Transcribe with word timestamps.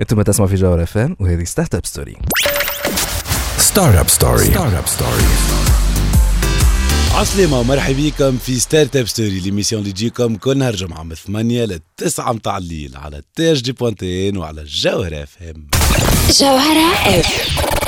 أنتم 0.00 0.22
تسمعوا 0.22 0.48
في 0.50 0.54
جوهرة 0.56 0.82
FM 0.82 1.16
وهذه 1.20 1.44
start-up 1.44 1.86
story 1.86 2.16
start-up 3.58 4.08
story 4.08 4.44
start-up 4.44 4.86
story 4.86 5.22
عسلامة 7.14 7.60
ومرحبا 7.60 7.96
بكم 8.10 8.38
في 8.38 8.60
start-up 8.60 9.06
story 9.08 9.40
l'émission 9.40 9.82
اللي 9.82 9.92
تجيكم 9.92 10.36
كل 10.36 10.58
نهار 10.58 10.76
جمعة 10.76 11.02
من 11.02 11.14
8 11.14 11.64
ل 11.64 11.80
9 11.96 12.32
متاع 12.32 12.58
الليل 12.58 12.96
على 12.96 13.22
THD 13.34 13.72
point 13.72 14.18
TN 14.18 14.36
وعلى 14.36 14.60
الجوهرة 14.60 15.22
FM 15.22 15.66
جوهرة 16.30 16.92
FM 17.20 17.85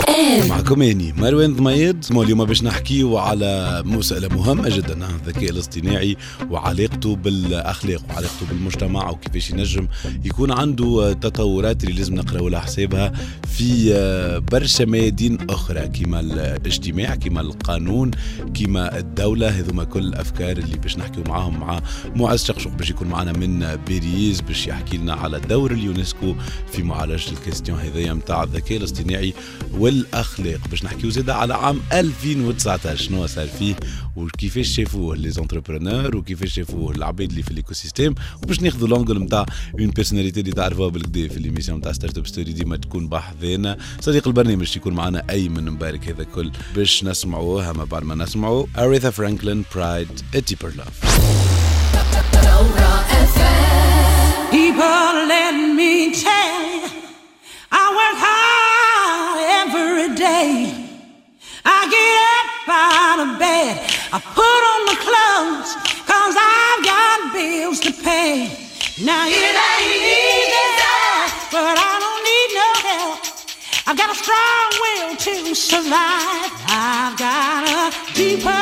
معكم 0.49 0.83
إني 0.83 1.13
مروان 1.13 1.55
ضميد. 1.57 2.05
اليوم 2.11 2.45
باش 2.45 2.63
نحكيو 2.63 3.19
على 3.19 3.83
مسألة 3.87 4.29
مهمة 4.29 4.69
جدا 4.69 5.09
الذكاء 5.11 5.51
الاصطناعي 5.51 6.17
وعلاقته 6.51 7.17
بالأخلاق 7.17 8.03
وعلاقته 8.09 8.47
بالمجتمع 8.51 9.11
وكيفاش 9.11 9.51
ينجم 9.51 9.89
يكون 10.25 10.53
عنده 10.53 11.13
تطورات 11.13 11.85
اللي 11.85 11.95
لازم 11.95 12.15
نقراو 12.15 12.49
لها 12.49 12.61
حسابها 12.61 13.13
في 13.47 14.41
برشا 14.53 14.85
ميادين 14.85 15.39
أخرى 15.51 15.89
كما 15.89 16.21
الاجتماع 16.21 17.15
كما 17.15 17.41
القانون 17.41 18.11
كما 18.55 18.99
الدولة. 18.99 19.49
هذوما 19.49 19.85
كل 19.85 20.01
الأفكار 20.01 20.57
اللي 20.57 20.77
باش 20.77 20.99
نحكيو 20.99 21.25
معاهم 21.29 21.61
مع 21.61 21.81
معز 22.17 22.45
شقشق 22.45 22.71
باش 22.71 22.91
يكون 22.91 23.09
معنا 23.09 23.33
من 23.33 23.77
باريس 23.87 24.41
باش 24.41 24.67
يحكي 24.67 24.97
لنا 24.97 25.15
على 25.15 25.41
دور 25.41 25.73
اليونسكو 25.73 26.35
في 26.73 26.83
معالجة 26.83 27.31
ال 27.33 27.38
question 27.38 27.79
هذايا 27.79 28.13
نتاع 28.13 28.43
الذكاء 28.43 28.79
الاصطناعي 28.79 29.35
وال 29.79 30.08
الأخلاق 30.13 30.69
باش 30.69 30.85
نحكيو 30.85 31.11
زيد 31.11 31.31
على 31.31 31.55
عام 31.55 31.81
2019 31.93 32.97
شنو 32.97 33.27
صار 33.27 33.47
فيه 33.47 33.75
وكيفاش 34.17 34.69
شافوه 34.69 35.17
les 35.17 35.31
entrepreneurs 35.31 36.17
وكيفاش 36.17 36.55
شافوه 36.55 36.93
العباد 36.93 37.31
اللي 37.31 37.43
في 37.43 37.51
ال 37.51 37.75
écosystème 37.75 38.15
وباش 38.43 38.61
ناخذوا 38.61 38.89
l'angle 38.89 39.19
نتاع 39.19 39.47
une 39.81 39.91
personnalité 39.91 40.41
اللي 40.41 40.53
تعرفوها 40.53 40.89
بالكدا 40.89 41.29
في 41.29 41.41
l'émission 41.41 41.79
نتاع 41.79 41.93
start-up 41.93 42.27
story 42.27 42.53
ديما 42.53 42.77
تكون 42.77 43.09
بحذانا. 43.09 43.79
صديق 44.01 44.27
البرنامج 44.29 44.77
يكون 44.77 44.95
معنا 44.95 45.23
أيمن 45.31 45.71
مبارك 45.71 46.09
هذا 46.09 46.25
كل. 46.25 46.51
باش 46.77 47.05
نسمعوها 47.05 47.73
ما 47.73 47.85
بعد 47.85 48.03
ما 48.03 48.15
نسمعوا 48.15 48.67
اريثا 48.79 49.11
فرانكلين 49.11 49.65
Pride 49.75 50.09
a 50.35 50.39
Deeper 50.39 50.73
Love 50.77 51.19
People, 54.53 55.15
let 55.35 55.55
me 55.79 55.93
tell 56.25 56.63
you, 56.73 56.89
I 57.81 57.83
work 57.99 58.19
hard. 58.25 58.58
Every 59.99 60.15
day. 60.15 60.73
I 61.65 61.81
get 61.91 62.15
up 62.35 62.69
out 62.69 63.19
of 63.27 63.39
bed, 63.39 63.75
I 64.13 64.19
put 64.21 64.61
on 64.71 64.81
my 64.87 64.97
clothes, 65.07 65.71
cause 66.07 66.35
I've 66.39 66.83
got 66.85 67.33
bills 67.35 67.81
to 67.81 67.93
pay. 67.93 68.47
Now 69.05 69.27
it 69.27 69.35
ain't 69.35 70.03
easy, 70.07 70.79
but 71.51 71.75
I 71.79 71.93
don't 72.05 72.23
need 72.31 72.51
no 72.63 72.71
help. 72.89 73.19
I've 73.87 73.97
got 73.97 74.11
a 74.11 74.19
strong 74.23 74.69
will 74.83 75.17
to 75.17 75.55
survive. 75.55 76.53
I've 76.69 77.17
got 77.19 77.67
a 77.67 78.15
deeper 78.15 78.58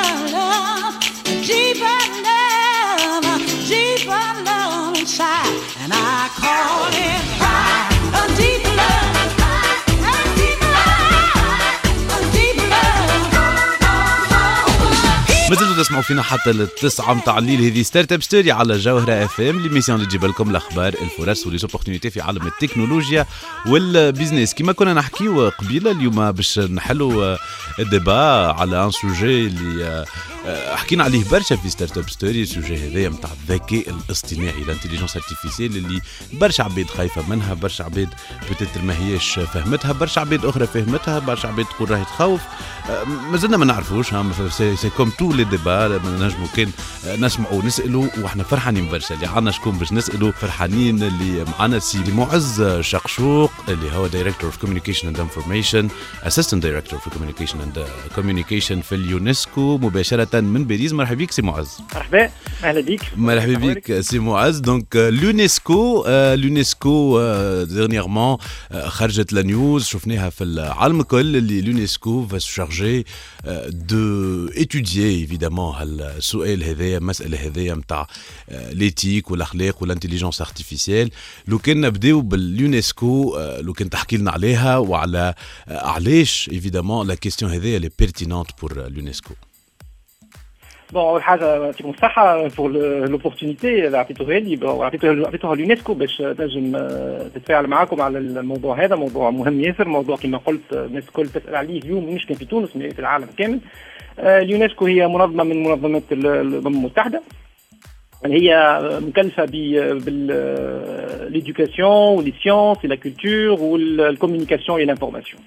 تسمعوا 15.96 16.08
فينا 16.08 16.22
حتى 16.22 16.52
للتسعة 16.52 17.14
متاع 17.14 17.38
الليل 17.38 17.60
هذه 17.60 17.82
start-up 17.82 18.22
story 18.22 18.52
على 18.52 18.78
جوهرة 18.78 19.24
FM 19.24 19.60
l'émission 19.60 19.98
اللي 19.98 20.08
تجيب 20.08 20.24
لكم 20.24 20.50
الأخبار 20.50 20.94
الفرص 21.02 21.46
و 21.46 21.50
les 21.50 21.62
opportunités 21.62 22.10
في 22.10 22.20
عالم 22.20 22.46
التكنولوجيا 22.46 23.26
وال 23.66 23.84
business 23.84 24.54
كما 24.54 24.72
كنا 24.72 24.94
نحكيو 24.94 25.48
قبيلة 25.48 25.90
اليوم 25.90 26.32
باش 26.32 26.58
نحلوا 26.58 27.36
ال 27.78 27.90
débat 27.90 28.52
على 28.52 28.84
un 28.84 28.90
sujet 28.90 29.46
اللي 29.46 30.04
آه، 30.46 30.76
حكينا 30.76 31.04
عليه 31.04 31.24
برشا 31.30 31.56
في 31.56 31.70
start-up 31.70 31.98
story 31.98 32.10
ال 32.10 32.42
sujet 32.42 32.88
هذايا 32.88 33.08
نتاع 33.08 33.30
الذكاء 33.32 33.90
الاصطناعي 33.90 34.62
ال 34.62 34.66
intelligence 34.66 35.16
artificielle 35.16 35.76
اللي 35.76 36.00
برشا 36.32 36.64
عباد 36.64 36.86
خايفة 36.86 37.28
منها 37.28 37.54
برشا 37.54 37.84
عباد 37.84 38.08
peut-être 38.50 38.82
ما 38.82 38.98
هيش 38.98 39.32
فهمتها 39.32 39.92
برشا 39.92 40.20
عباد 40.20 40.44
أخرى 40.44 40.66
فهمتها 40.66 41.18
برشا 41.18 41.48
عباد 41.48 41.64
تقول 41.64 41.90
راهي 41.90 42.04
تخوف. 42.04 42.40
آه، 42.90 43.04
مازلنا 43.04 43.56
ما 43.56 43.64
نعرفوش 43.64 44.06
c'est 44.58 44.90
comme 44.96 45.10
tous 45.10 45.32
les 45.32 45.44
débats 45.44 45.85
نجموا 45.88 46.46
كان 46.56 46.70
نسمعوا 47.18 47.62
ونسالوا 47.62 48.06
وإحنا 48.22 48.42
فرحانين 48.42 48.90
برشا 48.90 49.14
اللي 49.14 49.26
عندنا 49.26 49.50
شكون 49.50 49.78
باش 49.78 49.92
نسالوا 49.92 50.30
فرحانين 50.30 51.02
اللي 51.02 51.44
معنا 51.58 51.78
سي 51.78 51.98
معز 52.12 52.62
شقشوق 52.80 53.50
اللي 53.68 53.92
هو 53.92 54.06
director 54.06 54.46
of 54.46 54.56
communication 54.56 55.08
and 55.08 55.20
information 55.20 55.88
assistant 56.22 56.62
director 56.62 56.98
في 56.98 57.10
communication 57.10 57.60
and 57.60 57.84
communication 58.14 58.80
في 58.80 58.94
اليونسكو 58.94 59.78
مباشرة 59.78 60.40
من 60.40 60.64
باريس. 60.64 60.92
مرحبا 60.92 61.24
بك 61.24 61.30
سي 61.30 61.42
معز. 61.42 61.68
مرحبا. 61.94 62.30
أهلا 62.64 62.80
بك 62.80 63.00
مرحبا 63.16 63.72
بك 63.72 64.00
سي 64.00 64.18
معز. 64.18 64.58
donc 64.58 64.96
اليونسكو 64.96 66.04
اليونسكو 66.06 67.22
dernièrement 67.64 68.36
خرجت 68.86 69.32
la 69.32 69.42
news 69.42 69.84
شفناها 69.84 70.30
في 70.30 70.44
العالم 70.44 71.00
الكل 71.00 71.36
اللي 71.36 71.58
اليونسكو 71.58 72.28
se 72.28 72.42
charger 72.42 73.04
de 73.68 74.48
étudier 74.48 74.96
évidemment 74.96 75.74
هالسؤال 75.82 76.64
هذايا 76.64 76.98
المسألة 76.98 77.46
هذايا 77.46 77.74
نتاع 77.74 78.06
l'éthique 78.50 79.30
والأخلاق 79.30 79.82
وال 79.82 79.90
intelligence 79.90 80.40
artificielle 80.40 81.10
لو 81.48 81.58
كان 81.58 81.80
نبداو 81.80 82.20
باليونسكو 82.20 83.38
لو 83.60 83.72
كان 83.72 83.90
تحكي 83.90 84.16
لنا 84.16 84.30
عليها 84.30 84.76
وعلى 84.76 85.34
علاش 85.68 86.50
évidemment 86.52 87.06
la 87.06 87.14
question 87.14 87.50
هذايا 87.52 87.78
اللي 87.78 87.90
pertinente 87.98 88.50
pour 88.60 88.86
اليونسكو 88.86 89.34
bon 90.92 91.02
اول 91.02 91.22
حاجة 91.22 91.64
يعطيكم 91.64 91.90
الصحه 91.90 92.48
pour 92.48 92.70
l'opportunité 93.06 93.86
اللي 93.86 93.98
عطيتوها 93.98 94.38
لي 94.38 94.58
عطيتوها 95.26 95.54
اليونسكو 95.54 95.94
باش 95.94 96.16
تنجم 96.16 96.72
تتفاعل 97.34 97.66
معاكم 97.66 98.00
على 98.00 98.18
الموضوع 98.18 98.84
هذا 98.84 98.96
موضوع 98.96 99.30
مهم 99.30 99.60
ياسر 99.60 99.88
موضوع 99.88 100.16
كما 100.16 100.38
قلت 100.38 100.72
الناس 100.72 101.08
الكل 101.08 101.28
تسال 101.28 101.56
عليه 101.56 101.82
اليوم 101.82 102.14
مش 102.14 102.26
كان 102.26 102.36
في 102.36 102.44
تونس 102.44 102.70
في 102.70 102.98
العالم 102.98 103.26
كامل 103.38 103.60
اليونسكو 104.18 104.86
هي 104.86 105.08
منظمه 105.08 105.44
من 105.44 105.62
منظمات 105.62 106.02
الامم 106.12 106.66
المتحده 106.66 107.22
هي 108.24 108.78
مكلفه 109.02 109.44
ب 110.04 110.22
l'éducation 110.22 112.18
و 112.18 112.22
les 112.22 112.32
sciences 112.42 112.84
la 112.84 112.94
culture 112.94 113.62
وال 113.62 113.76
communication 113.76 114.64
et 114.64 114.78
l'information 114.78 115.42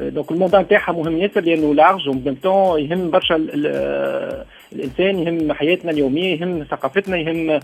donc 0.00 0.30
الموضوع 0.30 0.60
نتاعها 0.60 0.92
مهم 0.92 1.16
ياسر 1.16 1.40
لأنه 1.40 1.74
large 1.74 2.08
و 2.08 2.40
maintenant 2.40 2.80
يهم 2.80 3.10
برشا 3.10 3.46
الإنسان 4.72 5.18
يهم 5.18 5.52
حياتنا 5.52 5.90
اليومية 5.90 6.40
يهم 6.40 6.64
ثقافتنا 6.64 7.16
يهم 7.16 7.60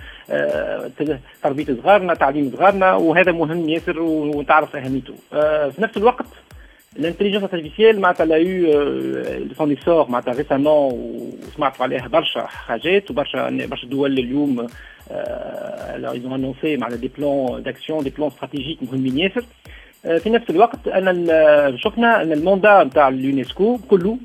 تربية 1.43 1.67
صغارنا 1.83 2.15
تعليم 2.15 2.53
صغارنا 2.57 2.95
وهذا 2.95 3.33
مهم 3.33 3.69
ياسر 3.69 4.01
وتعرف 4.01 4.77
أهميته. 4.77 5.15
في 5.71 5.77
نفس 5.79 5.97
الوقت 5.97 6.27
ال 6.99 7.02
intelligence 7.02 7.43
artificielle 7.43 8.00
معناتها 8.01 8.27
a 8.27 8.37
eu 8.37 8.72
son 9.59 9.71
essor 9.71 10.10
معناتها 10.11 10.35
récemment 10.34 10.93
وسمعت 11.49 11.81
عليها 11.81 12.09
برشا 12.09 12.47
حاجات 12.47 13.11
وبرشا 13.11 13.67
برشا 13.67 13.87
دول 13.87 14.19
اليوم 14.19 14.67
alors 15.97 16.15
ils 16.15 16.27
ont 16.27 16.34
annoncé 16.34 16.79
معناتها 16.79 16.97
des 16.97 17.10
plans 17.19 17.62
d'action 17.62 18.05
des 18.05 18.10
plans 18.10 18.28
stratégiques 18.28 18.78
مهمين 18.83 19.19
ياسر. 19.19 19.45
في 20.03 20.31
نفس 20.31 20.51
الوقت 20.51 20.89
أنا 20.89 21.77
شفنا 21.77 22.23
أن 22.23 22.33
ال 22.33 22.40
mandat 22.40 22.84
نتاع 22.85 23.09
اليونسكو 23.09 23.79
كله 23.91 24.19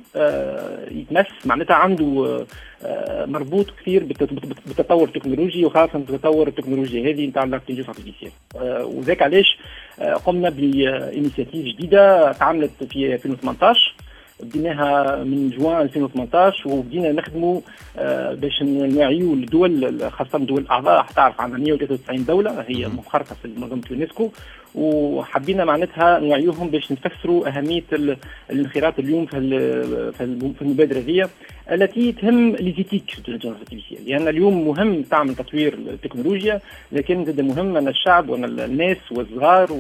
يتمس 0.92 1.26
معناتها 1.46 1.76
عنده 1.76 2.46
مربوط 3.26 3.72
كثير 3.82 4.04
بالتطور 4.66 5.08
التكنولوجي 5.08 5.66
وخاصة 5.66 6.00
بالتطور 6.00 6.48
التكنولوجي 6.48 7.12
هذه 7.12 7.28
نتاع 7.28 7.44
ال 7.44 7.47
intelligence 7.47 7.90
artificielle 7.90 8.32
وذاك 8.84 9.22
علاش 9.22 9.58
قمنا 10.26 10.50
ب 10.50 10.60
initiative 10.60 11.66
جديدة 11.66 12.32
تعملت 12.32 12.84
في 12.84 13.14
2018 13.14 13.94
بديناها 14.44 15.16
من 15.24 15.50
جوان 15.50 15.82
2018 15.82 16.70
وبدينا 16.70 17.12
نخدموا 17.12 17.62
باش 18.34 18.64
نوعيوا 18.64 19.36
الدول 19.36 20.02
خاصة 20.12 20.38
الدول 20.38 20.62
الأعضاء 20.62 21.06
تعرف 21.16 21.42
عندنا 21.42 21.60
193 21.60 22.26
دولة 22.26 22.66
هي 22.68 22.88
منخرطه 22.88 23.36
في 23.42 23.48
منظمه 23.48 23.82
اليونسكو 23.92 24.30
وحبينا 24.76 25.66
معناتها 25.66 26.20
نوعيوهم 26.20 26.70
باش 26.70 26.92
نفسروا 26.92 27.48
أهمية 27.48 27.84
الانخراط 28.50 29.00
اليوم 29.00 29.26
في 29.26 29.40
في 30.58 30.62
المبادرة 30.62 31.00
هذه 31.00 31.30
التي 31.72 32.12
تهم 32.12 32.56
les 32.56 32.69
éthiques 32.69 33.04
لأن 34.06 34.28
اليوم 34.28 34.68
مهم 34.68 35.02
تعمل 35.02 35.36
تطوير 35.36 35.74
التكنولوجيا 35.74 36.62
لكن 36.92 37.24
جدا 37.24 37.44
مهم 37.44 37.78
أن 37.78 37.88
الشعب 37.88 38.30
وأن 38.30 38.60
الناس 38.60 38.98
والصغار 39.12 39.74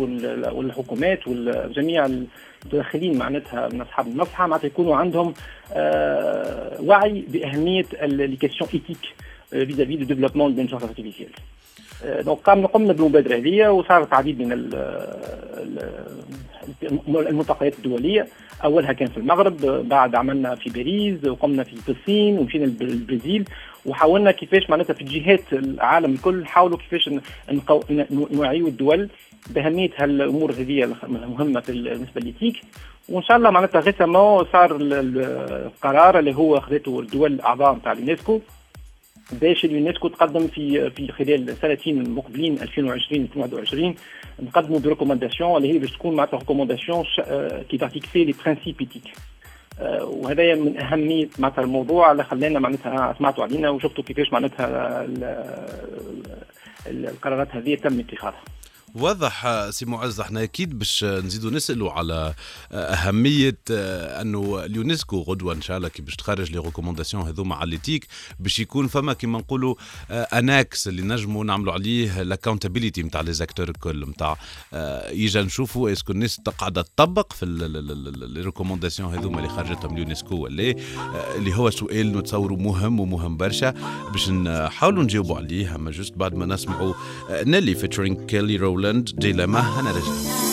والحكومات 0.54 1.28
وجميع 1.28 2.06
المتدخلين 2.06 3.18
معناتها 3.18 3.69
من 3.74 3.81
أصحاب 3.81 4.07
المصلحه 4.07 4.48
معناتها 4.48 4.68
يكونوا 4.68 4.95
عندهم 4.95 5.33
وعي 6.88 7.25
بأهمية 7.28 7.86
les 8.02 8.36
questions 8.36 8.69
éthiques 8.74 8.98
vis-à-vis 9.51 9.98
du 9.98 10.06
développement 10.06 10.50
de 10.50 10.57
l'intelligence 10.57 10.83
artificielle. 10.83 11.31
donc 12.06 12.50
قمنا 12.50 12.94
بالمبادره 12.94 13.36
هذه 13.36 13.70
وصارت 13.70 14.14
عديد 14.14 14.40
من 14.40 14.52
الملتقيات 17.08 17.78
الدوليه 17.78 18.28
اولها 18.64 18.94
كان 18.94 19.08
في 19.08 19.18
المغرب 19.18 19.58
بعد 19.90 20.16
عملنا 20.16 20.56
في 20.56 20.70
باريس 20.70 21.26
وقمنا 21.26 21.64
في 21.64 21.90
الصين 21.90 22.40
ومشينا 22.40 22.66
للبرازيل. 22.66 23.46
وحاولنا 23.86 24.32
كيفاش 24.32 24.70
معناتها 24.70 24.94
في 24.94 25.04
جهات 25.04 25.54
العالم 25.54 26.14
الكل 26.14 26.40
نحاولوا 26.42 26.78
كيفاش 26.78 27.10
نوعيوا 28.12 28.68
الدول 28.68 29.10
بأهمية 29.50 29.90
هالأمور 29.98 30.52
هذه 30.52 30.84
المهمة 31.04 31.64
بالنسبة 31.68 32.22
لل 32.22 32.30
éthique 32.30 32.62
وإن 33.10 33.24
شاء 33.24 33.38
الله 33.38 33.50
معناتها 33.50 33.82
récemment 33.81 34.46
صار 34.54 34.78
القرار 34.82 36.20
اللي 36.20 36.36
هو 36.36 36.58
اخذته 36.58 37.00
الدول 37.00 37.34
الأعضاء 37.34 37.76
نتاع 37.76 37.92
اليونسكو. 37.92 38.42
باش 39.32 39.66
اليونسكو 39.66 40.08
تقدم 40.08 40.48
في 40.48 40.90
في 40.90 41.12
خلال 41.12 41.50
السنتين 41.50 42.02
المقبلين 42.02 42.54
2020 42.62 43.22
2021 43.22 43.96
نقدموا 44.40 44.80
ب 44.80 44.85
recommandation 44.85 45.58
اللي 45.58 45.74
هي 45.74 45.80
باش 45.80 45.92
تكون 45.92 46.16
معناتها 46.16 46.40
recommandation 46.40 47.06
qui 47.69 47.78
fixer 47.78 48.32
les 48.32 48.34
principes 48.34 48.86
éthiques 48.86 49.20
وهذا 50.02 50.56
من 50.56 50.78
اهميه 50.78 51.30
معناتها 51.40 51.64
الموضوع 51.64 52.12
اللي 52.12 52.24
خلانا 52.24 52.60
معناتها 52.60 53.16
سمعتوا 53.18 53.44
علينا 53.44 53.70
وشفتوا 53.70 54.04
كيفاش 54.04 54.34
معناتها 54.34 55.08
القرارات 56.88 57.56
هذه 57.56 57.76
تم 57.76 58.00
اتخاذها. 58.00 58.42
واضح 58.95 59.68
سي 59.69 59.86
معز 59.86 60.19
إحنا 60.19 60.44
أكيد 60.44 60.80
باش 60.80 61.04
نزيدوا 61.04 61.51
نسالوا 61.51 61.92
على 61.92 62.34
أهمية 62.72 63.57
أنه 63.69 64.66
اليونسكو 64.66 65.22
غدوة 65.22 65.54
إن 65.54 65.62
شاء 65.62 65.78
الله 65.78 65.88
كي 65.88 66.01
باش 66.01 66.16
تخرج 66.16 66.51
les 66.52 66.60
recommandations 66.60 67.24
هذوما 67.28 67.56
على 67.56 67.69
l'éthique 67.69 68.08
باش 68.39 68.60
يكون 68.60 68.88
فما 68.88 69.13
كيما 69.13 69.39
نقولوا 69.39 69.75
أناكس 70.12 70.88
اللي 70.88 71.01
نجموا 71.01 71.44
نعملوا 71.44 71.74
عليه 71.74 72.22
لاكونتابيليتي 72.22 73.04
نتاع 73.04 73.22
لي 73.22 73.34
زاكتور 73.34 73.69
الكل 73.69 74.10
نتاع 74.10 74.38
يجا 75.12 75.42
نشوفوا 75.42 75.92
اسكو 75.92 76.12
الناس 76.12 76.40
قاعدة 76.57 76.81
تطبق 76.81 77.33
في 77.33 77.45
لي 77.45 78.42
ريكومونداسيون 78.42 79.13
هذوما 79.18 79.38
اللي 79.38 79.50
خرجتهم 79.50 79.94
اليونسكو 79.94 80.36
ولا 80.36 80.75
اللي 81.36 81.56
هو 81.56 81.69
سؤال 81.69 82.18
نتصوروا 82.18 82.57
مهم 82.57 83.00
ومهم 83.00 83.38
برشا 83.38 83.74
باش 84.12 84.30
نحاولوا 84.30 85.04
نجاوبوا 85.04 85.38
عليه 85.38 85.75
أما 85.75 85.92
جوست 85.92 86.13
بعد 86.13 86.36
ما 86.36 86.45
نسمعوا 86.45 86.94
نيلي 87.31 87.75
فيتشرينج 87.75 88.25
كيلي 88.25 88.56
رولاند 88.57 88.77
Rowland 88.78 89.08
dilemma. 89.24 89.62
Hanalaysaa 89.76 90.44
er 90.44 90.47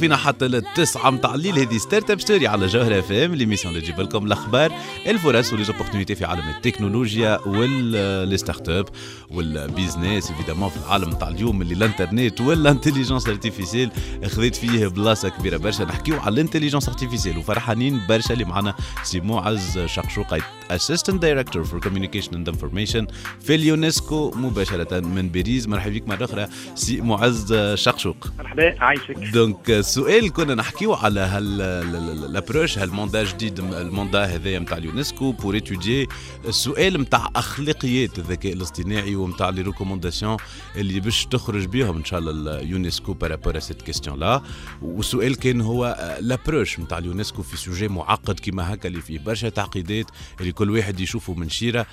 فينا 0.00 0.16
حتى 0.16 0.48
للتسعة 0.48 1.10
متاع 1.10 1.34
الليل. 1.34 1.58
هذه 1.58 1.78
Startup 1.78 2.20
Story 2.20 2.46
على 2.46 2.66
جوهر 2.66 2.98
اف 2.98 3.12
ام 3.12 3.34
l'émission 3.34 3.74
اللي 3.74 3.86
تجيب 3.86 4.00
لكم 4.00 4.26
الأخبار 4.26 4.72
الفرص 5.06 5.52
و 5.52 5.56
les 5.56 5.68
opportunités 5.68 6.14
في 6.14 6.24
عالم 6.24 6.48
التكنولوجيا 6.48 7.38
وال 7.46 7.73
startup 7.73 8.68
وال 8.68 8.88
business 9.30 10.30
évidemment 10.30 10.68
في 10.68 10.76
العالم 10.76 11.12
تاع 11.12 11.28
اليوم 11.28 11.62
اللي 11.62 11.74
الإنترنت 11.74 12.40
وال 12.40 12.53
intelligence 12.53 13.28
artificielle 13.28 13.90
خذيت 14.26 14.56
فيه 14.56 14.86
بلاصة 14.86 15.28
كبيرة 15.28 15.56
برشا. 15.56 15.84
نحكيو 15.84 16.20
على 16.20 16.34
ال 16.34 16.38
intelligence 16.38 16.88
artificielle 16.88 17.38
وفرحانين 17.38 18.00
برشا 18.08 18.34
اللي 18.34 18.44
معنا. 18.44 18.74
سي 19.02 19.20
معز 19.20 19.78
شقشوقة. 19.78 20.38
assistant 20.70 21.22
director 21.22 21.64
for 21.64 21.80
communication 21.80 22.34
and 22.34 22.48
information 22.48 23.06
في 23.40 23.54
اليونسكو 23.54 24.30
مباشرة 24.30 25.00
من 25.00 25.28
باريس. 25.28 25.68
مرحبا 25.68 25.94
بك 25.94 26.08
مرة 26.08 26.24
أخرى 26.24 26.46
سي 26.74 27.00
معز 27.00 27.54
شقشوق. 27.74 28.26
مرحبا 28.38 28.80
عايشك. 28.80 29.16
donc 29.32 29.70
السؤال 29.70 30.32
كنا 30.32 30.54
نحكيو 30.54 30.94
على 30.94 31.20
هال 31.20 31.52
approche 31.52 32.78
هال 32.78 32.89
mandat 32.89 33.24
جديد 33.24 33.58
ال 33.58 33.67
mandat 33.67 34.24
هذايا 34.24 34.58
نتاع 34.58 34.76
اليونسكو 34.76 35.32
pour 35.32 35.56
étudier 35.56 36.08
السؤال 36.48 37.00
نتاع 37.00 37.28
أخلاقيات 37.36 38.18
الذكاء 38.18 38.52
الاصطناعي 38.52 39.16
ونتاع 39.16 39.48
les 39.48 39.62
recommandations 39.62 40.36
اللي 40.76 41.00
باش 41.00 41.26
تخرج 41.26 41.66
بهم 41.66 41.96
إن 41.96 42.04
شاء 42.04 42.18
الله 42.18 42.60
اليونسكو 42.60 43.12
par 43.12 43.58
rapport 43.58 43.82
cette 43.82 44.18
question-là 44.18 44.42
والسؤال 44.82 45.36
كان 45.36 45.60
هو 45.60 46.16
l'approche 46.20 46.80
نتاع 46.80 46.98
اليونسكو 46.98 47.42
في 47.42 47.56
sujet 47.56 47.88
معقد 47.88 48.40
كيما 48.40 48.74
هكا 48.74 48.88
اللي 48.88 49.00
فيه 49.00 49.18
برشا 49.18 49.48
تعقيدات 49.48 50.06
اللي 50.40 50.52
كل 50.60 50.70
واحد 50.70 51.00
يشوفه 51.00 51.34
من 51.34 51.48
شيرة. 51.48 51.86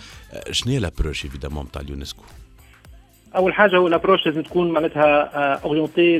شنو 0.52 0.74
هي 0.74 0.80
l'approche 0.80 1.26
évidemment 1.26 1.66
نتاع 1.66 1.82
اليونسكو؟ 1.82 2.24
أول 3.36 3.54
حاجة 3.54 3.78
هو 3.78 3.88
ال 3.88 3.92
approche 3.92 4.26
لازم 4.26 4.42
تكون 4.42 4.72
معناتها 4.72 5.24
orientée 5.64 6.18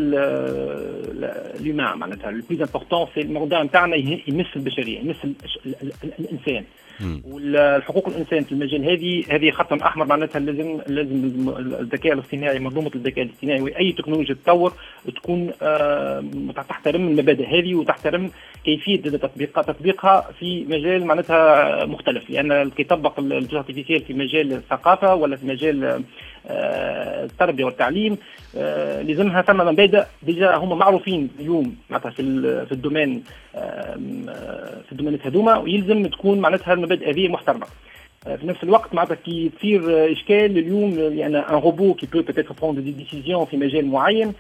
l'humain 1.60 1.98
معناتها. 1.98 2.32
le 2.32 2.44
plus 2.50 2.62
important 2.62 3.08
c'est 3.16 3.22
الموضوع 3.22 3.64
نتاعنا 3.64 3.96
يمس 4.28 4.46
البشرية 4.56 5.00
يمس 5.00 5.16
الإنسان. 6.20 6.64
والحقوق 7.24 8.08
الإنسان 8.08 8.44
في 8.44 8.52
المجال 8.52 8.86
هذه 8.86 9.24
هذه 9.30 9.52
خط 9.52 9.74
أحمر 9.74 10.06
معناتها 10.06 10.40
لازم 10.40 10.80
لازم 10.88 11.50
الذكاء 11.80 12.14
الاصطناعي 12.14 12.60
منظومة 12.60 12.92
الذكاء 12.96 13.26
الاصطناعي 13.26 13.62
وأي 13.62 13.92
تكنولوجيا 13.92 14.36
تطور 14.44 14.74
تكون 15.16 15.52
تحترم 16.70 17.08
المبادئ 17.08 17.46
هذه 17.48 17.76
وتحترم 17.76 18.32
كيفية 18.64 19.02
تطبيقها 19.02 19.64
تطبيقها 19.64 20.32
في 20.40 20.66
مجال 20.66 21.06
معناتها 21.06 21.86
مختلف. 21.86 22.30
لأن 22.30 22.70
كي 22.70 22.82
يطبق 22.82 23.20
في 23.20 24.14
مجال 24.14 24.54
الثقافة 24.54 25.16
ولا 25.16 25.36
في 25.36 25.46
مجال 25.46 26.04
التربية 26.48 27.66
والتعليم 27.66 28.18
لازمها 29.08 29.42
ثم 29.42 29.58
مبادئ 29.58 30.04
déjà 30.24 30.56
هما 30.56 30.76
معروفين 30.76 31.30
اليوم 31.40 31.76
معناتها 31.90 32.12
في 32.12 32.22
في 32.66 32.72
ال 32.72 32.78
domaine 32.78 33.24
في 34.86 34.92
الدومينات 34.92 35.28
هذوما 35.28 35.58
ويلزم 35.58 36.06
تكون 36.06 36.40
معناتها 36.40 36.74
المبادئ 36.74 37.10
هذه 37.12 37.28
محترمة. 37.28 37.66
في 38.24 38.48
نفس 38.48 38.64
الوقت 38.64 38.94
معناتها 38.94 39.16
كي 39.16 39.52
تصير 39.58 40.12
إشكال 40.12 40.58
اليوم 40.58 40.92
لأن 40.96 41.36
un 41.36 41.56
robot 41.56 41.94
qui 41.94 42.06
peut 42.06 42.22
peut-être 42.22 42.54
prendre 42.62 42.82
des 42.82 42.92
décisions 42.92 43.46
في 43.46 43.58
مجال 43.58 43.86
معين 43.88 44.34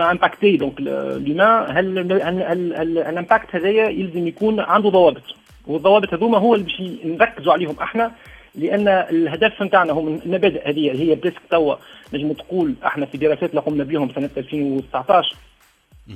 impacter 0.00 0.56
donc 0.56 0.80
l'humain 0.80 1.76
هال 1.76 2.12
هال 2.12 2.72
impact 2.98 3.56
هذايا 3.56 3.88
يلزم 3.88 4.26
يكون 4.26 4.60
عنده 4.60 4.88
ضوابط. 4.90 5.22
والضوابط 5.66 6.14
هذوما 6.14 6.38
هو 6.38 6.54
اللي 6.54 6.64
باش 6.66 6.80
نركزوا 7.04 7.52
عليهم 7.52 7.76
إحنا. 7.82 8.12
لأن 8.58 8.88
الهدف 8.88 9.62
نتاعنا 9.62 9.92
هو 9.92 10.02
من 10.02 10.20
المبادئ 10.26 10.68
هذه 10.68 11.02
هي 11.02 11.14
presque 11.14 11.42
توا. 11.50 11.74
نجم 12.14 12.32
تقول 12.32 12.74
إحنا 12.86 13.06
في 13.06 13.18
دراسات 13.18 13.50
اللي 13.50 13.60
قمنا 13.60 13.84
بهم 13.84 14.12
سنة 14.14 14.30
2019 14.36 15.36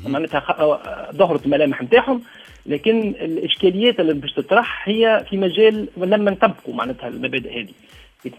معناتها 0.07 0.81
ظهرت 1.13 1.47
الملامح 1.47 1.83
نتاعهم. 1.83 2.23
لكن 2.67 3.09
الإشكاليات 3.09 4.01
اللي 4.01 4.15
باش 4.15 4.33
تطرح 4.33 4.89
هي 4.89 5.25
في 5.31 5.37
مجال 5.37 5.89
لما 5.97 6.31
نطبقوا 6.31 6.75
معناتها 6.75 7.09
المبادئ 7.09 7.61
هذه. 7.61 7.73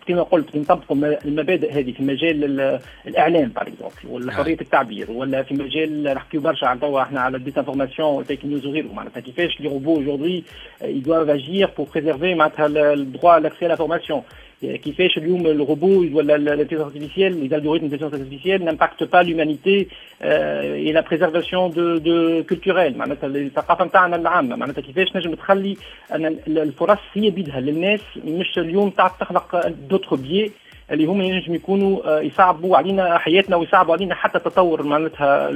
كما 0.07 0.23
قلت 0.23 0.55
نطبقوا 0.55 0.97
المبادئ 1.25 1.71
هذه 1.71 1.91
في 1.91 2.03
مجال 2.03 2.79
الإعلام 3.07 3.49
par 3.49 3.89
ولا 4.09 4.31
حريه 4.31 4.57
التعبير 4.61 5.11
ولا 5.11 5.43
في 5.43 5.53
مجال 5.53 6.03
نحكيو 6.03 6.41
برشا 6.41 6.67
على 6.67 6.79
توا 6.79 7.01
إحنا 7.01 7.21
على 7.21 7.37
ال 7.37 7.42
désinformation 7.42 8.09
وال 8.09 8.21
fake 8.21 8.45
news 8.45 8.65
وغيره. 8.65 8.87
معناتها 8.87 9.21
كيفاش 9.21 9.61
les 9.61 9.69
robots 9.69 10.01
aujourd'hui 10.01 10.43
doivent 10.81 11.31
agir 11.31 11.69
pour 11.77 11.87
préserver 11.93 12.35
معناتها 12.35 12.65
ال 12.65 12.78
droit 12.78 13.39
l'accès 13.39 13.67
l'information 13.67 14.21
كيفاش 14.63 15.17
اليوم 15.17 15.47
الروبو 15.47 16.17
ولا 16.17 16.35
ال 16.35 16.39
intelligence 16.39 16.81
artificielle 16.93 17.49
les 17.49 17.55
algorithmes 17.55 17.87
d'intelligence 17.87 18.21
artificielle 18.21 18.65
n'impactent 18.65 19.03
pas 19.03 19.17
l'humanité 19.17 19.76
et 19.76 19.87
la 20.21 21.01
préservation 21.01 21.71
de 21.71 21.97
de 21.97 22.43
culturel 22.49 22.97
معناتها 22.97 23.27
الثقافه 23.27 23.85
نتاعنا 23.85 24.15
العامه 24.15 24.55
معناتها 24.55 24.81
كيفاش 24.81 25.15
نجم 25.15 25.33
تخلي 25.33 25.77
ان 26.15 26.25
الفرص 26.47 26.99
هي 27.13 27.29
بيدها 27.29 27.59
للناس 27.59 28.01
مش 28.25 28.57
اليوم 28.57 28.89
تاع 28.89 29.07
تخلق 29.07 29.67
d'autres 29.89 30.15
biais 30.15 30.51
اللي 30.91 31.05
هم 31.05 31.21
ينجم 31.21 31.55
يكونوا 31.55 32.19
يصعبوا 32.19 32.77
علينا 32.77 33.17
حياتنا 33.17 33.55
ويصعبوا 33.55 33.93
علينا 33.93 34.15
حتى 34.15 34.39
تطور 34.39 34.83
معناتها 34.83 35.49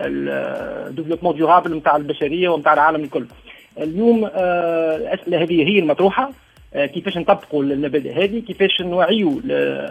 ال 0.00 0.10
développement 0.10 1.34
durable 1.36 1.76
نتاع 1.76 1.96
البشريه 1.96 2.48
ونتاع 2.48 2.74
العالم 2.74 3.04
الكل. 3.04 3.26
اليوم 3.78 4.26
الاسئله 4.26 5.42
هذه 5.42 5.68
هي 5.68 5.78
المطروحه 5.78 6.30
كيفاش 6.76 7.18
نطبقوا 7.18 7.62
المبادئ 7.62 8.12
هذه 8.12 8.38
كيفاش 8.38 8.82
نوعيوا 8.82 9.40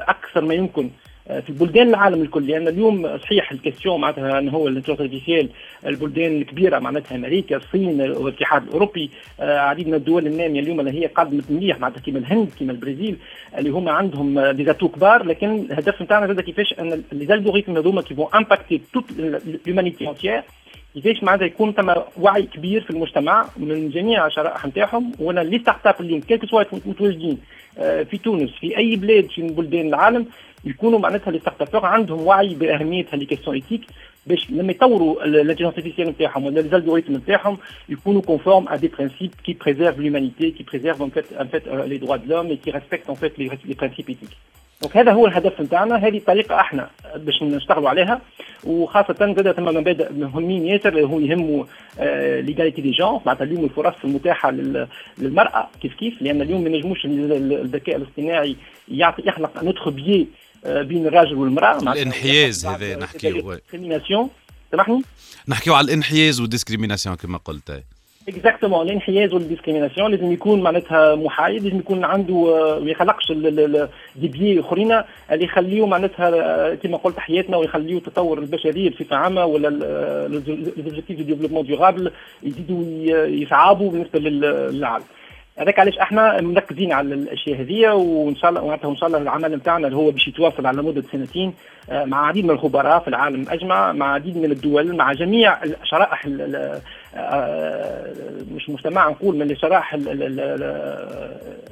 أكثر 0.09 0.45
ما 0.45 0.53
يمكن 0.53 0.89
في 1.25 1.53
بلدان 1.53 1.89
العالم 1.89 2.21
الكل. 2.21 2.47
لأن 2.47 2.67
اليوم 2.67 3.17
صحيح 3.17 3.51
ال 3.51 3.57
question 3.57 4.01
معناتها 4.01 4.39
انه 4.39 4.51
هو 4.51 4.67
الانترنت 4.67 5.11
البلدان 5.85 6.37
الكبيرة 6.37 6.79
معناتها 6.79 7.15
أمريكا 7.15 7.55
الصين 7.55 8.01
والاتحاد 8.01 8.63
الأوروبي 8.63 9.09
عديد 9.39 9.87
من 9.87 9.93
الدول 9.93 10.27
النامية 10.27 10.59
اليوم 10.59 10.79
اللي 10.79 11.01
هي 11.01 11.05
قدمت 11.05 11.51
مليح 11.51 11.79
معناتها 11.79 12.01
كيما 12.01 12.19
الهند 12.19 12.49
كيما 12.59 12.71
البرازيل 12.71 13.17
اللي 13.57 13.69
هما 13.69 13.91
عندهم 13.91 14.51
des 14.51 14.63
atouts 14.63 14.87
كبار. 14.87 15.25
لكن 15.25 15.55
الهدف 15.55 16.01
نتاعنا 16.01 16.27
زاد 16.27 16.41
كيفاش؟ 16.41 16.73
إن 16.79 17.03
les 17.11 17.33
algorithmes 17.33 17.77
هذوما 17.77 18.01
qui 18.01 18.15
vont 18.15 18.27
impacter 18.35 18.81
toute 18.93 19.05
l'humanité 19.67 20.09
entière 20.09 20.43
كيفاش 20.95 21.23
معناتها 21.23 21.45
يكون 21.45 21.73
ثم 21.73 21.93
وعي 22.19 22.43
كبير 22.43 22.81
في 22.81 22.89
المجتمع 22.89 23.45
من 23.57 23.89
جميع 23.89 24.27
الشرائح 24.27 24.65
نتاعهم. 24.65 25.11
وأنا 25.19 25.39
les 25.39 25.59
start-up 25.59 26.01
اليوم 26.01 26.21
كيف 26.21 26.49
سواء 26.49 26.67
متواجدين 26.85 27.37
آه، 27.77 28.03
في 28.03 28.17
تونس 28.17 28.49
في 28.59 28.77
أي 28.77 28.95
بلاد 28.95 29.25
في 29.25 29.41
بلدان 29.41 29.87
العالم 29.87 30.25
يكونوا 30.65 30.99
معناتها 30.99 31.31
les 31.31 31.39
start 31.39 31.75
عندهم 31.75 32.21
وعي 32.21 32.55
باهميه 32.55 33.05
هذه 33.13 33.23
question 33.23 33.55
éthique 33.55 33.81
باش 34.27 34.51
لما 34.51 34.71
يطوروا 34.71 35.23
ال 35.25 35.29
intelligence 35.29 35.73
artificielle 35.73 36.07
نتاعهم 36.09 36.45
ولا 36.45 36.59
ال 36.59 36.64
algorithmes 36.64 37.13
نتاعهم 37.15 37.57
يكونوا 37.89 38.21
conformes 38.21 38.67
à 38.69 38.75
des 38.75 38.87
principes 38.87 39.31
qui 39.43 39.53
préservent 39.53 39.99
l'humanité 39.99 40.51
qui 40.51 40.63
préservent 40.63 41.01
en 41.01 41.09
fait 41.09 41.33
en 41.33 41.47
fait 41.47 41.67
les 41.67 41.97
droits 41.97 42.15
de 42.15 42.35
l'homme 42.35 42.53
qui 42.55 42.71
respectent 42.71 43.09
en 43.09 43.15
fait 43.15 43.39
les 43.39 43.47
principes 43.79 44.09
éthiques 44.09 44.29
donc 44.81 44.97
هذا 44.97 45.11
هو 45.11 45.27
الهدف 45.27 45.61
نتاعنا 45.61 45.95
هذه 45.95 46.17
الطريقة 46.17 46.59
أحنا 46.59 46.89
باش 47.15 47.43
نشتغلوا 47.43 47.89
عليها. 47.89 48.21
وخاصة 48.63 49.13
زاد 49.19 49.51
ثم 49.51 49.63
مبادئ 49.65 50.13
مهمين 50.13 50.65
ياسر 50.65 50.89
اللي 50.89 51.03
هو 51.03 51.19
يهموا 51.19 51.65
l'égalité 52.41 52.81
des 52.81 52.91
genres 52.91 53.19
معناتها 53.25 53.43
اليوم 53.45 53.63
الفرص 53.65 53.93
المتاحة 54.03 54.51
للمرأة 55.17 55.69
كيف 55.81 55.93
كيف؟ 55.95 56.21
لأن 56.21 56.41
اليوم 56.41 56.63
ما 56.63 56.69
نجموش 56.69 57.05
الذكاء 57.05 57.95
الاصطناعي 57.95 58.55
يعطي 58.91 59.23
يخلق 59.27 59.63
un 59.63 59.71
autre 59.71 59.89
biais 59.89 60.27
بين 60.67 61.07
الراجل 61.07 61.35
والمرأة. 61.35 61.77
الانحياز 61.77 62.65
هذا 62.65 62.95
نحكيو 62.95 63.57
سامحني 64.71 65.01
نحكيو 65.47 65.73
على 65.73 65.85
الانحياز 65.85 66.41
وال 66.41 66.50
discrimination 66.50 67.15
كما 67.15 67.37
قلت. 67.37 67.83
exactement 68.29 68.87
الانحياز 68.87 69.33
وال 69.33 69.43
discrimination 69.43 70.11
لازم 70.11 70.31
يكون 70.31 70.61
معناتها 70.63 71.15
محايد 71.15 71.63
لازم 71.63 71.77
يكون 71.77 72.03
عنده 72.03 72.33
ما 72.79 72.91
يخلقش 72.91 73.31
des 74.15 74.27
biais 74.27 74.59
أخرين. 74.59 75.01
اللي 75.31 75.45
يخليو 75.45 75.85
معناتها 75.85 76.75
كما 76.75 76.97
قلت 76.97 77.19
حياتنا 77.19 77.57
ويخليو 77.57 77.99
تطور 77.99 78.39
البشريه 78.39 78.89
بصفة 78.89 79.15
عامة 79.15 79.45
ولا 79.45 79.69
l'objectif 80.27 81.17
de 81.17 81.23
développement 81.23 81.65
durable 81.65 82.11
يزيدوا 82.43 82.83
يصعبوا 83.27 83.91
بالنسبة 83.91 84.19
للعالم. 84.19 85.05
هذاك 85.57 85.79
علاش 85.79 85.97
إحنا 85.97 86.41
مركزين 86.41 86.91
على 86.91 87.13
الأشياء 87.13 87.61
هذه 87.61 87.93
وإن 87.93 88.35
شاء 88.35 88.49
الله 88.49 88.61
ومعناتها 88.61 88.89
إن 88.91 88.95
شاء 88.95 89.07
الله 89.07 89.17
العمل 89.21 89.55
نتاعنا 89.55 89.87
اللي 89.87 89.97
هو 89.97 90.11
باش 90.11 90.27
يتواصل 90.27 90.65
على 90.65 90.81
مدة 90.81 91.03
سنتين 91.11 91.53
مع 91.91 92.27
عديد 92.27 92.43
من 92.45 92.51
الخبراء 92.51 92.99
في 92.99 93.07
العالم 93.07 93.45
اجمع 93.49 93.91
مع 93.93 94.13
عديد 94.13 94.37
من 94.37 94.51
الدول 94.51 94.95
مع 94.95 95.13
جميع 95.13 95.57
شرائح 95.83 96.27
مش 98.51 98.69
مجتمع 98.69 99.09
نقول 99.09 99.35
من 99.35 99.51
الشرائح 99.51 99.93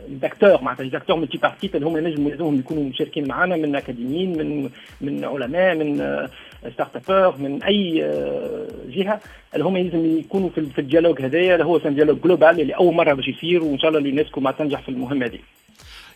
d'acteurs 0.08 0.62
معناتها 0.62 0.84
d'acteurs 0.84 1.15
multipartites 1.17 1.75
اللي 1.75 1.86
هم 1.88 1.98
نجموا 1.98 2.54
يكونوا 2.54 2.84
مشاركين 2.84 3.28
معنا 3.28 3.56
من 3.56 3.75
أكاديميين 3.75 4.38
من 4.38 4.70
من 5.02 5.25
علماء 5.25 5.75
من 5.75 6.28
start 6.70 7.39
من 7.39 7.63
أي 7.63 7.98
جهة. 8.89 9.20
اللي 9.53 9.65
هم 9.65 9.77
لازم 9.77 10.20
يكونوا 10.20 10.50
في 10.50 10.79
ال 10.79 10.84
dialogue 10.84 11.22
هذايا. 11.22 11.53
اللي 11.53 11.65
هو 11.65 11.77
dialogue 11.77 12.17
global 12.22 12.62
اللي 12.62 12.74
أول 12.74 12.93
مرة 12.93 13.13
باش 13.13 13.27
يصير 13.27 13.63
وإن 13.63 13.79
شاء 13.79 13.89
الله 13.89 14.00
اليونسكو 14.00 14.41
ما 14.41 14.51
تنجح 14.51 14.82
في 14.82 14.89
المهمة 14.89 15.25
هذه 15.25 15.39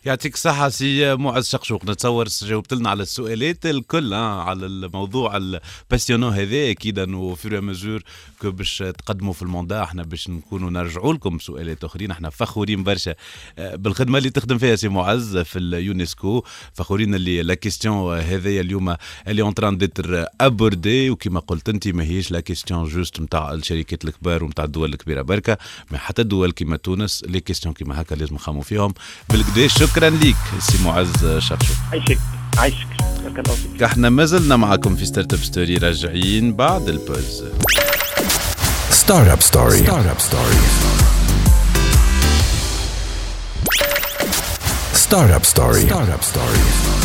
يعطيك 0.05 0.33
الصحة 0.33 0.69
سي 0.69 1.15
معز 1.15 1.47
شقشوق 1.47 1.85
نتصور 1.85 2.27
جاوبت 2.27 2.73
لنا 2.73 2.89
على 2.89 3.03
السؤالات 3.03 3.65
الكل 3.65 4.13
على 4.13 4.65
الموضوع 4.65 5.37
ال 5.37 5.45
passionnant 5.45 6.27
هذا 6.27 6.71
أكيد 6.71 6.99
au 6.99 7.35
fur 7.35 7.61
et 7.61 7.71
à 7.71 7.75
mesure 7.75 8.03
que 8.41 8.51
باش 8.51 8.77
تقدموا 8.77 9.33
في 9.33 9.41
ال 9.41 9.47
mandat 9.47 9.83
إحنا 9.83 10.03
باش 10.03 10.29
نكونوا 10.29 10.69
نرجعوا 10.69 11.13
لكم 11.13 11.39
سؤالات 11.39 11.83
أخرين. 11.83 12.11
إحنا 12.11 12.29
فخورين 12.29 12.83
برشا. 12.83 13.15
بالخدمة 13.57 14.17
اللي 14.17 14.29
تخدم 14.29 14.57
فيها 14.57 14.75
سي 14.75 14.87
معز 14.87 15.37
في 15.37 15.59
اليونسكو 15.59 16.43
فخورين 16.73 17.15
اللي 17.15 17.41
la 17.41 17.53
question 17.53 18.19
هذايا 18.19 18.61
اليوم 18.61 18.95
اللي 19.27 19.41
en 19.41 19.53
train 19.53 19.77
d'être 19.77 20.25
abordée 20.41 21.09
وكما 21.09 21.39
قلت 21.39 21.69
أنت 21.69 21.87
ماهيش 21.87 22.31
la 22.31 22.39
question 22.39 22.83
juste 22.87 23.19
نتاع 23.19 23.53
الشركات 23.53 24.05
الكبار 24.05 24.43
ونتاع 24.43 24.65
الدول 24.65 24.93
الكبيرة 24.93 25.21
بركة 25.21 25.57
ما 25.91 25.97
حتى 25.97 26.21
الدول 26.21 26.51
كيما 26.51 26.77
تونس 26.77 27.23
les 27.27 27.39
questions 27.39 27.73
كيما 27.73 28.01
هكا 28.01 28.15
لازم 28.15 28.35
نخمموا 28.35 28.61
فيهم. 28.61 28.93
بالكدا 29.29 29.67
شكرا 29.67 29.96
ليك 30.05 30.35
سي 30.59 30.83
معز 30.83 31.25
شقشوق. 31.37 31.73
عايشك 31.91 32.19
عايشك. 32.57 32.87
بارك 33.23 33.39
الله 33.39 33.55
فيك. 33.55 33.83
إحنا 33.83 34.09
ما 34.09 34.25
زلنا 34.25 34.55
معكم 34.55 34.95
في 34.95 35.05
Start-up 35.05 35.39
Story 35.39 35.77
راجعين 35.77 36.53
بعد 36.53 36.89
ال 36.89 36.97
pause. 36.97 37.43
Start-up 38.91 39.41
Story 39.41 39.77
Start-up 39.77 40.19
Story 40.19 40.55
Start-up 44.93 45.45
Story 45.45 45.81
Start-up 45.81 46.23
Story 46.23 46.96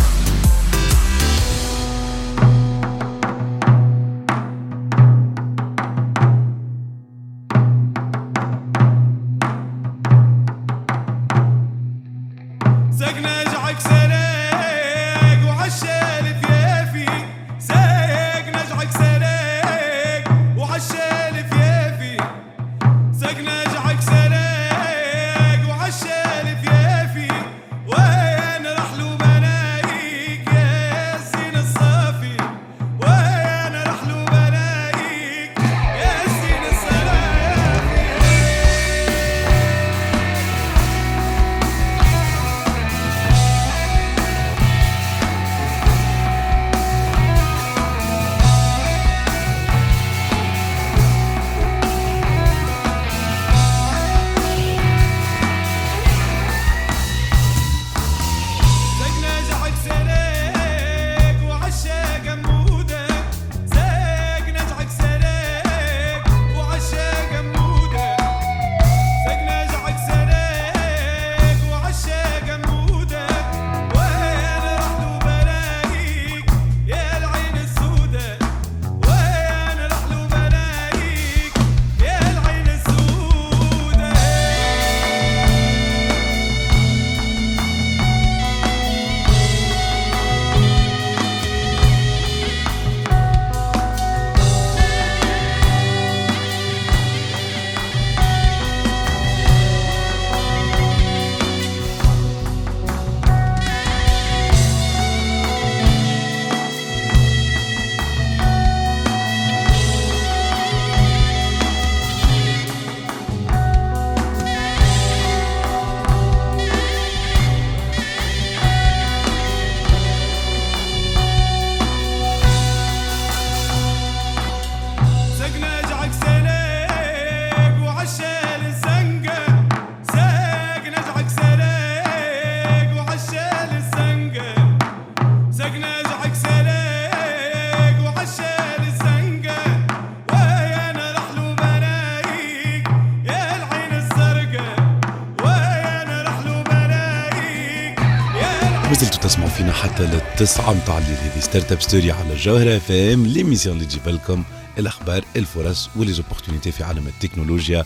للتسعة 150.43 150.73
متاع 150.73 150.99
الليل 150.99 151.17
هذه 151.17 151.41
Start-up 151.41 151.81
Story 151.81 152.13
على 152.13 152.33
الجوهرة 152.33 152.77
إف 152.77 152.91
إم 152.91 153.27
l'émission 153.27 153.77
اللي 153.77 153.87
تجيب 153.87 154.09
لكم 154.09 154.45
الأخبار 154.79 155.25
الفرص 155.37 155.91
و 155.97 156.01
les 156.01 156.16
opportunités 156.16 156.73
في 156.73 156.85
عالم 156.85 157.07
التكنولوجيا 157.07 157.85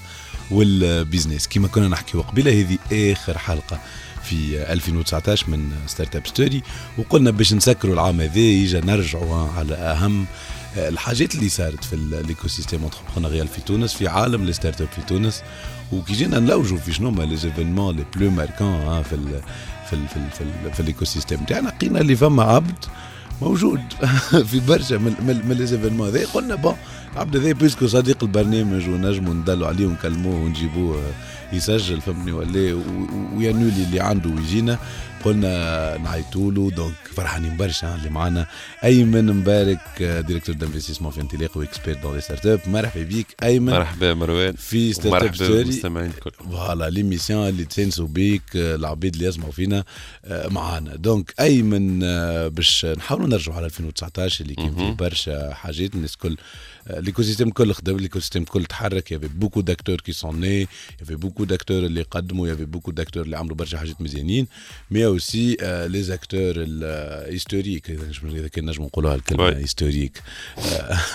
وال 0.50 0.70
business 0.70 1.48
كما 1.48 1.68
كنا 1.68 1.88
نحكي 1.88 2.18
قبيلة 2.18 2.60
هذه 2.60 3.12
آخر 3.12 3.38
حلقة 3.38 3.80
في 4.22 4.72
2019 4.72 5.50
من 5.50 5.70
Start-up 5.86 6.26
Story. 6.26 6.62
وقلنا 6.98 7.30
باش 7.30 7.54
نسكروا 7.54 7.94
العام 7.94 8.20
هذا 8.20 8.38
déjà 8.38 8.80
نرجعوا 8.80 9.48
على 9.56 9.74
أهم 9.74 10.26
الحاجات 10.76 11.34
اللي 11.34 11.48
صارت 11.48 11.84
في 11.84 11.92
ال 11.92 12.48
écosystème 12.48 12.84
entrepreneurial 12.84 13.48
في 13.48 13.60
تونس 13.60 13.94
في 13.94 14.08
عالم 14.08 14.42
ال 14.42 14.80
start-up 14.80 14.88
في 14.96 15.02
تونس. 15.02 15.42
وكي 15.92 16.12
جينا 16.12 16.38
نلوجوا 16.38 16.78
في 16.78 16.92
شنو 16.92 17.08
هما 17.08 17.22
les 17.22 17.36
événements 17.36 17.96
les 17.96 18.04
plus 18.16 18.30
marquants 18.30 19.02
في 19.02 19.12
ال 19.12 19.40
في 19.86 19.92
ال 19.92 20.08
في 20.08 20.16
ال 20.16 20.30
في, 20.30 20.40
ال 20.40 20.72
في 20.72 20.80
ال 20.80 21.04
écosystème 21.04 21.38
تاعنا 21.38 21.68
لقينا 21.68 22.00
اللي 22.00 22.16
فما 22.16 22.42
عبد 22.42 22.84
موجود 23.42 23.80
في 24.50 24.60
برشا 24.60 24.94
من 24.94 25.14
من, 25.26 25.48
من 25.48 25.56
les 25.56 25.66
événements 25.66 26.08
هذا 26.08 26.26
قلنا 26.26 26.54
bon 26.54 26.76
العبد 27.12 27.36
هذا 27.36 27.52
puisque 27.52 27.86
صديق 27.86 28.18
البرنامج 28.22 28.88
ونجموا 28.88 29.34
ندلوا 29.34 29.66
عليه 29.66 29.86
ونكلموه 29.86 30.34
ونجيبوه 30.34 31.02
يسجل 31.52 32.00
فهمني 32.00 32.32
ولا 32.32 32.82
وي 33.36 33.46
annuler 33.46 33.82
اللي 33.82 34.00
عنده 34.00 34.30
ويجينا. 34.30 34.78
قلنا 35.24 35.96
نعيطوا 35.98 36.52
له 36.52 36.70
donc 36.70 36.94
فرحانين 37.14 37.56
برشا 37.56 37.94
اللي 37.94 38.10
معنا 38.10 38.46
أيمن 38.84 39.26
مبارك 39.26 40.02
directeur 40.02 40.54
d'investissement 40.54 41.10
في 41.10 41.20
انطلاق 41.20 41.56
و 41.56 42.02
expert 42.02 42.14
dans 42.14 42.20
les 42.20 42.46
start-up 42.46 42.60
مرحبا 42.66 43.02
بك 43.02 43.26
أيمن. 43.42 43.72
مرحبا 43.72 44.14
مروان. 44.14 44.54
في 44.54 44.92
Start-up 44.92 45.34
Story 45.34 45.60
المستمعين 45.62 46.10
الكل. 46.10 46.30
voilà 46.50 46.90
l'émission 46.90 47.48
اللي 47.48 47.64
تسانسوا 47.64 48.06
بيك 48.06 48.42
العبيد 48.54 49.14
اللي 49.14 49.26
يسمعوا 49.26 49.52
فينا 49.52 49.84
معانا. 50.30 50.96
donc 50.96 51.34
أيمن 51.40 52.00
باش 52.48 52.86
نحاولوا 52.86 53.28
نرجعوا 53.28 53.56
على 53.56 53.66
2019 53.66 54.44
اللي 54.44 54.54
كان 54.54 54.74
فيه 54.74 54.90
برشا 54.90 55.54
حاجات 55.54 55.94
الناس 55.94 56.14
الكل 56.14 56.36
l'écosystème 56.90 57.50
كل 57.50 57.72
خدم 57.72 57.98
l'écosystème 57.98 58.44
كل 58.44 58.64
تحرك 58.64 59.12
y 59.12 59.15
avait 59.15 59.28
beaucoup 59.28 59.60
d'acteurs 59.60 60.00
qui 60.00 60.12
sont 60.12 60.40
nés 60.40 60.68
y 61.00 61.02
avait 61.02 61.14
beaucoup 61.14 61.44
d'acteurs 61.44 61.78
اللي 61.78 62.02
قدموا 62.02 62.48
y 62.48 62.51
avait 62.51 62.64
beaucoup 62.64 62.90
d'acteurs 62.90 63.22
اللي 63.22 63.36
عملوا 63.36 63.56
برشا 63.56 63.78
حاجات 63.78 64.00
مزيانين 64.00 64.46
mais 64.90 65.56
aussi 65.62 66.02
les 66.02 66.18
acteurs 66.18 66.54
ال 66.56 66.67
historiques 66.67 67.90
اذا 68.24 68.48
كان 68.48 68.66
نجم 68.66 68.82
نقولوها 68.82 69.14
الكلمة 69.14 69.48
historiques 69.48 70.22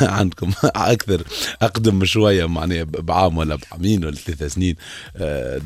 عندكم 0.02 0.52
أكثر 0.64 1.24
اقدم 1.62 2.06
شوية 2.06 2.46
معناها 2.46 2.84
بعام 2.84 3.38
ولا 3.38 3.56
بعامين 3.56 4.06
ولا 4.06 4.16
ثلاثة 4.16 4.48
سنين 4.48 4.76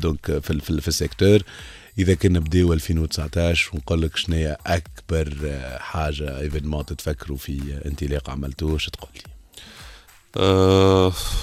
donc 0.00 0.38
في, 0.38 0.60
في, 0.60 0.80
في 0.80 0.88
ال 0.88 0.95
secteur 0.95 1.42
إذا 1.98 2.14
كنا 2.14 2.38
نبداو 2.38 2.72
2019 2.72 3.70
ونقول 3.74 4.02
لك 4.02 4.16
شنو 4.16 4.36
هي 4.36 4.56
اكبر 4.66 5.58
حاجة 5.78 6.40
événement 6.40 6.86
تتفكروا 6.86 7.36
في 7.36 7.80
انطلاق 7.86 8.30
عملتوه 8.30 8.78
شو 8.78 8.90
تقول 8.90 9.10
لي؟ 9.14 9.35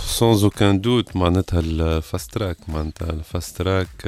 sans 0.05 0.43
aucun 0.43 0.81
doute 0.81 1.15
معناتها 1.15 1.59
ال 1.59 1.74
fast 1.74 2.33
track 2.33 2.57
معناتها 2.67 3.09
ال 3.09 3.19
fast 3.19 3.57
track 3.57 4.07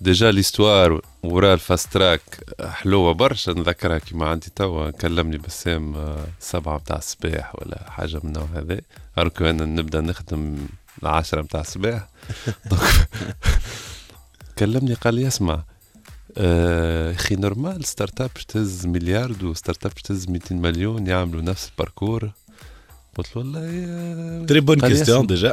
déjà 0.00 0.30
l'histoire 0.30 1.02
ورا 1.22 1.54
ال 1.54 1.62
fast 1.62 1.92
track 1.92 2.22
حلوة 2.62 3.12
برشا 3.12 3.50
نذكرها 3.50 3.98
كيما 3.98 4.28
عندي 4.28 4.46
توا 4.56 4.90
كلمني 4.90 5.38
بسام 5.38 6.16
سبعة 6.40 6.74
متاع 6.74 6.96
الصباح 6.96 7.54
ولا 7.54 7.90
حاجة 7.90 8.20
من 8.24 8.36
النوع 8.36 8.48
هذا. 8.54 8.80
أركو 9.18 9.44
أنا 9.44 9.64
نبدأ 9.64 10.00
نخدم 10.00 10.66
العشرة 11.02 11.42
متاع 11.42 11.60
الصباح. 11.60 12.08
كلمني 14.58 14.94
قال 14.94 15.14
لي 15.14 15.26
اسمع 15.26 15.64
أخي 16.38 17.36
normal 17.36 17.84
start-up 17.84 18.34
تهز 18.34 18.86
مليار 18.86 19.32
و 19.42 19.86
start-up 19.86 19.94
تهز 19.94 20.28
200 20.28 20.54
مليون 20.54 21.06
يعملوا 21.06 21.42
نفس 21.42 21.68
ال 21.68 21.74
parcours. 21.74 22.30
قلت 23.18 23.36
له 23.36 23.42
والله 23.42 24.46
très 24.46 24.60
bonne 24.60 24.80
question 24.80 25.26
déjà 25.26 25.50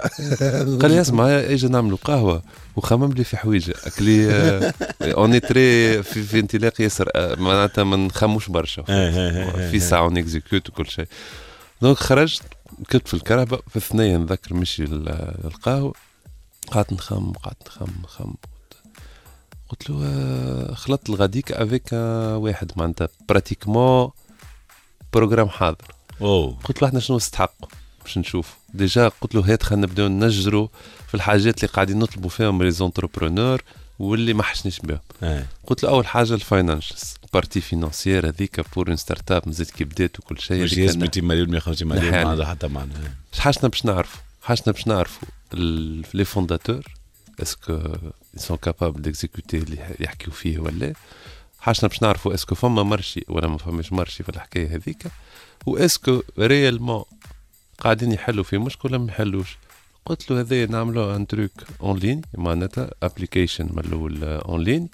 قال 0.81 0.91
لي 0.91 1.01
اسمع 1.01 1.27
أجي 1.53 1.67
نعملوا 1.67 1.97
قهوة. 2.03 2.43
وخمم 2.75 3.11
لي 3.13 3.23
في 3.23 3.37
حويجة. 3.37 3.73
اكلي 3.83 4.73
on 5.01 5.39
est 5.39 5.67
très 5.67 6.03
في, 6.03 6.23
في 6.23 6.39
انطلاق 6.39 6.81
ياسر 6.81 7.09
معناتها 7.39 7.83
ما 7.83 7.97
نخموش 7.97 8.49
برشا. 8.49 8.81
في 9.71 9.79
ساعة 9.79 10.01
اون 10.03 10.25
وكل 10.53 10.87
شيء. 10.87 11.07
دونك 11.81 11.97
خرجت 11.97 12.43
كنت 12.91 13.07
في 13.07 13.13
الكهرباء 13.13 13.61
في 13.69 13.75
الثنية 13.75 14.17
نذكر 14.17 14.53
مشي 14.53 14.83
القهوة. 14.83 15.93
قعدت 16.71 16.93
نخم 16.93 17.31
قعدت 17.31 17.67
نخم 17.67 17.91
نخم 18.03 18.33
قلت 19.69 19.89
له 19.89 20.73
خلطت 20.73 21.09
الغديك 21.09 21.51
افيك 21.51 21.93
واحد 22.43 22.71
معناتها 22.75 23.07
براتيكمون 23.29 24.09
بروجرام 25.13 25.49
حاضر. 25.49 26.02
اوه 26.23 26.57
قلت 26.63 26.81
له 26.81 26.87
إحنا 26.87 26.99
شنو 26.99 27.17
نستحقوا 27.17 27.67
باش 28.03 28.17
نشوف؟ 28.17 28.53
ديجا 28.73 29.07
قلت 29.07 29.35
له 29.35 29.53
هات 29.53 29.63
خلينا 29.63 29.87
نبداو 29.87 30.07
نجروا 30.07 30.67
في 31.07 31.15
الحاجات 31.15 31.63
اللي 31.63 31.73
قاعدين 31.73 31.99
نطلبوا 31.99 32.29
فيهم 32.29 32.63
لي 32.63 32.71
زونتربرونور 32.71 33.61
واللي 33.99 34.33
ما 34.33 34.43
حشنيش 34.43 34.79
بهم 34.79 34.99
قلت 35.67 35.83
له 35.83 35.89
أول 35.89 36.07
حاجة 36.07 36.33
ال 36.33 36.42
finances 36.42 37.13
partie 37.33 37.61
financière 37.61 38.27
هذيك 38.29 38.73
pour 38.75 38.87
une 38.87 38.95
start-up 38.95 39.47
مازالت 39.47 39.71
كي 39.71 39.83
بدات 39.83 40.19
وكل 40.19 40.39
شيء 40.39 40.63
مش 40.63 40.73
ياس 40.73 40.95
200 40.95 41.21
مليون 41.21 41.49
150 41.49 41.87
مليون 41.87 42.11
ما 42.23 42.29
عندها 42.29 42.45
حتى 42.45 42.67
معنى 42.67 42.91
حاجتنا 43.39 43.69
باش 43.69 43.85
نعرفوا 43.85 44.21
حاجتنا 44.41 44.73
باش 44.73 44.87
نعرفوا 44.87 45.27
les 46.13 46.25
fondateurs 46.25 46.83
est-ce 47.41 47.79
qu'ils 48.37 48.49
sont 48.49 48.57
capables 48.57 49.01
d'exécuter 49.01 49.57
اللي 49.57 49.77
يحكيو 49.99 50.33
فيه 50.33 50.59
ولا 50.59 50.93
حاجتنا 51.59 51.89
باش 51.89 52.01
نعرفوا 52.01 52.33
est-ce 52.33 52.48
que 52.48 52.55
فما 52.55 52.83
marché 52.83 53.25
ولا 53.27 53.47
ما 53.47 53.57
فماش 53.57 53.93
marché 53.93 54.23
في 54.23 54.29
الحكاية 54.29 54.75
هذيك. 54.75 55.03
و 55.65 55.71
est-ce 55.71 56.04
que 56.04 56.21
réellement 56.39 57.03
قاعدين 57.79 58.11
يحلوا 58.11 58.43
في 58.43 58.57
مشكل 58.57 58.89
ولا 58.89 58.97
ما 58.97 59.11
يحلوش؟ 59.11 59.57
قلت 60.05 60.31
له 60.31 60.39
هذا 60.39 60.65
نعملوا 60.65 61.15
un 61.15 61.27
truc 61.27 61.51
en 61.81 61.97
ligne 61.97 62.21
معناتها 62.37 62.91
application 63.03 63.69
من 63.73 63.79
الأول 63.79 64.23
en 64.23 64.63
ligne 64.63 64.89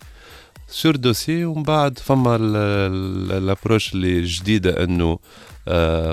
sur 0.68 0.96
dossier 0.96 1.46
ومن 1.46 1.64
بعد 1.64 2.00
فما 2.00 2.36
ال 2.36 2.53
approche 2.53 3.94
اللي 3.94 4.24
جديدة 4.24 4.84
إنه 4.84 5.20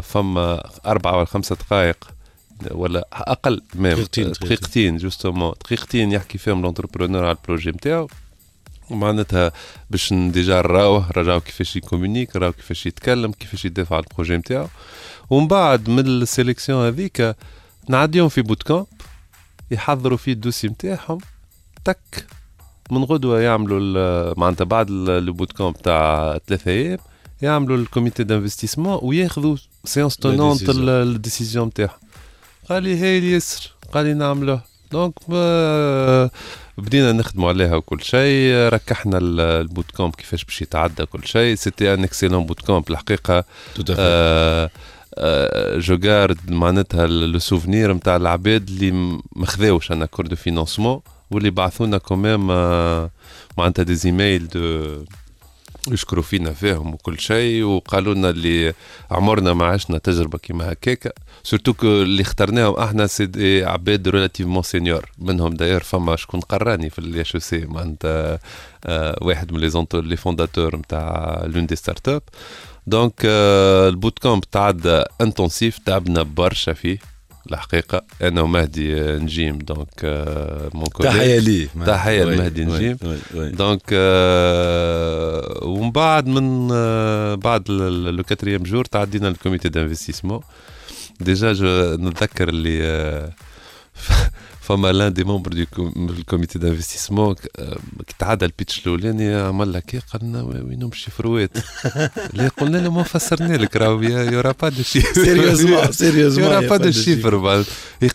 فما 0.01 0.71
أربعة 0.87 1.17
ولا 1.17 1.25
خمسة 1.25 1.57
دقائق 1.57 2.11
ولا 2.71 3.09
أقل 3.13 3.63
même 3.75 4.07
دقيقتين 4.17 4.97
justement 4.97 5.53
دقيقتين. 5.65 6.13
يحكي 6.13 6.39
فيهم 6.39 6.63
l'entrepreneur 6.63 7.25
على 7.25 7.37
ال 7.37 7.42
projet 7.42 7.71
نتاعو 7.71 8.09
معناتها 8.91 9.53
باش 9.91 10.13
déjà 10.13 10.55
نراوه 10.55 11.11
راو 11.11 11.41
كيفاش 11.41 11.77
ي 11.77 11.82
communique 11.82 12.37
راو 12.37 12.53
كيفاش 12.53 12.87
يتكلم 12.87 13.33
كيفاش 13.33 13.65
يدافع 13.65 13.97
على 13.97 14.05
ال 14.11 14.14
projet 14.14 14.37
نتاعو. 14.37 14.69
ومن 15.31 15.49
بعد 15.49 15.91
من 15.91 16.07
ال 16.07 16.15
sélection 16.15 16.87
هذيك 16.87 17.37
نعديهم 17.89 18.29
في 18.29 18.43
boot 18.43 18.63
camp 18.63 18.87
يحضروا 19.71 20.19
فيه 20.19 20.33
ال 20.33 20.37
dossier 20.37 20.69
نتاعهم 20.69 21.19
تك 21.85 22.27
من 22.91 23.05
غدوة 23.05 23.41
يعملوا 23.41 24.35
معناتها 24.39 24.65
بعد 24.65 24.91
ال 24.91 25.03
boot 25.03 25.53
camp 25.53 25.77
تاع 25.77 26.39
ثلاثة 26.47 26.71
أيام 26.71 26.99
يعملوا 27.43 27.77
ال 27.77 27.84
comité 27.84 28.25
d'investissement 28.25 28.99
وياخذوا 29.03 29.57
séance 29.85 30.17
tenante 30.17 30.71
ال 30.71 30.82
décision 30.82 31.67
نتاعهم. 31.67 31.99
قال 32.69 32.83
لي 32.83 32.99
هاي 32.99 33.31
ياسر 33.31 33.73
قال 33.93 34.07
لي 34.07 34.15
نعملوه. 34.15 34.76
donc 34.93 35.13
بدينا 36.79 37.13
نخدموا 37.13 37.49
عليها 37.49 37.77
وكل 37.77 38.03
شيء. 38.03 38.55
ركحنا 38.69 39.19
ال 39.23 39.36
boot 39.36 39.91
camp 39.91 40.15
كيفاش 40.15 40.45
باش 40.45 40.63
يتعدى 40.63 41.07
كل 41.07 41.25
شيء. 41.27 41.55
c'était 41.55 41.95
un 41.95 42.05
excellent 42.05 42.47
boot 42.47 42.61
camp 42.61 42.91
الحقيقة 42.91 43.45
آه 43.99 44.71
je 45.79 45.99
garde 46.05 46.51
معناتها 46.51 47.07
le 47.07 47.39
souvenir 47.39 47.93
نتاع 47.93 48.17
العباد 48.17 48.69
اللي 48.69 48.91
ما 49.37 49.47
خذاوش 49.47 49.93
un 49.93 50.07
accord 50.07 50.27
de 50.27 50.37
financement 50.37 51.01
واللي 51.31 51.51
بعثونا 51.51 51.99
quand 51.99 52.28
même 52.28 52.51
آه 52.51 53.11
معناتها 53.59 53.83
des 53.83 53.95
emails 53.95 54.49
de 54.49 54.85
يشكروا 55.93 56.23
فينا 56.23 56.53
فيهم 56.53 56.95
وكل 56.95 57.21
شيء 57.21 57.63
وقالوا 57.63 58.15
لنا 58.15 58.31
اللي 58.31 58.75
عمرنا 59.11 59.55
ما 59.55 59.67
عشنا 59.67 59.99
تجربة 59.99 60.39
كيما 60.39 60.73
هكاك 60.73 61.15
surtout 61.43 61.73
que 61.73 61.87
اللي 61.87 62.23
اخترناهم 62.23 62.75
إحنا 62.77 63.07
c'est 63.07 63.65
عباد 63.65 64.09
relativement 64.09 64.63
senior 64.63 65.11
منهم 65.19 65.55
داير 65.55 65.83
فما 65.83 66.17
شكون 66.17 66.41
قراني 66.41 66.91
في 66.91 66.99
ال 66.99 67.35
HEC 67.35 67.59
معناتها 67.67 68.39
آه 68.87 69.19
واحد 69.23 69.53
من 69.53 69.61
les 69.61 69.87
les 69.95 70.17
fondateurs 70.17 70.77
نتاع 70.77 71.43
l'une 71.47 71.67
des 71.67 71.77
startups 71.77 72.23
donc 72.87 73.15
ال 73.25 73.44
boot 73.44 74.19
camp 74.19 74.45
تعدى 74.45 75.03
intensif 75.21 75.79
تعبنا 75.79 76.23
برشا 76.23 76.73
فيه. 76.73 77.16
الحقيقة. 77.53 78.03
أنا 78.23 78.41
ومهدي 78.41 78.95
نجيم 78.95 79.59
donc 79.59 79.89
mon 80.75 80.89
تحية 81.01 81.39
ليه. 81.39 81.69
تحية 81.87 82.25
لمهدي 82.25 82.65
نجيم. 82.65 82.99
donc 83.35 83.93
ومن 85.63 85.91
بعد 85.91 86.27
من 86.27 86.69
بعد 87.37 87.71
le 87.71 88.23
quatrième 88.23 88.63
jour 88.63 88.85
تعدينا 88.85 89.29
ال 89.29 89.35
comité 89.35 89.69
d'investissement 89.69 90.41
déjà 91.21 91.53
نتذكر 91.97 92.49
اللي 92.49 93.33
فما 94.67 94.93
l'un 94.93 95.13
des 95.13 95.25
membres 95.25 95.53
de 95.53 95.91
ال 95.97 96.06
comité 96.06 96.59
d'investissement 96.59 97.35
كي 97.35 98.15
تعدى 98.19 98.45
ال 98.45 98.51
pitch 98.51 98.79
الأولاني 98.87 99.35
عمل 99.35 99.73
لك 99.73 99.95
إيه؟ 99.95 100.01
قال 100.13 100.25
لنا 100.25 100.43
وينهم 100.43 100.91
الشيفروات 100.93 101.51
اللي 102.35 102.49
قلنا 102.61 102.79
له 102.79 102.91
ما 102.91 103.03
فسرنا 103.03 103.57
لك 103.57 103.77
راهو 103.77 104.03
يورا 104.03 104.55
با 104.63 104.69
دو 104.69 104.83
شيفر 104.83 105.25
سيريوزمون 105.25 105.93
سيريوزمون 105.93 106.49
يورا 106.49 106.69
با 106.69 106.77
دو 106.77 106.91
شيفر 106.91 107.37
بعد. 107.37 107.65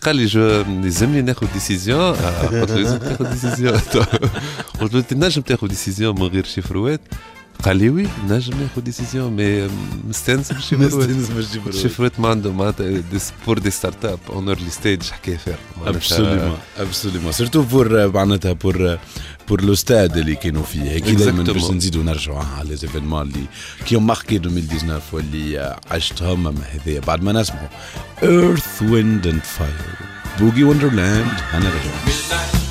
قال 0.02 0.16
لي 0.16 0.26
je 0.26 0.64
لازمني 0.82 1.22
ناخذ 1.22 1.52
décision 1.52 2.12
قلت 2.12 2.70
له 2.70 2.76
لازم 2.76 2.98
تاخذ 2.98 3.30
décision 3.30 3.78
قلت 4.80 4.94
له 4.94 5.00
أنت 5.00 5.14
نجم 5.14 5.42
تاخذ 5.42 5.68
décision 5.68 6.20
من 6.20 6.26
غير 6.26 6.44
شيفروات 6.44 7.00
قال 7.64 7.76
لي 7.76 7.90
oui 7.90 8.06
نجم 8.28 8.60
ناخذ 8.60 8.80
décision 8.82 9.32
mais 9.32 9.68
مستانس 10.08 10.52
بالشيفروات 10.52 10.94
مستانس 10.94 11.28
بالشيفروات 11.28 11.74
الشيفروات 11.74 12.20
ما 12.20 12.28
عنده 12.28 12.52
معناتها 12.52 13.02
pour 13.46 13.58
des 13.58 13.70
startups 13.70 14.18
en 14.30 14.48
early 14.48 14.70
stage 14.70 15.02
حكايه 15.02 15.36
فارغه 15.36 15.58
absolument 15.86 16.58
absolument 16.78 17.32
surtout 17.32 17.62
pour 17.62 18.08
معناتها 18.08 18.52
pour 18.52 18.98
pour 19.48 19.64
le 19.64 19.74
stade 19.74 20.16
اللي 20.16 20.34
كانوا 20.34 20.62
فيه 20.62 20.82
هيك 20.82 21.10
دائما 21.10 21.42
باش 21.42 21.70
نزيدوا 21.70 22.02
نرجعوا 22.02 22.44
على 22.58 22.68
les 22.68 22.76
événements 22.76 23.22
اللي 23.22 23.44
qui 23.86 23.96
marquaient 23.96 24.36
2019 24.36 25.02
واللي 25.12 25.76
عشتهم 25.90 26.48
هذايا 26.48 27.00
بعد 27.00 27.22
ما 27.22 27.32
نسمعوا 27.32 27.68
Earth 28.22 28.82
Wind 28.82 29.26
and 29.26 29.42
Fire 29.42 29.72
Boogie 30.40 30.64
Wonderland 30.64 31.32
أنا 31.54 31.68
رجعت 31.68 32.61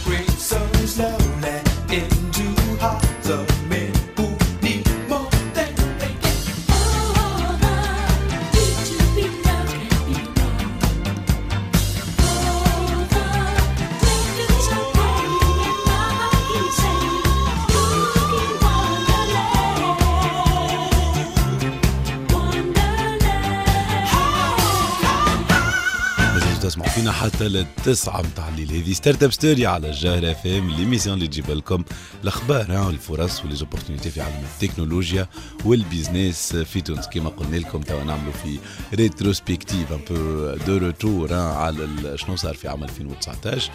فينا 27.01 27.11
حتى 27.11 27.47
للتسعة 27.47 28.21
متاع 28.21 28.49
الليل 28.49 28.71
هذه 28.71 28.93
Startup 28.93 29.31
Story 29.31 29.65
على 29.65 29.89
الجوهرة 29.89 30.31
أف 30.31 30.47
إم 30.47 30.69
l'émission 30.69 31.15
اللي 31.17 31.27
تجيب 31.27 31.51
لكم 31.51 31.83
الأخبار 32.23 32.71
والفرص 32.71 33.45
و 33.45 33.49
les 33.49 33.61
opportunités 33.61 34.09
في 34.09 34.21
عالم 34.21 34.43
التكنولوجيا 34.53 35.27
و 35.65 35.74
ال 35.74 35.83
business 35.83 36.55
في 36.55 36.81
تونس. 36.81 37.07
كما 37.07 37.29
قلنا 37.29 37.57
لكم 37.57 37.81
توا 37.81 38.03
نعملوا 38.03 38.33
في 38.33 38.59
rétrospective 38.93 39.91
un 39.91 39.99
peu 40.09 40.55
de 40.67 40.77
retour 40.77 41.33
على 41.33 41.87
شنو 42.15 42.35
صار 42.35 42.53
في 42.53 42.67
عام 42.67 42.83
2019 42.83 43.71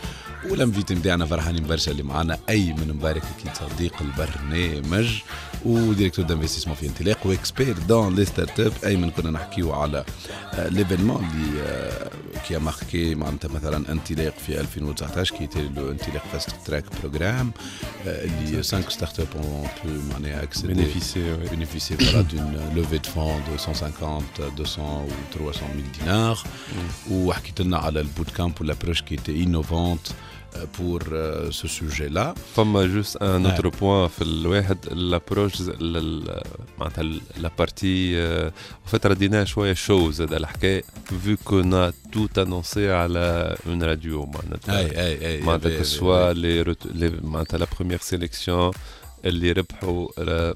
و 0.50 0.56
ال 0.56 0.61
invité 0.61 0.94
نتاعنا 0.94 1.26
فرحانين 1.26 1.66
برشا 1.66 1.90
اللي 1.90 2.02
معنا 2.02 2.38
ايمن 2.48 2.92
مبارك 2.94 3.22
أكيد 3.38 3.52
صديق 3.54 3.94
البرنامج 4.02 5.08
و 5.64 5.70
directeur 5.70 6.24
d'investissement 6.24 6.76
في 6.76 6.86
انطلاق 6.86 7.26
و 7.26 7.78
expert 7.78 8.14
dans 8.14 8.24
les 8.24 8.60
startups 8.60 8.72
ايمن 8.84 9.10
كنا 9.10 9.30
نحكيو 9.30 9.72
على 9.72 10.04
l'événement 10.58 11.28
اللي 11.34 12.10
qui 12.48 12.58
marquait 12.58 13.14
معناتها 13.16 13.48
مثلا 13.48 13.92
انطلاق 13.92 14.34
في 14.38 14.60
2019 14.60 15.36
qui 15.36 15.46
était 15.46 15.68
le 15.76 15.90
انطلاق 15.90 16.22
Fast 16.32 16.50
Track 16.66 16.84
program 17.00 17.52
اللي 18.06 18.62
5 18.62 18.88
startups 18.90 19.26
ont 19.36 19.68
pu 19.84 20.12
معناها 20.12 20.42
accéder 20.42 20.74
bénéficier 20.74 21.36
bénéficier 21.36 21.96
voilà 21.96 22.20
d'une 22.20 22.72
levée 22.76 22.98
de 22.98 23.10
fonds 23.10 23.42
de 23.46 23.52
150 23.52 24.22
200 24.58 24.80
و 25.40 25.52
300 25.52 25.74
ميل 25.74 25.92
دينار 26.00 26.38
وحكيت 27.10 27.60
لنا 27.60 27.78
على 27.78 28.00
ال 28.00 28.06
boot 28.06 28.30
camp 28.30 28.60
و 28.60 28.64
ال 28.64 28.69
approche 28.69 29.02
qui 29.02 29.16
était 29.16 29.42
innovante 29.42 30.08
pour 30.72 31.00
euh, 31.12 31.50
ce 31.50 31.68
sujet-là. 31.68 32.34
فما 32.56 32.86
juste 32.86 33.16
un 33.20 33.44
autre 33.44 33.70
point 33.70 34.06
في 34.06 34.22
الواحد 34.22 34.76
l'approche 34.86 35.62
معناتها 36.78 37.04
la 37.42 37.50
partie 37.50 38.14
en 38.86 38.90
fait 38.90 39.06
رديناها 39.06 39.44
شوية 39.44 39.72
شو 39.72 40.10
زاد 40.10 40.32
الحكاية 40.32 40.82
vu 41.10 41.36
qu'on 41.48 41.72
a 41.72 41.92
tout 42.12 42.40
annoncé 42.40 42.78
على 42.78 43.56
une 43.66 43.82
radio 43.82 44.28
معناتها 44.34 44.78
اي 44.78 45.00
اي 45.00 45.26
اي 45.26 45.40
معناتها 45.40 45.82
que 45.82 45.86
soit 45.86 46.34
les 46.98 47.24
معناتها 47.24 47.58
la 47.58 47.66
première 47.66 48.02
sélection 48.02 48.76
اللي 49.24 49.52
ربحوا 49.52 50.08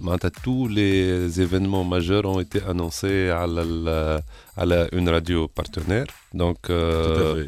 معناتها 0.02 0.30
tous 0.30 0.68
les 0.68 1.40
événements 1.40 1.84
majeurs 1.84 2.26
ont 2.26 2.40
été 2.40 2.60
annoncés 2.70 3.30
على 3.30 4.22
على 4.58 4.88
une 4.92 5.08
radio 5.08 5.48
partenaire 5.48 6.06
donc 6.34 6.70
euh, 6.70 7.46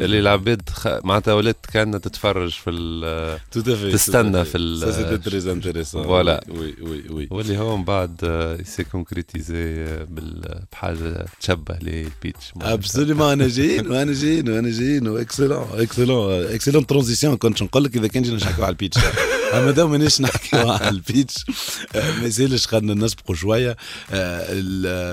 اللي 0.00 0.20
العباد 0.20 0.68
خ... 0.68 0.88
معناتها 1.04 1.34
ولات 1.34 1.56
كان 1.72 2.00
تتفرج 2.00 2.50
في 2.50 2.70
ال 2.70 3.38
تستنى 3.92 4.44
في 4.44 4.58
ال 4.58 4.80
ça 4.80 4.92
c'était 4.92 5.18
très 5.18 5.52
intéressant 5.52 6.04
voilà 6.04 6.44
oui 6.48 6.74
oui 6.82 7.04
oui 7.10 7.28
واللي 7.30 7.58
هو 7.58 7.76
من 7.76 7.84
بعد 7.84 8.16
s'est 8.64 8.84
concrétisé 8.84 9.86
بحاجه 10.72 11.26
تشبه 11.40 11.78
لل 11.82 12.00
pitch. 12.00 12.52
absolument 12.62 13.32
أنا 13.32 13.48
جايين 13.48 13.90
وأنا 13.90 14.12
جايين 14.12 14.48
وأنا 14.50 14.70
جايين. 14.70 15.16
excellent 15.18 15.66
excellent 15.72 16.32
excellente 16.44 16.86
transition 16.86 17.36
كنت 17.36 17.62
نقول 17.62 17.84
لك 17.84 17.96
إذا 17.96 18.06
كان 18.06 18.22
جينا 18.22 18.36
نحكيو 18.36 18.64
على 18.64 18.72
ال 18.72 18.76
pitch. 18.76 18.98
أما 19.54 19.70
دام 19.70 19.90
مانيش 19.90 20.20
نحكيو 20.20 20.70
على 20.70 20.88
ال 20.88 20.95
pitch. 20.95 21.34
ما 21.94 22.26
يسالش 22.26 22.66
خلينا 22.66 22.94
نسبقوا 22.94 23.34
شوية 23.34 23.76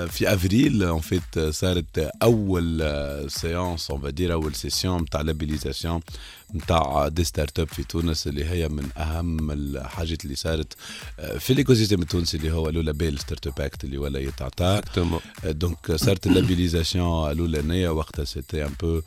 في 0.06 0.20
أفريل 0.34 0.82
en 0.82 1.00
fait 1.00 1.38
صارت 1.50 2.10
أول 2.22 2.84
séance 3.28 3.90
on 3.90 4.00
va 4.00 4.11
dire 4.11 4.32
أول 4.32 4.54
سيسيون 4.69 5.01
نتاع 5.01 5.21
لابيليزاسيون 5.21 6.01
نتاع 6.54 7.08
des 7.08 7.24
startups 7.24 7.68
في 7.68 7.84
تونس 7.84 8.26
اللي 8.26 8.44
هي 8.44 8.68
من 8.68 8.88
أهم 8.96 9.50
الحاجات 9.50 10.24
اللي 10.24 10.36
صارت 10.36 10.72
في 11.38 11.52
ال 11.52 11.74
écosystème 11.74 12.02
التونسي 12.02 12.36
اللي 12.36 12.50
هو 12.52 12.68
le 12.68 12.80
label 12.80 13.18
Startup 13.18 13.60
Act 13.60 13.84
اللي 13.84 13.98
ولا 13.98 14.18
يتعطى. 14.20 14.80
donc 15.44 15.92
صارت 15.96 16.26
ال 16.26 16.33
labellisation 16.33 17.30
الاولانيه 17.30 17.88
وقتها 17.88 18.24
c'était 18.24 18.64
un 18.64 18.70
peu 18.82 19.00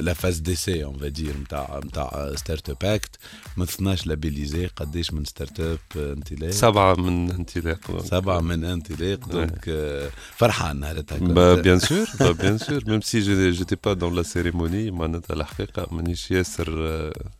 la 0.00 0.12
phase 0.14 0.38
d'essai 0.38 0.84
on 0.84 0.98
va 0.98 1.11
dire 1.11 1.36
نتاع 1.36 1.80
نتاع 1.84 2.32
Startup 2.36 2.84
Act. 2.84 3.16
ما 3.56 3.64
12 3.64 4.08
labellisés 4.08 4.66
قداش 4.66 5.12
من 5.12 5.24
startup 5.24 5.78
انطلاق؟ 5.96 6.50
سبعة 6.50 6.94
من 6.94 7.30
انطلاق 7.30 8.04
سبعة 8.04 8.40
من 8.40 8.64
انطلاق 8.64 9.28
donc 9.28 9.64
فرحان 10.36 10.80
نهارتها 10.80 11.54
bien 11.54 11.78
sûr 11.78 12.32
bien 12.32 12.58
sûr 12.58 12.82
même 12.86 13.00
si 13.00 13.50
j'étais 13.50 13.76
pas 13.84 13.92
dans 13.92 14.14
la 14.14 14.22
cérémonie 14.22 14.90
معناتها 14.90 15.34
الحقيقة 15.34 15.86
مانيش 15.94 16.30
ياسر 16.30 16.81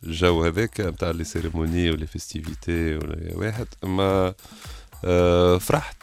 الجو 0.04 0.44
هذاك 0.44 0.80
نتاع 0.80 1.10
les 1.10 1.24
cérémonies 1.24 1.90
و 1.90 1.94
les 1.94 2.06
festivités 2.06 2.96
ولا 2.96 3.36
واحد 3.36 3.66
اما 3.84 4.34
فرحت 5.58 6.02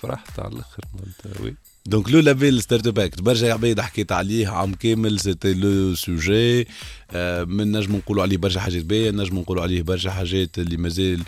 فرحت 0.00 0.40
على 0.40 0.52
الآخر 0.52 0.82
معناتها 0.94 1.42
oui 1.42 1.54
donc 1.86 2.10
le 2.10 2.20
label 2.20 2.62
Startup 2.62 2.98
Act 2.98 3.22
برشا 3.22 3.52
عباد 3.52 3.80
حكيت 3.80 4.12
عليه 4.12 4.48
عام 4.48 4.74
كامل 4.74 5.20
c'était 5.20 5.54
le 5.54 5.94
sujet 5.94 6.68
من 7.46 7.72
نجم 7.72 7.96
نقولوا 7.96 8.22
عليه 8.22 8.36
برشا 8.36 8.60
حاجات 8.60 8.84
باهيه 8.84 9.10
نجم 9.10 9.38
نقولوا 9.38 9.62
عليه 9.62 9.82
برشا 9.82 10.10
حاجات 10.10 10.58
اللي 10.58 10.76
مازال 10.76 11.22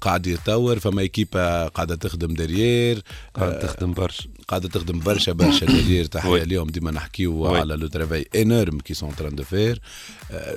قاعد 0.00 0.26
يتطور 0.26 0.78
فما 0.78 1.00
ايكيبا 1.00 1.68
قاعدة 1.68 1.94
تخدم 1.94 2.34
derrière 2.34 3.02
قاعدة 3.34 3.58
تخدم 3.60 3.92
برشا 3.92 4.24
قاعدة 4.48 4.68
تخدم 4.68 4.98
برشا 4.98 5.32
برشا 5.32 5.66
derrière 5.66 6.04
تحيه 6.04 6.42
اليوم 6.42 6.68
ديما 6.68 6.90
نحكيو 6.90 7.46
على 7.46 7.74
le 7.76 7.86
travail 7.86 8.28
énorme 8.36 8.78
qu'ils 8.78 8.94
sont 8.94 9.16
en 9.16 9.21
train 9.21 9.34
de 9.34 9.44
faire 9.44 9.80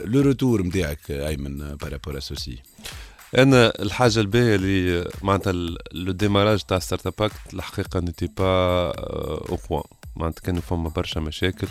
le 0.05 0.21
retour 0.21 0.63
نتاعك 0.63 1.11
ايمن 1.11 1.75
par 1.75 1.88
rapport 1.88 2.17
à 2.17 2.25
ceci 2.25 2.57
أنا 3.37 3.73
الحاجة 3.81 4.19
الباهية 4.19 4.55
اللي 4.55 5.09
معناتها 5.21 5.51
le 5.91 6.11
démarrage 6.11 6.61
تاع 6.63 6.79
Startup 6.79 7.13
Act 7.19 7.53
الحقيقة 7.53 7.99
n'était 7.99 8.27
pas 8.27 8.91
au 9.49 9.57
point 9.69 9.83
معناتها 10.15 10.41
كانوا 10.41 10.61
فما 10.61 10.89
برشا 10.89 11.19
مشاكل 11.19 11.67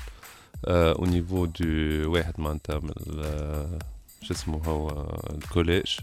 au 0.65 1.05
niveau 1.05 1.45
de 1.45 1.65
واحد 2.13 2.35
معناتها 2.39 2.79
من 2.79 2.93
شو 4.23 4.35
اسمه 4.35 4.65
هو 4.65 5.07
ال 5.31 5.38
collège. 5.38 5.97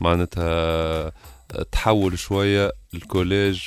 معناتها 0.00 1.12
تحول 1.72 2.18
شوية 2.18 2.72
الكوليج 2.94 3.62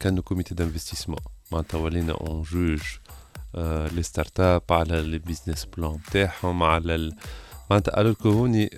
كانوا 0.00 0.22
comité 0.24 0.54
d'investissement 0.54 1.18
معناتها 1.52 1.78
ولينا 1.78 2.12
on 2.12 2.42
juge 2.42 2.80
les 3.94 4.02
startups 4.02 4.62
على 4.70 5.02
les 5.02 5.18
business 5.18 5.64
plans 5.64 5.98
تاعهم 6.12 6.62
على 6.62 7.12
معناتها 7.70 8.00
alors 8.00 8.16
هوني 8.26 8.70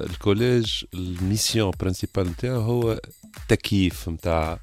ال 0.00 0.11
collège 0.11 0.84
ال 0.94 1.04
mission 1.04 1.72
principale 1.80 2.28
نتاعو 2.28 2.60
هو 2.60 3.00
تكييف 3.48 4.08
نتاع 4.08 4.58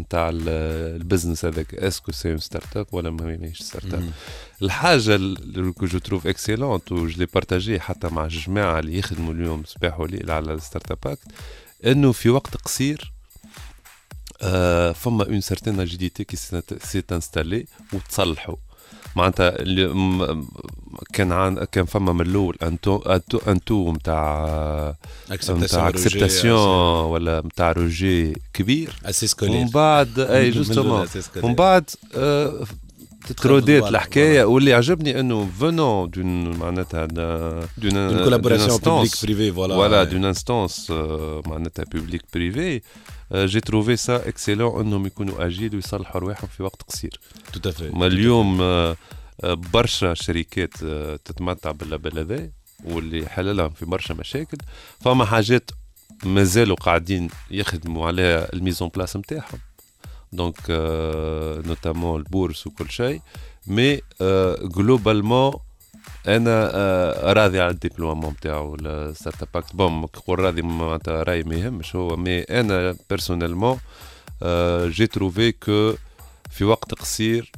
نتاع 0.00 0.30
ال 0.32 0.44
business 0.44 1.44
هذاك. 1.44 1.74
est-ce 1.74 2.12
que 2.12 2.38
c'est 2.38 2.76
startup 2.76 2.86
ولا 2.92 3.10
ماهيش 3.10 3.62
startup 3.62 4.10
الحاجة 4.62 5.14
اللي 5.14 5.72
je 5.82 5.98
trouve 5.98 6.26
excellente 6.26 6.92
و 6.92 7.06
je 7.06 7.26
partageais 7.34 7.80
حتى 7.80 8.08
مع 8.08 8.24
الجماعه 8.24 8.78
اللي 8.78 8.98
يخدموا 8.98 9.34
اليوم 9.34 9.62
صباح 9.66 10.00
وليل 10.00 10.30
على 10.30 10.54
ال 10.54 10.90
Startup 10.90 10.98
Act 11.06 11.28
إنه 11.86 12.12
في 12.12 12.30
وقت 12.30 12.56
قصير 12.56 13.12
آه 14.42 14.92
فما 14.92 15.24
اون 15.24 15.40
سارتين 15.40 15.80
اجيديتي 15.80 16.24
كي 16.24 16.36
سي 16.82 17.02
انستالي 17.12 17.66
وتصلحوا 17.92 18.56
معناتها 19.16 19.56
كان 21.12 21.32
عن 21.32 21.64
كان 21.72 21.84
فما 21.84 22.12
من 22.12 22.20
الأول. 22.20 22.56
أن 22.62 22.80
تو 22.80 22.96
أن 23.48 23.60
تو 23.64 23.92
نتاع 23.92 24.94
نتاع 25.50 25.88
اكسبتاسيون 25.88 26.58
ولا 27.04 27.42
نتاع 27.46 27.72
روجي 27.72 28.32
كبير. 28.54 28.92
أساس 29.04 29.42
ومن 29.42 29.68
بعد 29.68 30.18
اي 30.36 30.50
جوستومون 30.50 31.06
ومن 31.42 31.54
بعد 31.54 31.90
تروديت 33.36 33.84
الحكاية 33.84 34.44
واللي 34.44 34.74
عجبني 34.74 35.20
إنه 35.20 35.48
فونون 35.60 36.10
دون 36.10 36.56
معناتها 36.56 37.06
دون 37.06 37.66
privé 39.06 39.50
voilà. 39.50 39.76
Voilà 39.76 40.02
ouais. 40.02 40.06
d'une 40.06 40.24
instance 40.24 40.90
euh, 40.90 41.48
معناتها 41.48 41.84
publique 41.92 42.22
privée 42.34 42.80
j'ai 43.34 43.60
trouvé 43.60 43.96
ça 43.96 44.28
excellent 44.28 44.80
إنهم 44.80 45.06
يكونوا 45.06 45.46
اجيل 45.46 45.74
ويصلحوا 45.74 46.20
رواحهم 46.20 46.48
في 46.56 46.62
وقت 46.62 46.82
قصير. 46.82 47.20
ما 47.92 48.06
اليوم 48.06 48.60
آه، 48.60 48.96
آه، 49.44 49.54
برشا 49.54 50.14
شركات 50.14 50.74
آه، 50.84 51.18
تتمتع 51.24 51.70
بال 51.70 51.84
label 51.84 52.18
هذا 52.18 52.50
واللي 52.84 53.28
حللهم 53.28 53.70
في 53.70 53.84
برشا 53.84 54.12
مشاكل. 54.12 54.58
فما 55.00 55.24
حاجات 55.24 55.70
مازالوا 56.24 56.76
قاعدين 56.76 57.28
يخدموا 57.50 58.06
على 58.06 58.48
ال 58.52 58.57
mise 58.57 58.78
en 58.78 58.88
place 58.88 59.16
نتاعهم 59.16 59.58
donc 60.32 60.70
notamment 61.66 62.20
ال 62.20 62.27
bourse 62.27 62.66
وكل 62.66 62.90
شيء 62.90 63.20
mais 63.66 64.00
globalement 64.62 65.52
أنا 66.28 66.70
آه، 66.74 67.32
راضي 67.32 67.60
على 67.60 67.70
ال 67.70 67.75
déploiement 67.75 68.32
نتاعو 68.32 68.74
ال 68.74 69.42
Startup 69.42 69.48
Act 69.54 69.76
بون 69.76 70.02
نقول 70.02 70.38
راضي 70.38 70.62
معناتها 70.62 71.22
رأي 71.22 71.42
ما 71.42 71.54
يهمش 71.54 71.96
هو 71.96 72.16
mais 72.16 72.40
أنا 72.42 72.96
personnellement 73.10 73.78
j'ai 74.86 75.06
trouvé 75.06 75.52
que 75.52 75.94
في 76.50 76.64
وقت 76.64 76.94
قصير 76.94 77.52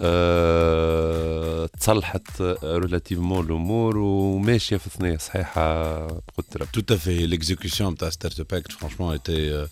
آه، 0.00 1.66
تصلحت 1.66 2.42
relativement 2.64 3.46
الأمور 3.46 3.98
وماشية 3.98 4.76
في 4.76 4.90
ثنية 4.90 5.16
صحيحة 5.16 6.06
بقدره 6.06 6.66
Tout 6.76 6.94
à 6.94 6.96
fait. 6.96 7.26
L'exécution 7.26 7.92
de 7.92 8.10
Startup 8.10 8.52
Act, 8.52 8.72
franchement, 8.72 9.12
était 9.12 9.32
euh, 9.32 9.64
euh, 9.64 9.66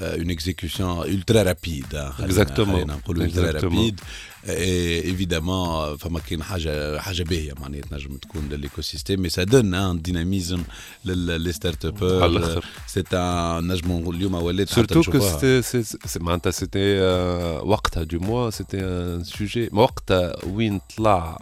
Euh, 0.00 0.16
une 0.18 0.30
exécution 0.30 1.04
ultra 1.04 1.42
rapide. 1.42 1.94
Hein, 1.94 2.12
hein. 2.18 2.24
Exactement. 2.24 2.78
Ultra 3.08 3.52
rapide. 3.52 4.00
Et 4.46 5.08
évidemment, 5.08 5.96
فما 5.98 6.20
كاين 6.20 6.42
حاجة 6.42 6.98
حاجة 6.98 7.22
باهيه 7.22 7.52
معناها 7.60 7.80
تنجم 7.80 8.16
تكون 8.16 8.48
لل 8.48 8.82
écosystème 8.82 9.20
mais 9.22 9.42
ça 9.44 9.53
donne 9.53 9.74
un 9.74 10.02
dynamisme 10.02 10.62
لل 11.04 11.52
les 11.52 11.61
startups 11.61 11.86
على 12.02 12.36
الآخر. 12.36 12.64
c'est 12.86 13.04
un 13.12 13.68
نجم 13.72 14.10
اليوم 14.10 14.34
ولات 14.34 14.70
حتى 14.72 14.82
Surtout 14.82 15.06
que 15.06 15.16
نشوفوها. 15.16 15.38
c'était, 15.38 15.62
c'est- 15.66 16.08
c'est- 16.08 16.20
معناتها 16.20 16.50
c'était 16.52 16.64
euh, 16.74 17.64
وقتها 17.64 18.04
du 18.04 18.18
mois 18.18 18.50
c'était 18.50 18.82
un 18.82 19.24
sujet 19.24 19.72
وقتها 19.74 20.44
وين 20.46 20.80
طلع 20.96 21.38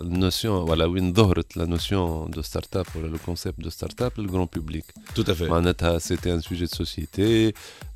ال 0.00 0.10
notion 0.10 0.70
ولا 0.70 0.84
وين 0.84 1.12
ظهرت 1.14 1.56
la 1.56 1.64
notion 1.66 2.30
de 2.30 2.42
startup 2.42 2.86
ولا 2.96 3.06
le 3.06 3.18
concept 3.26 3.60
de 3.60 3.70
startup 3.70 4.02
لل 4.02 4.12
grand 4.18 4.48
public 4.56 4.84
Tout 5.18 5.22
à 5.28 5.34
fait. 5.34 5.42
معناتها 5.42 5.98
سيتي 5.98 6.34
ان 6.34 6.40
سوجي 6.40 6.64
دو 6.64 6.70
سوسيتي 6.76 7.52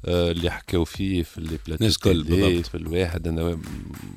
اللي 0.09 0.51
حكاو 0.51 0.85
فيه 0.85 1.23
في 1.23 1.41
لي 1.41 1.59
بلاتو. 1.67 1.89
في 2.71 2.75
الواحد 2.75 3.29
أنا 3.29 3.59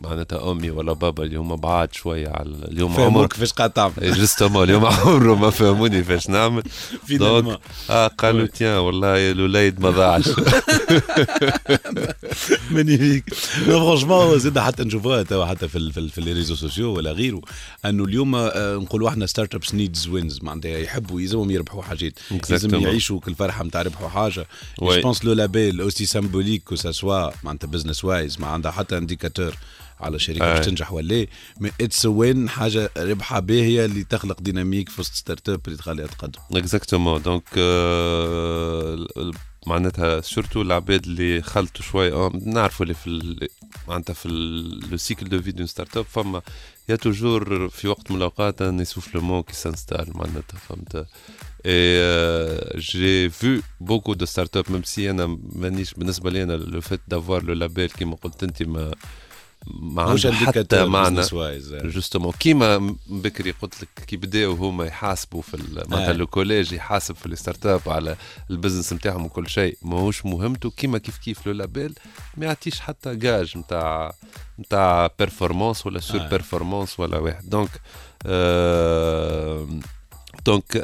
معناتها 0.04 0.52
أمي 0.52 0.70
ولا 0.70 0.94
بابا 0.94 1.24
اللي 1.24 1.38
هما 1.38 1.56
بعاد 1.56 1.94
شوية 1.94 2.28
على 2.28 2.50
اليوم 2.50 2.94
عمر 2.94 3.28
كيفاش 3.28 3.54
قاعد 3.54 3.72
تعمل 3.72 3.94
جوستومون 4.02 4.64
اليوم 4.64 4.86
عمرهم 4.86 5.42
ما 5.42 5.50
فهموني 5.50 5.98
كيفاش 5.98 6.30
نعمل. 6.30 6.64
دونك 7.10 7.60
آه 7.90 8.08
قالوا 8.08 8.46
تيان 8.48 8.78
والله 8.78 9.32
الوليد 9.32 9.80
ما 9.82 9.90
ضاعش 9.90 10.30
مانيفيك 12.72 13.34
فرونشمون 13.34 14.40
زاد 14.40 14.60
حتى 14.60 14.84
نشوفوها 14.84 15.24
توا 15.24 15.46
حتى 15.46 15.68
في 15.68 15.92
في, 15.92 16.10
في 16.10 16.22
لي 16.22 16.34
ريزو 16.34 16.56
سوسيو 16.56 16.94
ولا 16.94 17.12
غيره 17.12 17.42
أنه 17.86 18.04
اليوم 18.04 18.36
آه، 18.36 18.76
نقولوا 18.76 19.10
إحنا 19.10 19.26
ستارت 19.26 19.56
ابس 19.56 19.74
نيدز 19.76 20.08
وينز 20.08 20.40
معناتها 20.44 20.78
يحبوا 20.78 21.22
يلزمهم 21.22 21.52
يربحوا 21.52 21.82
حاجات 21.84 22.14
لازم. 22.50 22.76
يعيشوا 22.80 23.20
كل 23.20 23.36
فرحة 23.36 23.64
نتاع 23.64 23.82
ربحوا 23.82 24.10
حاجة. 24.10 24.48
je 24.82 25.02
pense 25.02 25.26
le 25.26 25.34
label 25.34 25.79
aussi 25.82 26.06
symbolique 26.06 26.64
que 26.64 26.76
soit 26.76 27.32
معناتها 27.44 27.68
business 27.68 28.06
wise 28.06 28.40
ما 28.40 28.48
عندها 28.48 28.72
حتى 28.72 28.98
indicateur 28.98 29.56
على 30.00 30.20
شركة 30.20 30.40
باش. 30.40 30.66
تنجح 30.66 30.92
ولا 30.94 31.26
mais 31.60 31.72
it's 31.82 32.06
win 32.06 32.50
حاجة 32.50 32.90
ربحة 32.98 33.40
باهيه 33.40 33.86
اللي 33.86 34.04
تخلق 34.04 34.42
dynamique 34.42 34.90
في 34.90 35.02
وسط 35.02 35.14
startup 35.14 35.62
اللي 35.68 35.78
تخليها 35.78 36.08
تقدم. 36.08 36.40
exactement 36.56 37.22
donc 37.22 37.44
euh, 37.54 39.36
معناتها 39.68 40.22
surtout 40.22 40.62
العباد 40.62 41.06
اللي 41.06 41.42
خلطوا 41.42 41.82
شوي 41.86 42.12
آه، 42.14 42.32
نعرفوا 42.46 42.86
اللي 42.86 42.94
في 42.94 43.48
معناتها 43.88 44.14
في 44.14 44.30
le 44.92 44.98
cycle 44.98 45.30
de 45.30 45.42
vie 45.42 45.52
d'une 45.52 45.68
startup 45.68 46.06
فما 46.06 46.42
y 46.90 46.96
a 46.96 47.04
toujours 47.04 47.70
في 47.70 47.88
وقت 47.88 48.12
من 48.12 48.18
الأوقات 48.18 48.62
un 48.62 48.82
essoufflement 48.82 49.42
qui 49.42 49.54
s'installe 49.54 50.12
معناتها 50.18 50.58
فهمت؟ 50.58 51.08
et 51.66 52.80
j'ai 52.80 53.30
vu 53.30 53.58
beaucoup 53.82 54.14
de 54.14 54.26
startups 54.26 54.66
même 54.72 54.84
si 54.84 55.10
أنا 55.10 55.38
مانيش 55.56 55.94
بالنسبة 55.94 56.30
لي 56.30 56.44
أنا 56.44 56.54
le 56.54 56.82
fait 56.82 57.02
d'avoir 57.08 57.44
le 57.44 57.54
label 57.54 57.90
كيما 57.90 58.16
قلت 58.16 58.44
انت 58.44 58.64
ما 58.64 58.92
ما 59.68 60.14
مش 60.14 60.26
عنده 60.26 60.38
حتى 60.38 60.86
معنى 60.86 61.22
justement 61.72 62.32
كيما 62.40 62.96
بكري 63.08 63.52
قلت 63.52 63.74
لك 63.82 64.06
كي 64.08 64.18
بداوا 64.18 64.56
هما 64.56 64.86
يحاسبوا 64.86 65.42
في 65.42 65.54
ال- 65.54 65.84
معناتها 65.90 66.10
آه. 66.10 66.14
le 66.14 66.28
collège 66.28 66.74
يحاسب 66.74 67.16
في 67.16 67.26
ال 67.26 67.66
startup 67.66 67.82
على 67.88 68.16
ال 68.50 68.54
business 68.54 68.94
نتاعهم 68.94 69.26
وكل 69.26 69.50
شيء 69.50 69.78
ماهوش 69.82 70.26
مهمته 70.26 70.70
كيما 70.70 70.98
كيف 70.98 71.18
كيف 71.18 71.48
le 71.48 71.54
label 71.54 71.94
ما 72.38 72.46
يعطيش 72.46 72.80
حتى 72.80 73.16
جاج 73.16 73.58
نتاع 73.58 74.14
نتاع 74.60 75.10
performance 75.20 75.86
ولا 75.86 76.00
sur 76.00 76.22
آه. 76.22 76.28
performance 76.30 77.00
ولا 77.00 77.18
واحد 77.18 77.50
donc 77.50 77.70
آه 78.26 79.68
donc 80.46 80.78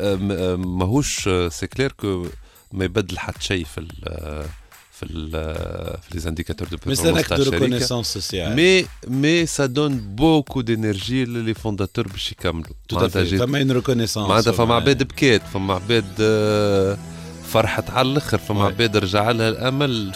ماهوش 0.59 1.29
c'est 1.49 1.67
clair 1.67 1.91
que 1.91 2.25
ما 2.71 2.85
يبدل 2.85 3.19
حتى 3.19 3.43
شيء 3.43 3.65
في 3.65 3.77
ال 3.77 3.89
في 4.91 5.03
ال 5.03 5.31
في 6.01 6.19
les 6.19 6.29
indicateurs 6.29 6.67
de 6.67 6.77
performance 6.85 7.27
تاع 7.27 7.37
الشركة 7.37 7.57
reconnaissance 7.57 8.07
sociale 8.13 8.55
mais 8.55 8.85
mais 9.07 9.45
ça 9.45 9.65
donne 9.65 10.15
beaucoup 10.15 10.61
d'énergie 10.61 11.25
les 11.25 11.53
fondateurs 11.53 12.07
باش 12.07 12.31
يكملوا 12.31 12.73
فما 13.37 13.63
une 13.63 13.83
reconnaissance 13.83 14.17
معناتها 14.17 14.51
فما 14.51 14.75
عباد 14.75 15.03
بكات 15.03 15.41
فما 15.53 15.73
عباد 15.73 16.05
فرحت 17.55 17.89
على 17.89 18.07
الآخر 18.11 18.37
فما. 18.37 18.65
عباد 18.65 18.97
رجع 18.97 19.31
لها 19.31 19.49
الأمل. 19.49 20.11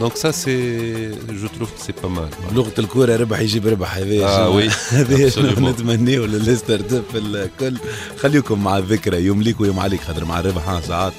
دونك 0.00 0.16
ça 0.16 0.30
c'est 0.30 1.08
je 1.10 1.46
trouve 1.56 1.68
سي 1.86 1.92
با 2.02 2.08
مال 2.08 2.28
بلغه 2.52 2.72
الكورة 2.78 3.16
ربح 3.16 3.40
يجيب 3.40 3.66
ربح 3.66 3.96
هذا 3.96 4.24
آه، 4.24 4.36
شنو- 4.46 4.56
وي. 4.56 4.68
هذا 4.98 5.28
شنو 5.28 5.50
Absolument. 5.50 5.58
نتمنيه 5.58 6.18
للستارت 6.18 6.92
اب 6.92 7.04
الكل 7.16 7.76
خليكم 8.20 8.64
مع 8.64 8.78
الذكرى 8.78 9.22
يوم 9.24 9.42
ليك 9.42 9.60
ويوم 9.60 9.80
عليك 9.80 10.00
خاطر 10.00 10.24
مع 10.24 10.40
الربح 10.40 10.68
ها 10.68 10.80
ساعات 10.80 11.12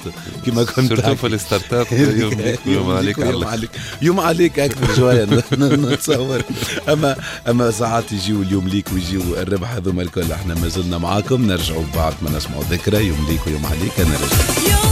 كما 0.46 0.64
كنت 0.64 0.88
سورتو. 0.88 1.14
في 1.14 1.26
الستارت 1.26 1.72
اب 1.74 1.86
يوم 1.92 2.32
ليك 2.34 2.60
ويوم 2.66 2.90
عليك 2.90 3.18
يوم. 3.18 3.44
عليك 3.44 3.70
يوم 4.02 4.20
عليك 4.20 4.58
أكثر 4.58 4.94
شوية 4.96 5.24
نتصور 5.52 6.42
اما 6.88 7.16
أما 7.48 7.70
ساعات 7.70 8.12
يجيو 8.12 8.42
اليوم 8.42 8.68
ليك 8.68 8.88
ويجيو 8.92 9.22
الربح 9.36 9.72
هذوما 9.72 10.02
الكل 10.02 10.32
إحنا 10.32 10.54
ما 10.54 10.68
زلنا 10.68 10.98
معاكم 10.98 11.46
نرجعوا 11.46 11.84
بعد 11.96 12.14
ما 12.22 12.30
نسمعوا 12.36 12.62
الذكرى 12.62 13.06
يوم 13.06 13.26
ليك 13.28 13.46
ويوم 13.46 13.66
عليك 13.66 14.00
أنا 14.00 14.16
رجعت 14.26 14.85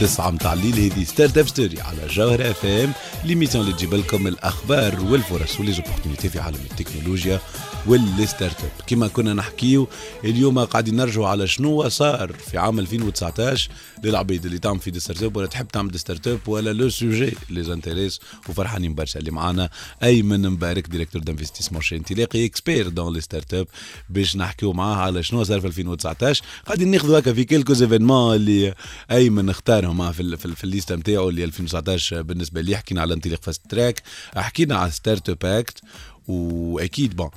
للتسعة 0.00 0.30
متاع 0.30 0.52
الليل. 0.52 0.92
هذه 0.92 1.04
Startup 1.04 1.48
Story 1.48 1.80
على 1.80 2.06
جوهر 2.06 2.50
اف 2.50 2.64
ام 2.64 2.92
l'émission 3.24 3.64
اللي 3.64 3.76
تجيب 3.76 3.94
لكم 3.94 4.26
الأخبار 4.26 5.00
والفرص 5.00 5.60
و 5.60 5.64
les 5.64 5.77
opportunités 5.77 6.28
في 6.28 6.40
عالم 6.40 6.58
التكنولوجيا. 6.70 7.40
وال 7.88 8.60
startup 8.64 8.70
كما 8.86 9.08
كنا 9.08 9.34
نحكيو 9.34 9.88
اليوم 10.24 10.58
قاعدين 10.58 10.96
نرجعوا 10.96 11.28
على 11.28 11.46
شنو 11.46 11.88
صار 11.88 12.32
في 12.32 12.58
عام 12.58 12.78
2019 12.78 13.70
للعباد 14.04 14.44
اللي 14.46 14.58
تعمل 14.58 14.78
في 14.80 15.00
startup 15.00 15.36
ولا 15.36 15.46
تحب 15.46 15.68
تعمل 15.68 15.98
startup 15.98 16.38
ولا 16.48 16.72
le 16.72 16.88
sujet 16.88 17.32
les 17.50 17.62
intéresse 17.62 18.20
وفرحانين 18.48 18.94
برشا 18.94 19.20
اللي 19.20 19.30
معانا. 19.30 19.70
أيمن 20.02 20.48
مبارك 20.50 20.86
directeur 20.88 21.22
d'investissement 21.22 21.82
chez 21.82 21.96
انطلاقي 21.96 22.44
expert 22.44 22.88
dans 22.88 23.12
les 23.14 23.20
startups 23.20 23.66
باش 24.10 24.36
نحكيو 24.36 24.72
معاه 24.72 24.96
على 24.96 25.22
شنو 25.22 25.44
صار 25.44 25.60
في 25.60 25.66
2019 25.66 26.42
قاعدين 26.66 26.88
ناخذوا 26.90 27.18
هكا 27.18 27.32
في 27.32 27.44
quelques 27.44 27.72
événements 27.72 28.34
اللي 28.36 28.74
أيمن 29.10 29.50
اختارهم 29.50 30.12
في 30.12 30.20
ال- 30.22 30.38
في, 30.38 30.54
في 30.56 30.64
الليسته 30.64 30.94
نتاعو 30.94 31.28
اللي 31.28 31.44
2019 31.44 32.22
بالنسبة 32.22 32.60
لي. 32.60 32.76
حكينا 32.76 33.00
على 33.00 33.14
انطلاق 33.14 33.42
fast 33.42 33.62
track 33.70 34.02
حكينا 34.36 34.76
على 34.76 34.90
Startup 34.90 35.44
Act 35.44 35.80
وأكيد 36.28 37.16
bon 37.16 37.30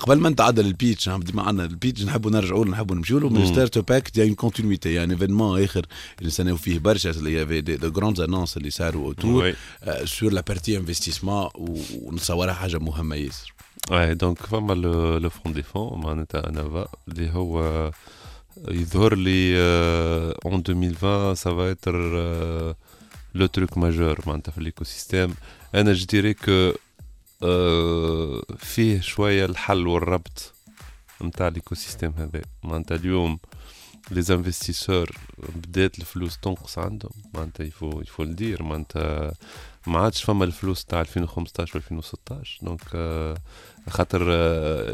قبل 0.00 0.18
ما 0.18 0.28
نتعدى 0.28 0.62
لل 0.62 0.75
pitch 0.75 1.08
ديما 1.08 1.42
عندنا 1.42 1.64
ال 1.66 1.72
pitch 1.72 2.04
نحبوا 2.04 2.30
نرجعوا 2.30 2.64
له 2.64 2.70
نحبوا 2.70 2.96
نمشيوا 2.96 3.20
له 3.20 3.28
من 3.28 3.46
Startup 3.46 3.92
Act 3.92 4.18
en 4.18 4.34
continuité 4.34 4.94
يعني 4.94 5.12
événement 5.12 5.62
آخر 5.62 5.86
اللي 6.18 6.28
نستناو 6.28 6.56
فيه 6.56 6.78
برشا 6.78 7.10
اللي 7.10 7.32
y 7.32 7.37
avait 7.37 7.60
de 7.60 7.90
grandes 7.90 8.20
annonces 8.20 8.56
اللي 8.56 8.70
صاروا 8.70 9.06
autour 9.06 9.54
sur 10.04 10.32
la 10.32 10.40
partie 10.40 10.76
investissement 10.76 11.48
ونتصورها 12.02 12.52
حاجة 12.52 12.78
مهمة 12.78 13.16
ياسر. 13.16 13.54
Ouais, 13.80 14.14
donc 14.22 14.46
فما 14.46 14.72
le 14.72 15.16
le 15.16 15.30
fonds 15.30 15.52
des 15.52 15.62
fonds 15.62 16.00
معناتها 16.00 16.48
ANAVA 16.48 16.88
اللي 17.08 17.30
هو 17.30 17.90
يظهر 18.68 19.14
لي 19.14 19.56
en 20.44 20.62
2020 20.68 21.34
ça 21.34 21.50
va 21.50 21.74
être 21.74 21.90
le 23.34 23.46
truc 23.46 23.78
majeur 23.78 24.18
معناتها 24.26 24.52
في 24.52 24.58
ال 24.58 24.84
écosystème 24.84 25.34
أنا 25.74 25.92
je 25.92 26.06
dirais 26.06 26.34
que 26.34 26.72
فيه 28.58 29.00
شوية 29.00 29.44
الحل 29.44 29.86
والربط 29.86 30.54
نتاع 31.22 31.48
ال 31.48 31.74
écosystème 31.74 32.12
هذا. 32.18 32.42
معناتها 32.62 32.94
اليوم 32.94 33.38
les 34.10 34.22
investisseurs 34.22 35.10
بدات 35.54 35.98
الفلوس 35.98 36.38
تنقص 36.38 36.78
عندهم. 36.78 37.12
معناتها 37.34 37.64
يفو 37.64 38.00
يفو 38.00 38.22
الدير 38.22 38.62
معناتها 38.62 39.34
ما 39.86 39.98
عادش 39.98 40.24
فما 40.24 40.44
الفلوس 40.44 40.84
تاع 40.84 41.00
2015 41.00 41.76
و 41.76 41.80
2016 41.80 42.58
donc 42.62 42.80
خاطر 43.88 44.24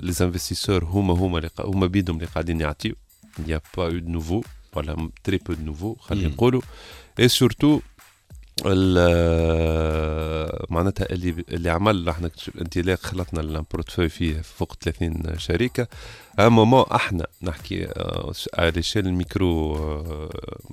لي 0.00 0.12
زانفستيسور 0.12 0.84
هما 0.84 1.14
هما 1.14 1.38
اللي 1.38 1.50
هما 1.60 1.86
بيدهم 1.86 2.16
اللي 2.16 2.26
قاعدين 2.26 2.60
يعطيو. 2.60 2.94
يا 3.46 3.60
با 3.76 3.84
يو 3.84 3.98
دو 3.98 4.08
نوفو 4.08 4.42
ولا 4.74 5.10
تري 5.24 5.36
بو 5.36 5.52
دو 5.52 5.62
نوفو 5.62 5.94
خلينا 5.94 6.28
نقولوا. 6.28 6.62
اي 7.20 7.28
سورتو 7.28 7.80
معناتها 10.70 11.04
اللي 11.12 11.44
اللي 11.48 11.70
عمل 11.70 12.08
إحنا 12.08 12.30
انطلاق 12.60 12.98
خلطنا 12.98 13.40
البورتفوي 13.40 14.08
فيه 14.08 14.40
فوق 14.40 14.74
30 14.80 15.22
شركه 15.38 15.86
ا 16.38 16.48
مومون 16.48 16.84
أحنا 16.94 17.26
نحكي 17.42 17.88
على 18.54 18.82
شيل 18.82 19.06
الميكرو 19.06 19.76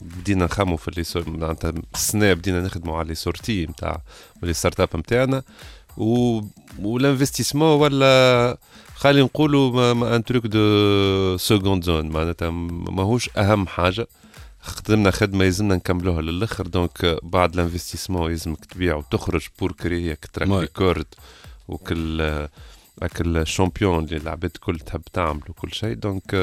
بدينا 0.02 0.46
نخمو 0.46 0.78
في 0.78 0.88
اللي 0.88 1.04
معناتها 1.28 1.74
السنة 1.96 2.34
بدينا 2.34 2.62
نخدموا 2.62 2.98
على 2.98 3.08
لي 3.08 3.16
سورتي 3.16 3.66
نتاع 3.66 4.02
les 4.44 4.54
startups 4.54 4.90
نتاعنا 4.98 5.44
و 5.98 6.42
وال 6.80 6.92
investissement 6.92 7.80
ولا 7.82 8.58
خلينا 8.96 9.26
نقولوا 9.26 10.16
un 10.16 10.24
truc 10.24 10.48
de 10.48 11.38
seconde 11.38 11.84
zone 11.84 12.10
معناتها 12.10 12.50
ماهوش 12.50 13.30
أهم 13.38 13.68
حاجة. 13.68 14.08
خدمنا 14.64 15.12
خدمة 15.12 15.46
يلزمنا 15.46 15.76
نكملوها 15.76 16.22
للآخر. 16.22 16.68
donc 16.68 17.20
بعد 17.24 17.54
ال 17.54 17.59
investissement 17.59 18.32
يلزمك 18.32 18.66
تبيع 18.66 18.96
وتخرج 18.96 19.48
pour 19.60 19.72
créer 19.72 20.16
track 20.16 20.50
record 20.50 21.06
وكل 21.68 22.22
هاك 23.02 23.22
ال 23.22 23.31
champion 23.31 24.04
اللي 24.04 24.18
العباد 24.18 24.52
الكل 24.56 24.80
تحب 24.80 25.02
تعمل 25.14 25.42
وكل 25.50 25.74
شيء. 25.74 25.94
donc 25.94 26.34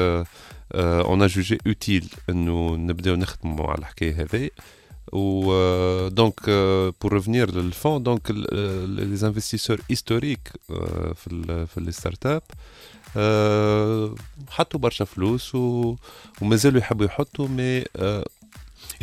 on 0.75 1.27
jugeait 1.27 1.57
utile 1.67 2.09
إنه 2.29 2.75
نبداو 2.75 3.15
نخدموا 3.15 3.67
على 3.67 3.79
الحكاية 3.79 4.15
هذه. 4.21 4.49
و 5.13 6.07
دونك 6.07 6.49
بور 7.01 7.13
ريفنير 7.13 7.51
للفون 7.55 8.03
دونك 8.03 8.31
لي 8.31 9.27
انفستيسور 9.27 9.81
هيستوريك 9.89 10.51
في 11.15 11.27
ال 11.31 11.67
في 11.67 11.81
لي 11.81 11.91
ستارت 11.91 12.25
اب 12.25 12.41
حطوا 14.49 14.79
برشا 14.79 15.05
فلوس 15.05 15.55
و... 15.55 15.95
ومازالوا 16.41 16.79
يحبوا 16.79 17.05
يحطوا 17.05 17.47
مي 17.47 17.83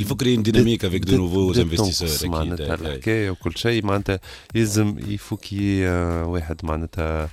Il 0.01 0.05
faut 0.05 0.19
créer 0.23 0.35
une 0.35 0.43
dynamique 0.43 0.85
avec 0.85 1.05
de 1.05 1.17
nouveaux 1.17 1.53
investisseurs 1.59 2.25
معناتها 2.25 2.75
الحكاية 2.75 3.31
وكل 3.31 3.53
شيء 3.57 3.87
معناتها 3.87 4.21
يلزم 4.55 4.97
يفو 5.07 5.37
كي 5.37 5.89
واحد 6.23 6.57
معناتها 6.63 7.29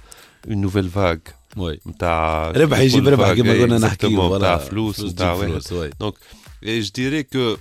نوفيل 0.48 0.90
فاغ 0.90 1.18
وي 1.58 1.80
نتاع 1.88 2.52
ربح 2.52 2.80
يجيب 2.80 3.08
ربح 3.08 3.34
كما 3.34 3.54
كنا 3.54 3.78
نحكي 3.78 4.08
نتاع 4.08 4.58
فلوس 4.58 5.00
نتاع 5.00 5.34
واحد. 5.34 5.94
دونك 6.00 6.14
je 6.64 6.90
dirais 6.96 7.24
que 7.24 7.56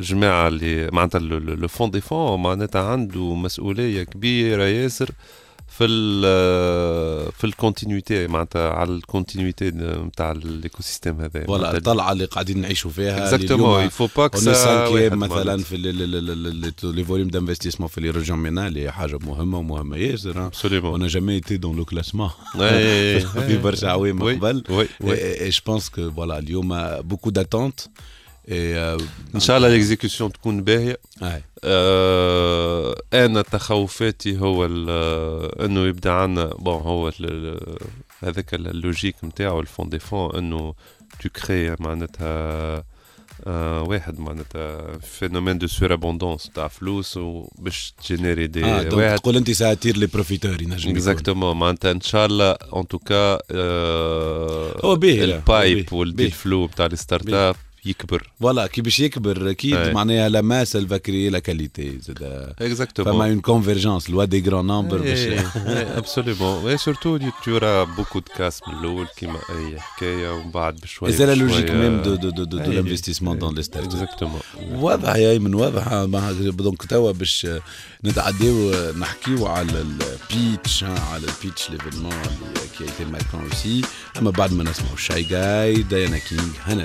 جماعة 0.00 0.48
اللي 0.48 0.88
معناتها 0.92 1.18
le 1.18 1.68
fonds 1.68 1.90
des 1.90 2.00
fonds 2.00 2.42
معناتها 2.42 2.82
عنده 2.82 3.34
مسؤولية 3.34 4.02
كبيرة 4.02 4.64
ياسر 4.64 5.10
في 5.78 5.84
ال 5.84 7.32
في 7.32 7.44
ال 7.44 7.51
continuité 7.51 8.26
معناتها 8.26 8.70
على 8.70 8.90
ال 8.90 8.97
continuité 8.97 9.70
نتاع 9.70 10.32
ال 10.32 10.82
écosystème 10.82 11.20
هذا 11.20 11.44
voilà 11.44 11.76
الطلعه 11.76 12.12
اللي 12.12 12.24
قاعدين 12.24 12.60
نعيشوا 12.60 12.90
فيها 12.90 13.24
exactement 13.24 13.84
il 13.84 13.92
faut 13.92 14.08
pas 14.16 14.26
que 14.26 14.38
مثلا 14.38 15.58
في 15.58 15.76
les 16.84 17.04
volumes 17.04 17.28
d'investissement 17.28 17.88
في 17.88 18.00
les 18.00 18.10
régions 18.10 18.38
MENA 18.38 18.66
اللي 18.66 18.92
حاجة 18.92 19.18
مهمة 19.26 19.58
ومهمة 19.58 19.96
ياسر 19.96 20.46
absolument 20.46 20.94
أنا 20.94 21.08
jamais 21.08 21.32
été 21.34 21.56
dans 21.56 21.76
le 21.76 21.84
classement 21.84 22.30
في 22.52 23.58
برشا 23.62 23.88
عوام 23.88 24.22
قبل 24.22 24.64
et 25.02 25.50
je 25.50 25.60
pense 25.66 25.88
que 25.88 26.10
voilà 26.10 26.38
اليوم 26.38 27.00
beaucoup 27.00 27.30
d'attentes 27.30 27.80
ان 29.34 29.40
شاء 29.40 29.56
الله 29.56 29.68
ال 29.68 29.74
exécution 29.74 30.32
تكون 30.32 30.62
باهيه 30.64 30.96
آه 31.64 32.94
أنا 33.14 33.42
تخوفاتي 33.42 34.38
هو 34.38 34.64
انه 35.64 35.86
يبدا 35.86 36.10
عندنا 36.10 36.46
bon 36.46 36.82
هو 36.82 37.12
هذاك 38.22 38.54
ال 38.54 38.62
logique 38.62 39.16
نتاعو 39.24 39.60
ال 39.60 39.65
fonds 39.65 39.88
des 39.88 39.98
fonds 39.98 40.36
انه 40.36 40.74
tu 41.22 41.28
crées 41.28 41.76
معناتها 41.80 42.84
آه 43.46 43.82
واحد 43.82 44.20
معناتها 44.20 44.98
phénomène 44.98 45.58
de 45.58 45.66
surabondance 45.66 46.50
تاع 46.54 46.68
فلوس 46.68 47.16
وباش 47.16 47.94
تجينيري 48.02 48.46
des 48.46 48.64
آه 48.64 48.94
واحد 48.94 49.18
تقول 49.18 49.36
انت 49.36 49.50
ça 49.50 49.61
attire 49.61 49.96
les 49.96 50.06
profiteurs 50.06 50.62
ينجم 50.62 50.90
اكزاكتومون 50.90 51.56
معناتها 51.56 51.90
ان 51.90 52.00
شاء 52.00 52.26
الله 52.26 52.50
ان 52.50 52.88
توكا 52.88 53.38
آه 53.50 54.80
هو 54.84 54.96
باهي 54.96 55.24
البايب 55.24 55.92
والديل 55.92 56.30
فلو 56.30 56.66
نتاع 56.66 56.86
الستارت 56.86 57.28
اب 57.32 57.56
يكبر. 57.84 58.30
فوالا 58.40 58.66
كي 58.66 58.82
باش 58.82 59.00
يكبر 59.00 59.50
أكيد 59.50 59.74
معناها 59.74 60.28
لا 60.28 60.40
ماس 60.40 60.76
الفا 60.76 60.96
كريي 60.96 61.30
لا 61.30 61.38
كاليتي 61.38 61.98
زاد 61.98 62.52
اكزاكتومون 62.60 63.12
فما 63.12 63.24
اون 63.24 63.40
كونفيرجونس 63.40 64.10
لوا 64.10 64.24
دي 64.24 64.50
غران 64.50 64.66
نمبر 64.66 64.98
باش 64.98 65.18
ابسوليومون 65.68 66.70
اي 66.70 66.76
سورتو 66.76 67.18
تورا 67.44 67.84
بوكو 67.84 68.18
دو 68.18 68.32
كاس 68.36 68.60
من 68.68 68.74
الأول 68.78 69.06
كيما 69.16 69.38
اي 69.50 69.80
حكايه 69.80 70.34
ومن 70.34 70.50
بعد 70.50 70.76
بشويه 70.76 71.16
لا 71.16 71.34
لوجيك 71.34 71.70
ميم 71.70 72.02
دو 72.02 72.14
دو 72.14 72.30
دو 72.30 72.44
دو, 72.44 72.58
دو 72.58 72.72
لانفستيسمون 72.72 73.38
دون 73.38 73.54
لي 73.54 73.62
ستارت 73.62 73.86
اكزاكتومون 73.86 74.40
واضح 74.70 75.16
يا 75.16 75.30
ايمن 75.30 75.54
واضح 75.54 75.92
دونك 76.38 76.82
توا 76.82 77.12
باش 77.12 77.46
نتعداو 78.04 78.72
نحكيو 78.98 79.46
على 79.46 79.80
البيتش 79.80 80.84
على 80.84 81.22
البيتش 81.22 81.70
ليفينمون 81.70 82.12
اللي 82.12 82.68
كي 82.78 82.84
ايتي 82.84 83.04
ماركون 83.04 83.40
اوسي 83.40 83.82
اما 84.18 84.30
بعد 84.30 84.52
ما 84.52 84.64
نسمعوا 84.64 84.96
شاي 84.96 85.22
جاي 85.22 85.82
ديانا 85.82 86.18
كينج 86.18 86.52
هنا 86.66 86.84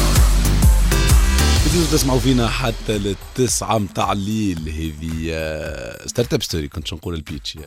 بديتوا 1.71 1.97
تسمعوا 1.97 2.19
فينا 2.19 2.47
حتى 2.47 2.97
للتسعة 2.97 3.77
متاع 3.77 4.11
الليل. 4.11 4.69
هذه 4.69 6.07
Startup 6.07 6.43
Story 6.43 6.67
كنت 6.67 6.93
نقول 6.93 7.15
ال 7.15 7.22
pitch 7.22 7.57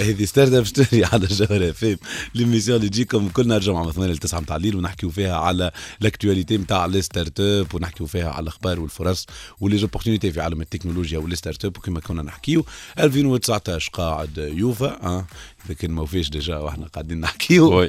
هذه 0.00 0.24
Startup 0.24 0.66
Story 0.66 1.04
على 1.04 1.26
جوهرة 1.26 1.72
FM 1.72 1.96
l'émission 2.34 2.76
اللي 2.76 2.88
تجيكم 2.88 3.28
كل 3.28 3.48
نهار 3.48 3.60
جمعة 3.60 3.84
من 3.84 3.92
8 3.92 4.14
ل 4.14 4.18
9 4.18 4.40
متاع 4.40 4.56
الليل 4.56 4.76
ونحكيو 4.76 5.10
فيها 5.10 5.36
على 5.36 5.70
ال 6.04 6.09
actualité 6.09 6.52
متاع 6.52 6.86
les 6.86 7.02
startups 7.02 7.74
ونحكيو 7.74 8.06
فيها 8.06 8.30
على 8.30 8.42
الأخبار 8.42 8.80
والفرص 8.80 9.26
و 9.60 9.78
les 9.78 9.89
opportunités 9.89 10.32
في 10.32 10.40
عالم 10.40 10.60
التكنولوجيا 10.60 11.18
و 11.18 11.36
les 11.36 11.64
startups 11.64 11.76
وكما 11.76 12.00
كنا 12.00 12.22
نحكيو. 12.22 12.64
2019 12.98 13.90
قاعد 13.92 14.38
يوفا 14.38 15.24
كان 15.78 15.90
ما 15.90 16.02
وفيش 16.02 16.30
déjà 16.30 16.56
وإحنا 16.56 16.86
قاعدين 16.86 17.20
نحكيو. 17.20 17.88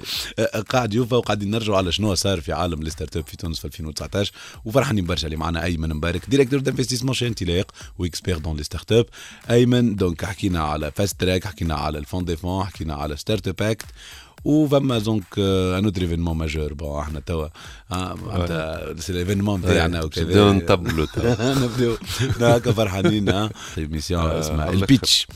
قاعد 0.70 0.94
يوفا 0.94 1.18
وقاعدين 1.18 1.52
نرجعوا 1.52 1.78
على 1.78 1.92
شنو 1.92 2.16
صار 2.16 2.42
في 2.42 2.54
عالم 2.54 2.82
ال 2.82 3.18
startup 3.18 3.28
في 3.28 3.38
تونس 3.38 3.60
في 3.60 3.66
2019 3.66 4.32
وفرحانين 4.66 5.06
برشا 5.06 5.26
اللي 5.26 5.38
معنا 5.38 5.64
أيمن 5.64 5.90
مبارك 5.90 6.30
directeur 6.30 6.60
d'investissement 6.60 7.14
chez 7.14 7.28
انطلاق 7.28 7.72
و 8.00 8.38
expert 8.38 8.58
dans 8.58 8.64
les 8.64 8.92
startups 8.92 9.06
أيمن 9.50 9.96
donc 9.96 10.26
حكينا 10.26 10.64
على 10.64 10.92
fast 10.92 11.20
track 11.22 11.48
حكينا 11.48 11.76
على 11.76 11.98
ال 11.98 12.02
fonds 12.02 12.26
des 12.26 12.36
fonds 12.36 12.64
حكينا 12.66 12.96
على 12.96 13.18
Startup 13.18 13.62
Act 13.62 13.86
وفما 14.46 14.98
donc 15.00 15.24
un 15.40 15.84
autre 15.86 16.02
événement 16.02 16.38
majeur 16.38 16.74
bon 16.74 17.00
إحنا 17.00 17.20
توا 17.20 17.48
آه، 17.92 18.96
c'est 19.00 19.12
ال 19.12 19.16
événement 19.16 19.60
نتاعنا 19.60 19.86
نبداو 20.02 20.06
وكذا. 20.06 20.52
نطبلوا 20.54 21.06
توا. 21.06 21.54
نبداو 21.64 21.98
هكا 22.56 22.72
فرحانين 22.72 23.30
ايميسيون 23.78 24.26
اسمها 24.26 24.70
البيتش. 24.70 25.28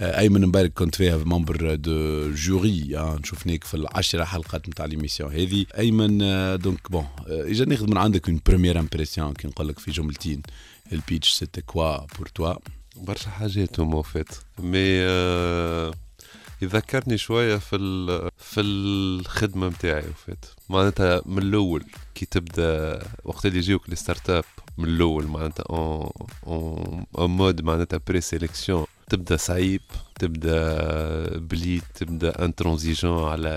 آه، 0.00 0.18
أيمن 0.18 0.46
مبارك 0.46 0.72
كنت 0.72 0.94
فيها 0.94 1.16
ممبر 1.16 1.74
دو 1.74 2.30
جوري 2.34 2.98
آه، 2.98 3.16
نشوفنيك 3.20 3.64
في 3.64 3.74
العشرة 3.74 4.24
حلقات 4.24 4.68
نتاع 4.68 4.84
ليميسيون 4.86 5.32
هذه. 5.32 5.66
أيمن 5.78 6.22
آه، 6.22 6.56
دونك 6.56 6.90
بون 6.90 7.06
آه، 7.28 7.50
اجا 7.50 7.64
ناخذ 7.64 7.86
من 7.90 7.96
عندك 7.98 8.28
اون 8.28 8.40
بروميير 8.46 8.78
امبرسيون 8.78 9.32
كي 9.32 9.48
نقول 9.48 9.68
لك 9.68 9.78
في 9.78 9.90
جملتين. 9.90 10.42
البيتش 10.92 11.30
سيتي 11.32 11.60
كوا 11.60 11.96
بور 12.18 12.26
توا 12.34 12.54
برشا 12.96 13.30
حاجات 13.30 13.80
هما 13.80 14.02
فات 14.02 14.28
مي 14.58 14.78
آه 15.00 15.92
يذكرني 16.64 17.18
شوية 17.18 17.56
في 17.56 17.76
في 18.38 18.60
الخدمة 18.60 19.68
متاعي 19.68 20.04
وفات. 20.08 20.44
معناتها 20.68 21.22
من 21.26 21.38
الأول 21.42 21.84
كي 22.14 22.26
تبدأ 22.26 23.02
وقت 23.24 23.46
اللي 23.46 23.58
يجيوك 23.58 23.88
لي 23.90 23.96
ستارت 23.96 24.30
أب 24.30 24.44
من 24.78 24.84
الأول 24.84 25.26
معناتها 25.26 25.64
اون 25.70 26.10
اون 27.18 27.30
مود 27.30 27.60
معناتها 27.62 28.00
بري 28.08 28.20
سيليكسيون 28.20 28.86
تبدأ 29.08 29.36
صعيب 29.36 29.80
تبدأ 30.20 31.38
بليد 31.38 31.82
تبدأ 31.94 32.44
انترونزيجون 32.44 33.28
على 33.28 33.48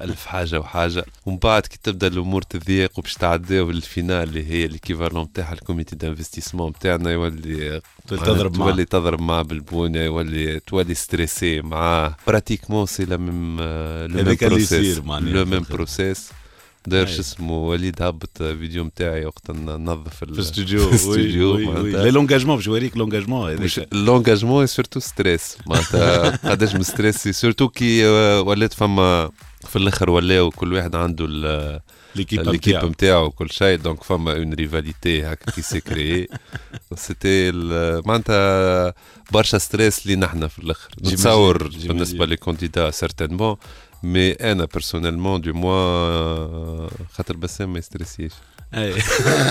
ألف 0.00 0.26
حاجة 0.26 0.60
وحاجة 0.60 1.04
ومن 1.26 1.38
بعد 1.38 1.62
كي 1.66 1.78
تبدأ 1.82 2.06
الأمور 2.06 2.42
تضيق 2.42 2.98
وباش 2.98 3.14
تعداو 3.14 3.70
للفينال 3.70 4.28
اللي 4.28 4.46
هي 4.50 4.66
ليكيفالون 4.66 5.22
نتاعها 5.22 5.52
الكوميتي 5.52 5.96
دانفستيسمون 5.96 6.70
نتاعنا 6.70 7.10
يولي 7.10 7.80
تضرب 8.08 8.56
معاه. 8.58 8.70
تولي 8.70 8.84
تضرب 8.84 9.20
معاه 9.20 9.42
بالبونه 9.42 9.98
يولي 9.98 10.60
تولي 10.60 10.94
ستريسي 10.94 11.60
معاه 11.60 12.16
براتيكمون 12.26 12.86
سي 12.86 13.04
لا 13.04 13.16
ميم 13.16 13.60
لو 13.60 14.24
ميم 14.24 14.36
بروسيس 14.42 14.98
لو 14.98 15.44
ميم. 15.44 15.64
بروسيس 15.70 16.30
داير. 16.86 17.06
شو 17.06 17.20
اسمه 17.20 17.52
وليد 17.52 18.02
هبط 18.02 18.42
فيديو 18.42 18.84
نتاعي 18.84 19.26
وقت 19.26 19.50
ننظف 19.50 20.22
الاستوديو 20.22 20.80
في 20.80 20.88
الاستوديو 20.88 21.56
لي 21.56 21.66
معناتها. 21.66 22.10
لونجاجمون 22.10 22.56
باش 22.56 22.68
نوريك 22.68 22.96
لونجاجمون 22.96 23.50
هذاك. 23.50 23.88
لونجاجمون 23.92 24.66
سورتو 24.66 25.00
ستريس 25.00 25.56
معناتها 25.66 26.36
قداش 26.50 26.74
من 26.74 26.82
ستريس 26.82 27.28
سورتو 27.28 27.68
كي 27.68 28.06
ولات 28.38 28.72
فما 28.72 29.30
في 29.68 29.76
الآخر 29.76 30.10
ولاو 30.10 30.50
كل 30.50 30.72
واحد 30.72 30.96
عنده 30.96 31.26
ليكيب 32.16 32.40
ليكيب 32.48 32.84
نتاعو 32.84 33.26
وكل 33.26 33.50
شيء. 33.50 33.76
دونك 33.78 34.02
فما 34.04 34.32
اون 34.36 34.54
ريفاليتي 34.54 35.22
هكا 35.22 35.50
كي 35.50 35.62
سي 35.62 35.80
كريي 35.80 36.28
سيتي 36.94 37.52
معناتها 38.06 38.94
برشا 39.32 39.58
ستريس 39.58 40.06
لي 40.06 40.16
نحنا 40.16 40.48
في 40.48 40.58
الآخر. 40.58 40.90
نتصور. 41.00 41.68
بالنسبة 41.68 42.26
لي 42.26 42.36
كونديدا 42.36 42.90
سيرتينمون 42.90 43.56
mais 44.12 44.32
أنا 44.32 44.64
personnellement 44.64 45.40
du 45.40 45.52
moins 45.52 46.88
خاطر 47.12 47.36
بسام 47.36 47.72
ما 47.72 47.78
يستريسيش 47.78 48.32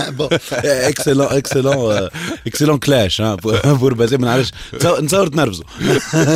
bon 0.08 0.28
excellent 0.64 1.26
excellent 1.26 2.08
excellent 2.46 2.78
كلاش 2.78 3.20
ها 3.20 3.34
بور 3.74 3.94
بازي 3.94 4.16
ما 4.16 4.26
نعرفش 4.26 4.50
نتصور- 4.74 5.00
نتصور 5.00 5.26
تنرفزوا 5.26 5.64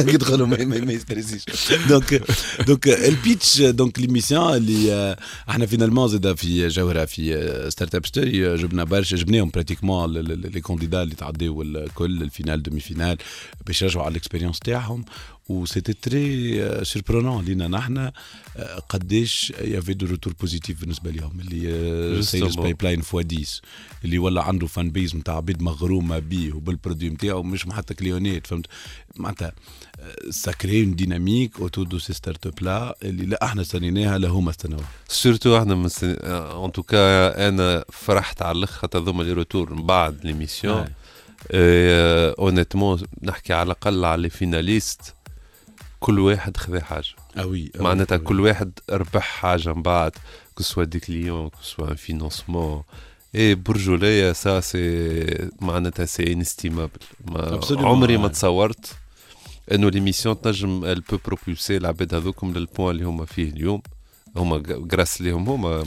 كي 0.02 0.14
يدخلوا 0.14 0.46
ما 0.46 0.64
ما- 0.64 0.78
ما 0.80 0.92
يستريسيش 0.92 1.44
donc 1.88 2.22
donc 2.66 2.88
ال 2.88 3.00
pitch 3.00 3.60
donc 3.62 3.98
l'émission 3.98 4.54
اللي 4.56 4.92
آه، 4.92 5.16
إحنا 5.50 5.66
finalement 5.66 6.08
زاد 6.08 6.36
في 6.36 6.68
جوهره 6.68 7.04
في 7.04 7.66
Startup 7.70 8.06
Story 8.06 8.56
جبنا 8.56 8.84
برشا 8.84 9.16
جبناهم 9.16 9.50
pratiquement 9.50 10.12
les 10.12 10.60
candidats 10.60 11.02
اللي 11.02 11.14
تعديو 11.14 11.62
الكل 11.62 12.22
ال 12.22 12.62
finale 12.62 12.80
demi-finale 12.80 13.16
باش 13.66 13.82
يرجعوا 13.82 14.04
على 14.04 14.12
ال 14.12 14.16
expérience 14.16 14.58
تاعهم 14.58 15.04
و 15.50 15.55
c'était 15.56 15.92
très 15.92 16.84
surprenant 16.84 17.44
لينا 17.44 17.68
نحن 17.68 17.98
آه، 17.98 18.12
قداش 18.88 19.52
il 19.60 19.94
y 19.94 19.96
avait 19.96 20.03
de 20.03 20.06
retours 20.06 20.32
positifs 20.40 20.80
بالنسبة 20.80 21.10
لهم 21.10 21.40
les 21.40 22.22
sales 22.22 22.54
Justement. 22.56 22.60
pipeline 22.60 23.00
fois 23.00 23.22
10 23.32 23.44
اللي 24.04 24.18
ولا 24.18 24.42
عنده 24.42 24.66
fan 24.66 24.90
base 24.90 25.16
نتاع 25.16 25.36
عباد 25.36 25.62
مغرومه 25.62 26.18
بيه 26.18 26.52
وبال 26.52 26.69
produit 26.69 27.08
نتاعو 27.10 27.42
مش 27.42 27.66
حتى 27.66 27.94
كليونات 27.94 28.46
فهمت؟ 28.46 28.66
معناتها 29.16 29.52
ça 30.30 30.47
crée 30.47 30.80
une 30.84 30.96
dynamique 30.96 31.60
autour 31.60 31.82
de 31.82 31.98
ces 31.98 32.12
startups-là 32.12 32.96
اللي 33.02 33.26
لا 33.26 33.44
أحنا 33.44 33.62
استنيناها 33.62 34.18
لا 34.18 34.28
هما 34.28 34.50
استناوها 34.50 34.88
surtout 35.08 35.58
أحنا 35.58 35.74
مستن... 35.74 36.08
en 36.64 36.72
tout 36.72 37.16
cas 37.16 37.48
أنا 37.48 37.84
فرحت 37.92 38.42
على 38.42 38.58
الآخر 38.58 38.72
خاطر 38.78 38.98
هذوما 38.98 39.22
les 39.22 39.32
retours 39.32 39.74
من 39.74 39.82
بعد 39.86 40.24
l'émission 40.26 40.84
honnêtement 42.38 43.02
نحكي 43.22 43.52
على 43.52 43.66
الأقل 43.66 44.04
على 44.04 44.22
les 44.22 44.30
finalistes 44.30 45.14
كل 46.00 46.18
واحد 46.18 46.56
خذا 46.56 46.80
حاجة. 46.80 47.14
آه 47.36 47.46
oui 47.46 47.70
معناتها 47.80 48.18
كل 48.18 48.40
واحد 48.40 48.72
ربح 48.90 49.22
حاجة 49.22 49.72
من 49.72 49.82
بعد 49.82 50.12
que 50.54 50.62
ce 50.62 50.84
soit 50.84 50.93
des 50.93 51.00
clients 51.00 51.48
que 51.48 51.62
ce 51.62 51.72
soit 51.72 51.90
un 51.90 51.94
financement 51.94 52.82
اي 53.34 53.54
برجولية 53.54 54.32
سا 54.32 54.60
سي 54.60 55.48
معناتها 55.60 56.06
c'est 56.06 56.32
inestimable 56.32 57.00
ما 57.26 57.60
عمري 57.70 58.16
ما. 58.16 58.28
تصورت 58.28 58.96
إنه 59.72 59.90
l'émission 59.90 60.40
تنجم 60.40 60.84
elle 60.84 61.00
peut 61.00 61.18
propulser 61.26 61.76
العباد 61.76 62.14
هذوكم 62.14 62.52
لل 62.52 62.63
point 62.63 62.90
اللي 62.90 63.04
هما 63.04 63.24
فيه 63.24 63.50
اليوم. 63.50 63.82
هما 64.36 64.62
grâce 64.92 65.20
ليهم 65.20 65.48
هما. 65.48 65.84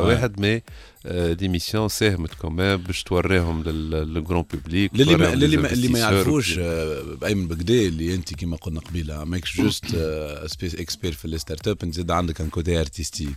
واحد 0.00 0.40
mais 0.40 0.62
l'émission 1.10 1.88
ساهمت 1.88 2.34
كمان 2.42 2.76
باش 2.76 3.02
توريهم 3.02 3.62
لل 3.62 3.85
grand 3.85 4.44
public 4.52 4.90
للي 4.94 5.16
ما 5.16 5.32
اللي 5.32 5.56
ما, 5.56 5.72
اللي 5.72 5.88
ما 5.88 5.98
يعرفوش 5.98 6.58
ايمن 7.24 7.48
بكدا 7.48 7.74
اللي 7.74 8.14
انت 8.14 8.34
كما 8.34 8.56
قلنا 8.56 8.80
قبيله 8.80 9.24
ماكش 9.24 9.56
juste 9.60 9.84
سبيس 10.46 10.74
expert 10.74 11.12
في 11.12 11.24
ال 11.24 11.68
startup 11.68 11.76
انت 11.82 11.94
زاد 11.94 12.10
عندك 12.10 12.40
un 12.40 12.48
côté 12.48 12.80
artistique 12.80 13.36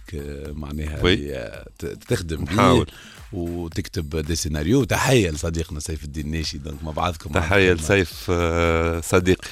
معناها. 0.54 1.02
اللي، 1.06 1.66
تخدم 2.10 2.44
نحاول. 2.44 2.88
وتكتب 3.34 4.16
des 4.18 4.36
scénarios 4.36 4.84
تحيه 4.84 5.30
لصديقنا 5.30 5.80
سيف 5.80 6.04
الدين 6.04 6.32
ناشي 6.32 6.58
donc 6.58 6.84
مع 6.84 6.92
بعضكم 6.92 7.30
تحيه 7.32 7.74
لسيف 7.74 8.32
صديقي 9.06 9.48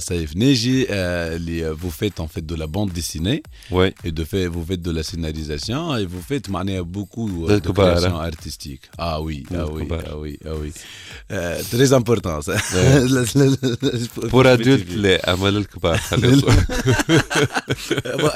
Saïf 0.00 0.30
Neji, 0.36 0.86
euh, 0.88 1.38
les- 1.46 1.70
vous 1.82 1.90
faites 2.00 2.18
en 2.20 2.28
fait 2.28 2.44
de 2.46 2.54
la 2.54 2.66
bande 2.66 2.92
dessinée 2.92 3.42
oui 3.70 3.90
et 4.04 4.12
de 4.12 4.24
fait 4.24 4.46
vous 4.46 4.64
faites 4.68 4.82
de 4.82 4.92
la 4.98 5.02
scénarisation 5.02 5.96
et 5.96 6.04
vous 6.06 6.22
faites 6.30 6.48
معناها 6.50 6.82
beaucoup 6.82 7.28
للكبار، 7.47 7.86
création 7.90 8.18
hein. 8.20 8.24
artistique. 8.32 8.84
Ah 8.98 9.20
oui, 9.20 9.36
لل 9.50 9.60
ah 9.60 9.66
oui, 9.74 9.80
كبار. 9.82 10.02
ah 10.10 10.16
oui, 10.22 10.32
ah 10.50 10.54
oui. 10.60 10.70
Euh, 11.30 11.62
très 11.72 11.92
important 11.92 12.36
ça. 12.42 12.56
pour 14.32 14.52
adultes 14.52 14.90
لا 14.90 15.32
اما 15.34 15.48
للكبار 15.48 15.98
خلينا 15.98 16.42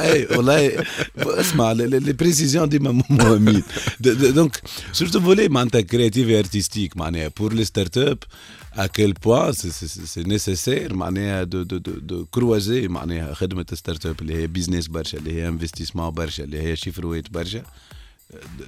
اي 0.00 0.26
والله 0.36 0.84
اسمع 1.16 1.72
les 1.72 2.12
précisions 2.12 2.68
ديما 2.68 3.02
مهمين 3.10 3.62
donc 4.00 4.60
surtout 4.92 5.20
voilà 5.20 5.48
معناتها 5.48 5.80
créatif 5.80 6.28
et 6.28 6.38
artistique 6.38 6.96
معناها 6.96 7.30
pour 7.38 7.52
les 7.52 7.64
startups 7.64 8.18
à 8.76 8.88
quel 8.88 9.12
point 9.26 9.50
c'est 9.50 10.22
nécessaire 10.22 10.94
معناها 10.94 11.44
de 11.44 11.62
de 11.62 11.78
de 11.78 11.92
de 11.92 12.26
croiser 12.30 12.88
معناها 12.88 13.34
خدمه 13.34 13.66
startup 13.74 14.20
اللي 14.22 14.34
هي 14.34 14.46
business 14.46 14.86
برشا 14.86 15.18
اللي 15.18 15.32
هي 15.32 15.48
investissement 15.48 16.10
برشا 16.10 16.44
اللي 16.44 16.62
هي 16.62 16.76
شيفروات 16.76 17.30
برشا 17.30 17.62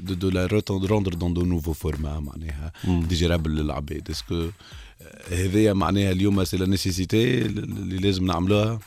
de 0.01 0.15
de 0.15 0.31
la 0.31 0.47
rendre 0.67 1.15
dans 1.15 1.35
de 1.35 1.45
nouveaux 1.45 1.73
formats 1.73 2.21
معناها 2.21 2.73
digérables 2.85 3.51
للعباد 3.51 4.11
est-ce 4.11 4.36
que 4.36 4.49
هذايا 5.31 5.73
معناها 5.73 6.13
اليوم 6.13 6.45
c'est 6.45 6.57
la 6.57 6.67
nécessité 6.67 7.39
اللي 7.43 7.97
لازم 7.97 8.27
نعملوها 8.27 8.81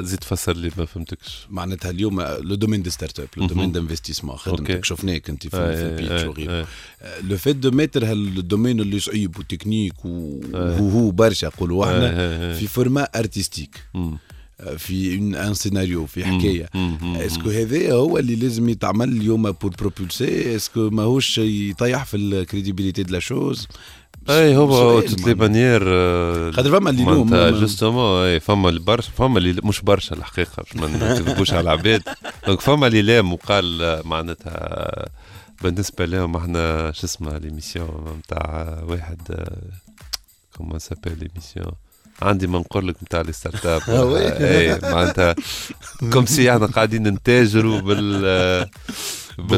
زيد 0.00 0.24
فسر 0.24 0.56
لي 0.56 0.70
ما 0.78 0.84
فهمتكش 0.84 1.46
معناتها 1.50 1.90
اليوم 1.90 2.20
le 2.20 2.54
domaine 2.54 2.82
de 2.82 2.90
startup 2.90 3.28
le 3.36 3.46
domaine 3.46 3.72
d'investissement 3.72 4.36
خدمتك. 4.36 4.84
شفناك 4.84 5.30
انت 5.30 5.46
في, 5.46 5.56
ال 5.56 5.67
pitch 5.67 6.24
وغيره. 6.24 6.66
le 7.22 7.36
fait 7.36 7.56
de 7.56 7.70
mettre 7.70 8.10
هال 8.10 8.26
domaine 8.26 8.80
اللي 8.80 9.00
صعيب 9.00 9.38
وتكنيك 9.38 10.04
وهو 10.04 10.88
هو 10.88 11.10
برشا 11.10 11.46
نقولوا 11.46 11.84
إحنا. 11.84 12.52
في 12.54 12.66
format 12.66 13.02
artistique 13.02 13.84
في 14.78 15.14
un 15.14 15.54
scénario 15.54 16.06
في 16.06 16.24
حكاية 16.24 16.68
مم. 16.74 16.98
مم. 17.02 17.16
est-ce 17.16 17.39
que 17.39 17.50
هذا 17.50 17.92
هو 17.92 18.18
اللي 18.18 18.36
لازم 18.36 18.68
يتعمل 18.68 19.08
اليوم 19.08 19.50
pour 19.52 19.70
propulser 19.78 20.56
est-ce 20.56 20.79
que 20.79 20.90
ماهوش 20.90 21.38
يطيح 21.38 22.04
في 22.04 22.16
ال 22.16 22.23
crédibilité 22.23 23.02
de 23.02 23.12
la 23.12 23.18
chose 23.18 23.68
أي 24.30 24.56
هو 24.56 25.00
toutes 25.00 25.20
les. 25.26 25.34
manières 25.34 25.80
خاطر 26.52 26.70
فما 26.80 26.90
اللي 26.90 27.04
ما- 27.04 27.50
justement 27.50 28.22
أي 28.24 28.40
فما 28.40 28.70
برشا 28.70 29.10
فما 29.10 29.38
اللي 29.38 29.60
مش 29.64 29.80
برشا 29.80 30.16
الحقيقة 30.16 30.62
باش 30.62 30.76
ما 30.76 30.86
نكذبوش 30.86 31.50
على 31.52 31.60
العباد 31.60 32.02
donc 32.46 32.60
فما 32.60 32.86
اللي 32.86 33.02
لام 33.02 33.32
وقال 33.32 33.82
آه، 33.82 34.02
معناتها 34.04 35.08
بالنسبة 35.62 36.04
لهم 36.06 36.36
إحنا 36.36 36.92
شو 36.92 37.06
اسمها 37.06 37.38
l'émission 37.38 38.18
نتاع 38.18 38.78
واحد 38.88 39.46
comment 40.56 40.78
s'appelle 40.78 41.18
l'émission 41.18 41.72
عندي 42.22 42.46
ما 42.46 42.58
نقول 42.58 42.88
لك 42.88 42.96
نتاع 43.02 43.20
les 43.20 43.32
startups. 43.32 43.80
آه. 43.88 44.18
اي 44.18 44.78
معناتها 44.82 45.34
comme 46.12 46.26
si 46.26 46.52
إحنا 46.52 46.66
قاعدين 46.66 47.08
نتاجروا 47.08 47.80
بال 47.80 48.20
بال- 49.38 49.48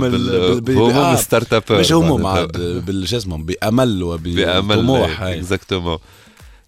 بهموم 0.00 0.60
بهموم 0.60 0.90
آه، 0.90 1.14
ال 1.14 1.52
startup. 1.52 1.62
مش 1.72 1.92
هموم 1.92 2.26
عاد 2.26 2.52
بال- 2.86 3.08
شو 3.08 3.16
اسمه 3.16 3.36
بأمل 3.44 4.02
وبطموح. 4.02 5.22
exactement 5.22 5.98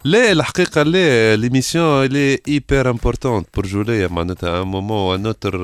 لا 0.03 0.31
الحقيقة 0.31 0.83
لا 0.83 1.35
l'émission 1.35 2.05
elle 2.05 2.39
est 2.47 2.63
hyper 2.63 2.89
importante 2.89 3.47
pour 3.55 3.65
جوليا 3.67 4.07
معناتها 4.07 4.61
un 4.61 4.67
moment 4.67 5.21
ou 5.21 5.31
autre 5.31 5.57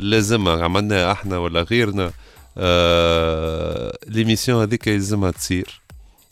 لازمها 0.00 0.64
عملناها 0.64 1.12
إحنا 1.12 1.38
ولا 1.38 1.62
غيرنا 1.62 2.10
آه 2.58 3.98
l'émission 4.08 4.60
هذيك 4.62 4.86
يلزمها 4.86 5.30
تصير. 5.30 5.80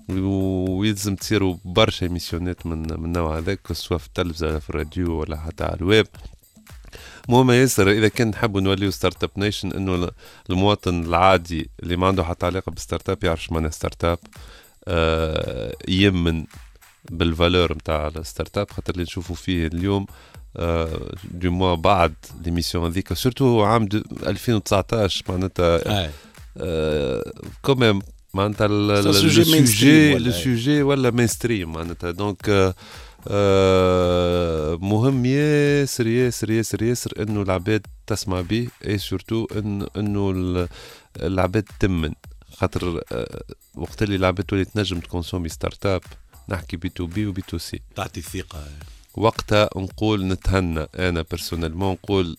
ويلزم 0.09 1.17
تصيروا 1.17 1.57
برشا 1.65 2.07
ايميسيونات 2.07 2.67
من 2.67 2.79
من 2.79 3.05
النوع 3.05 3.39
هذاك 3.39 3.73
سواء 3.73 3.99
في 3.99 4.07
التلفزة 4.07 4.47
ولا 4.47 4.59
في 4.59 4.71
الراديو 4.71 5.21
ولا 5.21 5.37
حتى 5.37 5.65
على 5.65 5.75
الويب. 5.75 6.07
المهم 7.29 7.51
ياسر 7.51 7.91
إذا 7.91 8.09
كان 8.09 8.29
نحبوا 8.29 8.61
نوليو 8.61 8.91
startup 8.91 9.31
nation 9.37 9.73
إنه 9.73 10.11
المواطن 10.51 11.05
العادي 11.05 11.71
اللي 11.83 11.97
ما 11.97 12.07
عنده 12.07 12.25
حتى 12.25 12.47
علاقة 12.47 12.71
بال 12.71 13.11
startup 13.11 13.25
يعرف 13.25 13.53
معناها 13.53 13.71
startup 13.71 14.19
آه 14.89 15.75
يمن 15.89 16.45
بال 17.11 17.26
valeur 17.26 17.73
نتاع 17.73 18.07
ال 18.17 18.59
startup 18.59 18.71
خاطر 18.71 18.93
اللي 18.93 19.03
نشوفوا 19.03 19.37
فيه 19.37 19.67
اليوم 19.67 20.07
du 21.25 21.51
moins 21.51 21.75
بعد 21.75 22.15
l'émission 22.45 22.91
هذيك 22.91 23.13
surtout 23.13 23.63
عام 23.63 23.89
2019 24.27 25.25
معناتها 25.29 26.11
quand 27.63 27.83
même 27.83 27.99
معناتها 28.37 28.67
ال 28.67 28.92
sujet 28.92 30.19
le 30.19 30.33
sujet 30.33 30.83
ولا 30.83 31.11
mainstream 31.11 31.73
معناتها 31.73 32.11
donc 32.11 32.75
مهم 34.83 35.25
ياسر 35.25 36.07
ياسر 36.07 36.51
ياسر 36.51 36.83
ياسر 36.83 37.13
إنه 37.23 37.43
العباد 37.43 37.87
تسمع 38.07 38.41
به 38.41 38.69
et 38.87 38.99
surtout 38.99 39.47
إنه 39.57 39.87
انه 39.97 40.69
العباد 41.17 41.65
تمن. 41.81 42.13
خاطر 42.57 43.01
وقت 43.75 44.03
اللي 44.03 44.17
العباد 44.17 44.45
تولي 44.45 44.65
تنجم 44.65 45.01
تكونسومي 45.01 45.49
startup 45.49 46.03
نحكي 46.49 46.77
B 46.77 46.89
to 46.89 47.07
B 47.07 47.27
و 47.27 47.35
B 47.35 47.43
to 47.49 47.59
C. 47.59 47.81
تعطي 47.97 48.21
الثقه 48.21 48.65
وقتها 49.15 49.69
نقول 49.77 50.25
نتهنى. 50.27 50.87
أنا 50.99 51.25
personnellement 51.31 51.93
نقول 51.93 52.37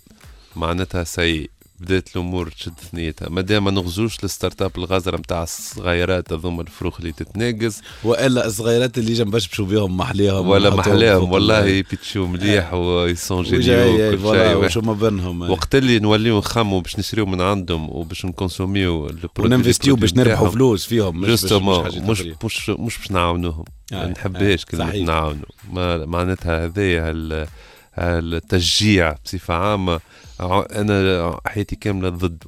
معناتها 0.55 1.03
سي 1.03 1.49
بدات 1.79 2.09
الأمور 2.15 2.49
تشد 2.49 2.73
ثنيتها. 2.91 3.29
مادام 3.29 3.63
ما 3.63 3.71
نغزوش 3.71 4.23
ال 4.23 4.61
startup 4.61 4.71
الغزرة 4.77 5.17
نتاع 5.17 5.43
الصغيرات 5.43 6.33
هذوما 6.33 6.61
الفروخ 6.61 6.99
اللي 6.99 7.11
تتناقز. 7.11 7.81
وإلا 8.03 8.45
الصغيرات 8.45 8.97
اللي 8.97 9.13
جنب 9.13 9.31
باش 9.31 9.61
بهم 9.61 9.97
محليهم 9.97 10.49
ولا 10.49 10.75
محلاهم 10.75 11.31
والله 11.31 11.65
يبيتشو 11.65 12.27
مليح 12.27 12.73
ويسونجينيو 12.73 13.93
وكل 13.93 14.21
شيء. 14.21 14.55
وشو 14.55 14.81
ما 14.81 14.93
بينهم 14.93 15.51
وقت 15.51 15.75
اللي 15.75 15.99
نوليو 15.99 16.37
نخمو 16.37 16.79
باش 16.79 16.99
نشريو 16.99 17.25
من 17.25 17.41
عندهم 17.41 17.89
وباش 17.89 18.25
نكونسوميو 18.25 19.09
وننفستيو 19.39 19.95
باش 19.95 20.13
نربحوا 20.13 20.49
فلوس 20.49 20.85
فيهم 20.85 21.21
مش 21.21 21.43
مش 21.43 21.51
مش 21.51 22.21
مش, 22.43 22.69
مش 22.69 22.97
باش 22.97 23.11
نعاونوهم. 23.11 23.65
ما 23.91 24.03
آه 24.03 24.07
نحبهاش 24.07 24.61
آه 24.61 24.65
كلمه 24.71 24.97
نعاونوا 24.97 26.05
معناتها 26.05 26.65
هذايا 26.65 27.13
التشجيع 27.97 29.15
بصفة 29.25 29.53
عامة. 29.53 29.99
أنا 30.41 31.39
حياتي 31.45 31.75
كاملة 31.75 32.09
ضده 32.09 32.47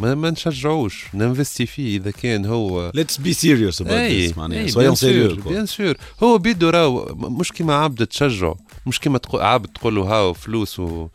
ما, 0.00 0.14
ما 0.14 0.30
نشجعوش 0.30 1.06
ننفستي 1.14 1.66
فيه 1.66 1.96
إذا 1.96 2.10
كان 2.10 2.46
هو. 2.46 2.92
let's 2.94 3.16
be 3.16 3.32
serious 3.32 3.80
about 3.80 4.38
معناها. 4.38 4.66
soyons 4.66 4.94
sérieux 4.94 5.32
bien 5.32 5.66
sûr 5.66 5.94
هو 6.22 6.38
بيدو 6.38 6.70
راهو 6.70 7.14
مش 7.14 7.52
كيما 7.52 7.74
عبد 7.74 8.06
تشجعه. 8.06 8.56
مش 8.86 9.00
كيما 9.00 9.18
تقول 9.18 9.42
عبد 9.42 9.66
تقول 9.66 9.94
له 9.94 10.02
هاو 10.02 10.32
فلوس 10.32 10.80
و 10.80 11.08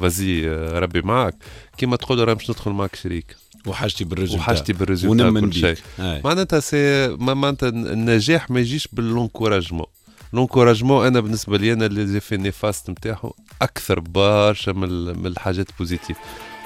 vas-y 0.00 0.48
ربي 0.72 1.02
معك 1.02 1.34
كيما 1.76 1.96
تقول 1.96 2.18
له 2.18 2.24
راه 2.24 2.34
مش 2.34 2.50
ندخل 2.50 2.70
معك 2.70 2.94
شريك. 2.94 3.36
وحاجتي 3.66 4.04
بال 4.04 4.12
résultat 4.12 4.42
وحاجتي 4.42 4.72
بال 4.72 4.83
résultat 4.83 5.26
ونمن 5.26 5.52
شيء. 5.52 5.76
معناتها 5.98 6.60
سي 6.60 7.08
معناتها 7.08 7.68
النجاح 7.68 8.50
ما 8.50 8.60
يجيش 8.60 8.88
بال 8.92 9.04
encouragement. 9.04 9.86
l'encouragement 10.32 11.06
أنا 11.06 11.20
بالنسبة 11.20 11.58
لي 11.58 11.72
أنا 11.72 11.86
les 11.86 12.20
effets 12.20 12.36
néfastes 12.36 12.90
نتاعو 12.90 13.34
أكثر 13.62 14.00
برشا 14.00 14.70
من 14.70 15.26
الحاجات 15.26 15.66
positives 15.78 16.16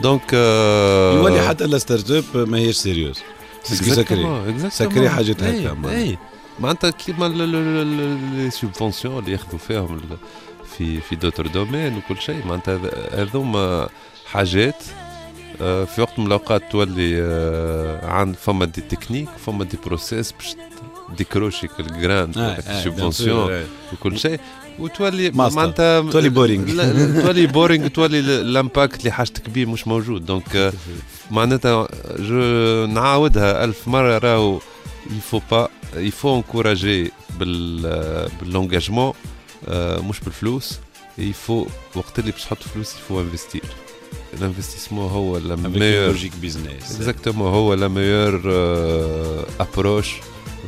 donc 0.03 0.30
euh... 0.30 0.34
يولي 1.14 1.48
حتى 1.48 1.66
لا 1.66 1.78
startup 1.78 2.49
ما 2.48 2.58
هيش 2.58 2.76
sérieuse. 2.76 3.22
ça 3.62 3.99
crée 3.99 4.70
ça 4.70 4.83
crée 4.83 5.09
حاجات 5.11 5.42
هكا 5.42 6.16
معناتها 6.61 6.90
كيما 6.90 7.28
les 7.28 8.51
subventions 8.51 9.18
اللي 9.18 9.32
ياخذوا 9.32 9.58
فيهم 9.58 10.00
في 10.76 11.00
في 11.00 11.16
d'autres 11.16 11.47
domaines 11.47 11.97
وكل 11.96 12.20
شيء. 12.20 12.46
معناتها 12.46 12.80
هذوما 13.22 13.88
حاجات 14.26 14.82
في 15.58 15.94
وقت 15.98 16.18
من 16.18 16.26
الأوقات 16.26 16.62
تولي 16.72 17.20
عند 18.02 18.34
فما 18.36 18.64
des 18.64 18.80
techniques 18.80 19.28
فما 19.46 19.64
des 19.64 19.78
process 19.86 20.32
باش 20.32 20.56
décrocher 21.18 21.68
الـ 21.80 21.90
grandes 21.90 22.57
subventions 22.84 23.64
وكل 23.92 24.18
شيء 24.18 24.40
وتولي 24.78 25.30
معناتها 25.30 26.00
تولي 26.11 26.28
boring 26.28 26.66
تولي 27.22 27.46
boring 27.47 27.86
تولي 27.88 28.18
ال 28.20 28.32
impact 28.32 29.01
اللي 29.00 29.11
حاجتك 29.11 29.50
بيه 29.50 29.66
مش 29.66 29.86
موجود 29.88 30.26
donc 30.26 30.72
معناتها 31.30 31.88
نعاودها 32.86 33.64
ألف 33.64 33.88
مرة 33.88 34.18
راهو 34.18 34.61
il 35.16 35.24
faut 35.24 35.41
pas 35.51 35.68
il 35.97 36.10
faut 36.10 36.36
encourager 36.36 37.11
بال 37.38 37.68
engagement 37.68 39.12
مش 39.78 40.20
بالفلوس 40.20 40.78
يفو 41.18 41.66
وقت 41.94 42.18
اللي 42.18 42.30
باش 42.30 42.44
تحط 42.44 42.62
فلوس 42.62 42.94
il 42.95 43.03
faut 43.03 43.20
investir 43.20 43.62
ال 44.38 44.43
investissement 44.43 45.11
هو 45.11 45.38
la 45.38 45.57
meilleure 45.57 46.16
business 46.41 46.95
exactement 46.97 47.49
هو 47.52 47.74
la 47.74 47.88
meilleure 47.88 48.41
approche 49.61 50.14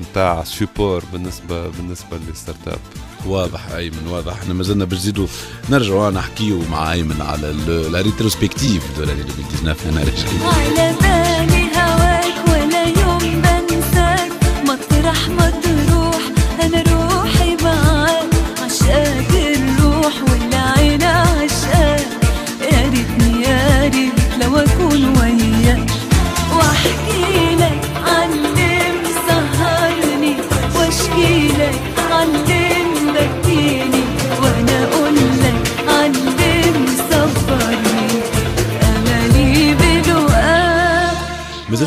نتاع 0.00 0.44
سيبور 0.44 1.02
بالنسبة 1.12 1.68
بالنسبة 1.68 2.16
لل 2.28 2.68
startup 2.68 2.78
واضح 3.26 3.70
أيمن 3.70 4.06
واضح. 4.06 4.32
إحنا 4.32 4.54
مازلنا 4.54 4.84
باش 4.84 4.98
نزيدوا 4.98 5.26
نرجعوا 5.70 6.10
نحكيو 6.10 6.62
مع 6.70 6.92
أيمن 6.92 7.20
على 7.20 7.52
لا 7.92 8.00
ريتروسبكتيف 8.00 8.98
دو 8.98 9.04
لاني 9.04 9.20
2019 9.20 9.88
أنا 9.88 11.11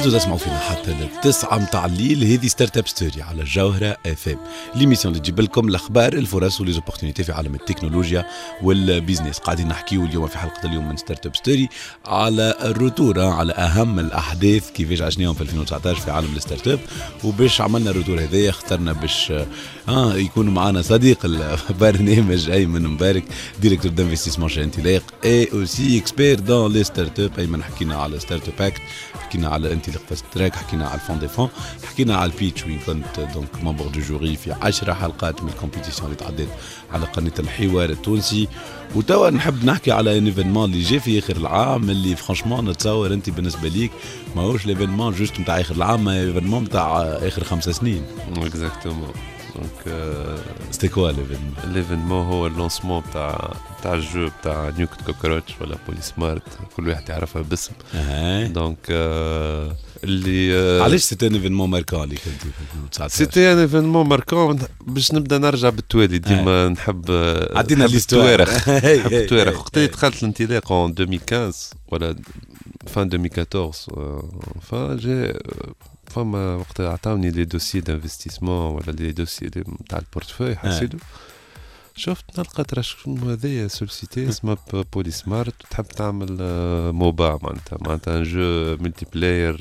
زلتوا 0.09 0.19
تسمعوا 0.19 0.37
فينا 0.37 0.59
حتى 0.59 0.91
للتسعة 0.91 1.57
متاع 1.57 1.85
الليل. 1.85 2.23
هذه 2.23 2.47
Startup 2.47 2.87
Story 2.87 3.21
على 3.21 3.41
الجوهرة 3.41 3.97
اف 4.05 4.27
ام 4.27 4.37
l'émission 4.75 5.13
اللي 5.13 5.23
تجيب 5.23 5.39
لكم 5.39 5.67
الاخبار 5.67 6.13
الفرص 6.13 6.61
و 6.61 6.65
les 6.65 6.77
opportunités 6.77 7.23
في 7.23 7.31
عالم 7.31 7.55
التكنولوجيا 7.55 8.25
وال 8.63 8.78
business 8.78 9.37
قاعدين 9.37 9.67
نحكيو 9.67 10.05
اليوم 10.05 10.27
في 10.27 10.37
حلقة 10.37 10.67
اليوم 10.69 10.89
من 10.89 10.97
Startup 10.97 11.35
Story 11.35 11.69
على 12.05 12.55
ال 12.61 12.69
retour 12.69 13.19
على 13.19 13.53
أهم 13.53 13.99
الأحداث 13.99 14.71
كيفاش 14.71 15.01
عشناهم 15.01 15.33
في 15.33 15.41
2019 15.41 15.99
في 16.01 16.11
عالم 16.11 16.35
ال 16.35 16.67
startup. 16.67 16.79
وباش 17.23 17.61
عملنا 17.61 17.89
ال 17.91 17.95
retour 17.95 18.19
هذايا 18.19 18.49
اخترنا 18.49 18.93
باش 18.93 19.33
آه 19.89 20.15
يكون 20.15 20.49
معنا 20.49 20.81
صديق 20.81 21.25
البرنامج 21.25 22.49
أيمن 22.49 22.87
مبارك 22.87 23.23
directeur 23.61 23.91
d'investissement 23.91 24.49
chez 24.49 24.63
انطلاق 24.63 25.03
et 25.25 25.49
aussi 25.53 25.97
expert 25.97 26.39
dans 26.39 26.73
les 26.73 26.83
startups 26.83 27.31
أيمن 27.39 27.63
حكينا 27.63 27.95
على 27.95 28.19
Startup 28.19 28.61
Act 28.61 28.81
حكينا 29.35 29.49
على 29.49 29.73
انطلاق 29.73 30.01
Fast 30.09 30.25
Track 30.31 30.55
حكينا 30.55 30.87
على 30.87 30.95
ال 30.95 30.99
fonds 30.99 31.19
des 31.19 31.27
fonds 31.27 31.49
حكينا 31.83 32.15
على 32.15 32.31
ال 32.31 32.36
pitch 32.36 32.63
وين 32.65 32.79
كنت 32.79 33.19
donc 33.33 33.63
membre 33.63 33.87
du 33.87 33.99
jury 33.99 34.35
في 34.35 34.51
10 34.51 34.93
حلقات 34.93 35.43
من 35.43 35.49
ال 35.49 35.54
compétition 35.54 36.05
اللي 36.05 36.15
تعدت 36.15 36.47
على 36.93 37.05
قناة 37.05 37.31
الحوار 37.39 37.89
التونسي. 37.89 38.47
وتوا 38.95 39.29
نحب 39.29 39.65
نحكي 39.65 39.91
على 39.91 40.17
un 40.17 40.25
événement 40.25 40.71
اللي 40.73 40.83
جا 40.83 40.99
في 40.99 41.19
آخر 41.19 41.35
العام 41.35 41.89
اللي 41.89 42.15
franchement 42.15 42.69
نتصور 42.69 43.13
أنت 43.13 43.29
بالنسبة 43.29 43.67
ليك 43.67 43.91
ماهوش 44.35 44.65
l'événement 44.65 45.13
juste 45.13 45.39
نتاع 45.39 45.61
آخر 45.61 45.75
العام 45.75 46.03
mais 46.05 46.19
événement 46.21 46.63
نتاع 46.63 47.01
آخر 47.01 47.43
خمس 47.43 47.69
سنين. 47.69 48.01
exactement 48.37 49.13
donc 49.55 49.97
c'était 50.71 50.87
quoi 50.87 51.11
l'événement 51.11 51.55
l'événement 51.73 52.25
هو 52.25 52.47
ال 52.47 52.53
lancement 52.53 53.03
تاع 53.13 53.53
تاع 53.83 53.93
ال 53.93 54.02
jeu 54.02 54.29
تاع 54.43 54.69
نيوكت 54.77 55.01
كوكروتش 55.05 55.53
ولا 55.61 55.77
بولي 55.87 56.01
سمارت 56.01 56.43
كل 56.77 56.89
واحد 56.89 57.09
يعرفها 57.09 57.41
باسم 57.41 57.71
دونك 58.53 58.77
اللي 60.05 60.81
علاش 60.83 61.01
سيتي 61.01 61.27
ان 61.27 61.33
ايفينمون 61.33 61.69
ماركون 61.69 62.03
اللي 62.03 62.15
كنت 62.15 62.41
في 62.41 62.61
2019 62.61 63.15
سيتي 63.15 63.53
ان 63.53 63.57
ايفينمون 63.57 64.07
ماركون 64.07 64.59
باش 64.81 65.11
نبدا 65.13 65.37
نرجع 65.37 65.69
بالتوالي 65.69 66.17
ديما 66.17 66.69
نحب 66.69 67.05
عدينا 67.55 67.83
ليستوارخ 67.83 68.69
نحب 68.69 69.13
التوارخ. 69.13 69.57
وقت 69.59 69.77
اللي 69.77 69.87
دخلت 69.87 70.23
الانطلاق 70.23 70.71
2015 70.71 71.75
ولا 71.91 72.15
fin 72.95 72.97
2014 72.97 73.91
euh, 73.91 74.25
enfin 74.59 74.97
j'ai 75.01 75.37
فما 76.07 76.55
وقت 76.55 76.81
عطاوني 76.81 77.31
لي 77.31 77.45
دوسيي 77.45 77.81
d'investissement 77.81 78.49
ولا 78.49 78.91
لي 78.91 79.11
دوسيي 79.11 79.49
تاع 79.89 79.99
ال 79.99 80.03
portefeuille 80.03 80.55
حسيتو. 80.55 80.97
شفت 81.95 82.39
نلقى 82.39 82.63
ترى 82.63 82.83
شنو 82.83 83.29
هذايا 83.29 83.67
société 83.67 84.29
اسمها 84.29 84.57
بولي 84.93 85.11
سمارت 85.11 85.53
تحب 85.69 85.87
تعمل 85.87 86.37
آه، 86.41 86.91
MOBA 86.91 87.39
معناتها 87.43 87.77
معناتها 87.81 88.17
un 88.17 88.23
jeu 88.23 88.77
multiplayer 88.79 89.57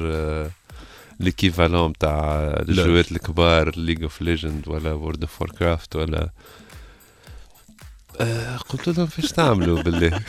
l'équivalent 1.20 1.92
تاع 1.92 2.36
ال 2.68 2.77
jeu 2.77 3.03
ات 3.03 3.12
الكبار 3.12 3.78
League 3.78 4.02
of 4.02 4.22
Legends 4.22 4.68
ولا 4.68 4.92
World 4.92 5.22
of 5.22 5.42
Warcraft 5.42 5.96
ولا 5.96 6.30
آه، 8.20 8.56
قلت 8.56 8.88
لهم 8.88 9.06
فاش 9.06 9.32
تعملوا 9.32 9.82
بالله؟ 9.82 10.20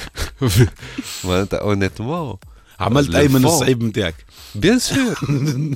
معناتها 1.25 1.59
honnêtement 1.59 2.37
عملت 2.79 3.15
ايمن. 3.15 3.45
الصعيب 3.45 3.83
نتاعك؟ 3.83 4.15
bien 4.55 4.79
sûr 4.79 5.13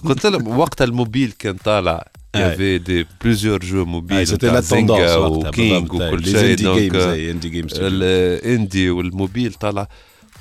قلت 0.05 0.25
لهم 0.25 0.59
وقت 0.59 0.81
الموبيل 0.81 1.31
كان 1.39 1.57
طالع 1.57 2.07
أي. 2.35 2.41
يافي 2.41 2.77
دي 2.77 3.07
بليزيور 3.23 3.59
جو 3.59 3.85
موبيل 3.85 4.27
سيتي 4.27 4.47
نتاع 4.47 4.53
لا 4.53 4.61
توندونس 4.61 4.99
زينجا 4.99 5.15
وقتها 5.15 5.49
وكينج 5.49 5.89
بالضبط. 5.89 6.13
وكل 6.13 6.21
لي 6.21 6.31
شيء 6.31 6.49
اندي 6.49 6.63
دونك 6.63 6.79
جيمز 6.81 6.95
آه، 7.03 7.11
زي 7.11 7.31
اندي 7.31 7.49
جيمز 7.49 7.73
الاندي 7.79 8.89
والموبيل 8.89 9.53
طالع 9.53 9.87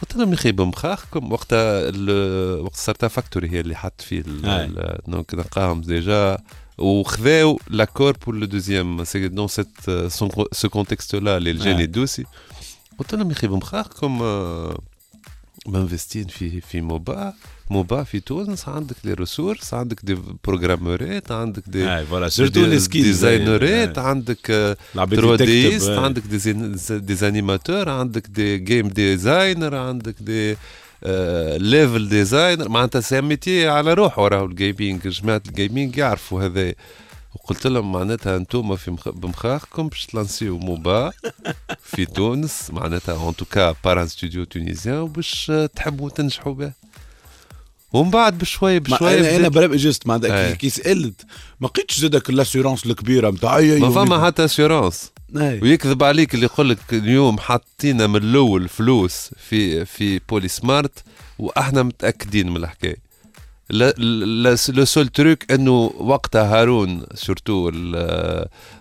قلت 0.03 0.17
لهم 0.17 0.29
يا 0.29 0.35
أخي 0.35 0.53
بمخاخكم 0.53 1.33
وقتها 1.33 1.89
ال- 1.89 2.61
وقت 2.61 2.77
ستارت 2.77 3.05
فاكتوري 3.05 3.51
هي 3.51 3.61
اللي 3.61 3.77
حط 3.77 4.01
فيه 4.01 4.21
ال- 4.21 4.47
أي. 4.47 4.65
ال- 4.65 4.99
دونك 5.09 5.35
نلقاهم 5.35 5.81
ديجا 5.81 6.39
وخذاو 6.79 7.59
لاكور 7.71 8.17
بور 8.27 8.35
لو 8.35 8.47
دوزيام 8.47 9.05
سي 9.05 9.29
دون 9.29 9.49
سيت 9.49 9.69
سو 10.53 10.69
كونتكست 10.69 11.15
لا 11.15 11.37
اللي 11.37 11.51
الجاني 11.51 11.79
أي. 11.79 11.85
الدوسي 11.85 12.25
قلت 12.99 13.15
لهم 13.15 13.29
يا 13.29 13.33
أخي 13.33 13.47
بمخاخكم 13.47 14.23
آه، 14.23 14.79
منفستين 15.67 16.27
في 16.27 16.61
في 16.61 16.81
موبا 16.81 17.35
موبا 17.71 18.03
في 18.03 18.21
تونس 18.21 18.69
عندك 18.69 18.97
لي 19.05 19.13
ريسورس 19.15 19.75
عندك 19.75 20.01
دي 20.03 20.17
بروغرامورات 20.45 21.33
عندك 21.33 21.63
دي 21.67 21.97
اي 21.97 22.07
فوالا 22.07 22.29
سيرتو 22.29 22.61
لي 22.61 22.81
سكيلز 22.81 23.07
ديزاينرات 23.07 23.99
عندك 23.99 24.51
آه، 24.51 24.77
العباد 24.95 25.21
3 25.21 25.45
اللي 25.45 25.71
ديست 25.71 25.89
آه. 25.89 26.01
عندك 26.05 26.23
دي 26.23 26.39
زين- 26.39 26.77
دي 26.91 27.15
زانيماتور 27.15 27.89
عندك 27.89 28.27
دي 28.27 28.59
جيم 28.59 28.89
ديزاينر 28.89 29.75
عندك 29.77 30.15
دي 30.21 30.57
ليفل 31.59 32.09
ديزاينر 32.09 32.69
معناتها 32.69 33.01
سي 33.01 33.21
ميتي 33.21 33.69
على 33.69 33.95
روحه 33.95 34.29
راهو 34.29 34.45
الجيمنج 34.45 35.09
جماعة 35.09 35.43
الجيمنج 35.49 35.97
يعرفوا 35.97 36.43
هذا. 36.45 36.75
وقلت 37.35 37.67
لهم 37.67 37.93
معناتها 37.93 38.37
أنتم 38.37 38.77
في 38.77 38.91
مخ... 38.91 39.09
بمخاخكم 39.09 39.89
باش 39.89 40.07
تلانسيو 40.07 40.59
موبا 40.59 41.13
في 41.83 42.05
تونس. 42.07 42.71
معناتها 42.73 43.29
ان 43.29 43.37
توكا 43.37 43.75
بار 43.85 44.03
ان 44.03 44.09
ستوديو 44.09 44.45
تونيزيان 44.45 44.97
وباش 44.99 45.51
آه، 45.51 45.67
تحبوا 45.67 46.11
تنجحوا 46.11 46.53
به. 46.55 46.73
ومن 47.93 48.11
بعد 48.11 48.39
بشوي 48.39 48.75
ما 48.75 48.79
بشوي 48.79 49.21
أنا 49.21 49.37
أنا 49.37 49.49
برا 49.49 49.77
جست 49.77 50.07
معناتها. 50.07 50.51
كي- 50.55 50.71
سالت 50.71 51.25
ما 51.61 51.67
لقيتش 51.67 51.99
زادك 51.99 52.31
الاسيورونس 52.31 52.87
الكبيرة 52.87 53.31
نتاع 53.31 53.57
أي 53.57 53.81
ما 53.81 53.91
فما 53.91 54.27
حتى 54.27 54.45
اسيورونس. 54.45 55.11
ويكذب 55.35 56.03
عليك 56.05 56.35
اللي 56.35 56.45
يقول 56.47 56.71
لك 56.71 56.79
اليوم 56.93 57.39
حاطينا 57.39 58.07
من 58.07 58.17
الأول 58.17 58.69
فلوس 58.69 59.31
في 59.49 59.85
في 59.85 60.21
بولي 60.29 60.49
سمارت 60.49 61.05
وأحنا 61.39 61.83
متأكدين 61.83 62.51
من 62.51 62.57
الحكاية. 62.57 62.97
لو 63.71 64.85
سول 64.85 65.09
تروك 65.09 65.53
إنه 65.53 65.93
وقتها 65.99 66.61
هارون 66.61 67.03
سورتو 67.15 67.69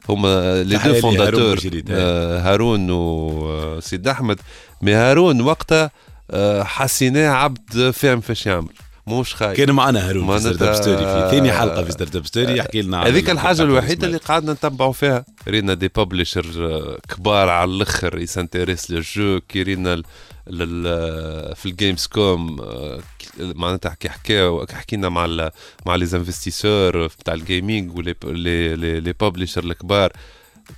هما 0.10 0.64
les 0.64 0.76
deux 0.78 0.82
هارون 0.82 1.02
fondateurs 1.02 1.58
أي. 1.58 1.84
آه، 1.90 2.40
هارون 2.42 2.88
وسيد 2.90 4.08
أحمد. 4.08 4.40
mais 4.82 4.94
هارون 4.94 5.42
وقتها 5.42 5.92
آه، 6.32 6.64
حسيناه 6.64 7.30
عبد 7.30 7.90
فاهم 7.92 8.22
فاش 8.22 8.46
يعمل. 8.46 8.70
مش 9.08 9.36
خايف. 9.36 9.58
كان 9.58 9.72
معنا 9.72 10.10
هارون 10.10 10.38
في 10.38 10.40
Startup 10.40 10.74
Story 10.74 10.98
في 10.98 11.28
ثاني 11.32 11.52
حلقة 11.52 11.84
في 11.84 11.92
Startup 11.92 12.26
Story 12.26 12.58
يحكي 12.58 12.82
لنا 12.82 13.04
هذيك 13.08 13.30
الحاجة 13.30 13.62
الوحيدة. 13.62 14.08
اللي 14.08 14.18
قعدنا 14.18 14.54
نتبعوا 14.54 14.94
فيها. 14.94 15.26
رينا 15.48 15.74
des 15.74 15.88
publishers 15.88 16.98
كبار 17.10 17.50
على 17.50 17.72
الأخر 17.72 18.18
يس 18.20 18.32
intéresser 18.32 18.92
لل 18.92 19.11
jeu 19.11 19.40
كي 19.50 19.64
رينا 19.64 20.02
لل- 20.48 21.56
في 21.56 21.66
ال 21.66 22.06
Gamescom 22.06 22.62
آه، 22.62 23.00
معناتها 23.40 23.94
كي 24.00 24.10
حكاو 24.10 24.66
كي 24.66 24.76
حكينا 24.76 25.10
مع 25.10 25.26
ال 25.26 25.52
مع 25.86 25.96
لي 25.96 26.04
انفستيسور 26.14 27.08
بتاع 27.08 27.34
الجيمنج 27.34 27.98
ولي 27.98 28.76
لي 29.00 29.14
ببلشر 29.22 29.64
الكبار. 29.64 30.12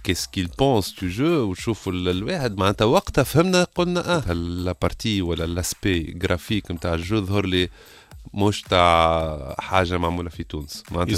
كيس 0.03 0.27
كيل 0.27 0.49
بونس 0.59 0.95
تو 0.95 1.07
جو 1.07 1.25
وتشوفوا 1.49 1.91
ال- 1.93 2.09
الواحد 2.09 2.57
معناتها 2.57 2.85
وقتها 2.85 3.23
فهمنا 3.23 3.63
قلنا 3.75 4.17
آه 4.29 4.33
لا 4.33 4.75
بارتي 4.81 5.21
ولا 5.21 5.43
لاسبي 5.45 5.99
جرافيك 5.99 6.71
نتاع 6.71 6.93
الجو 6.93 7.21
ظهر 7.25 7.45
لي 7.45 7.69
مش 8.33 8.61
تاع 8.61 9.55
حاجة 9.59 9.97
معمولة 9.97 10.29
في 10.29 10.43
تونس 10.43 10.83
معناتها 10.91 11.13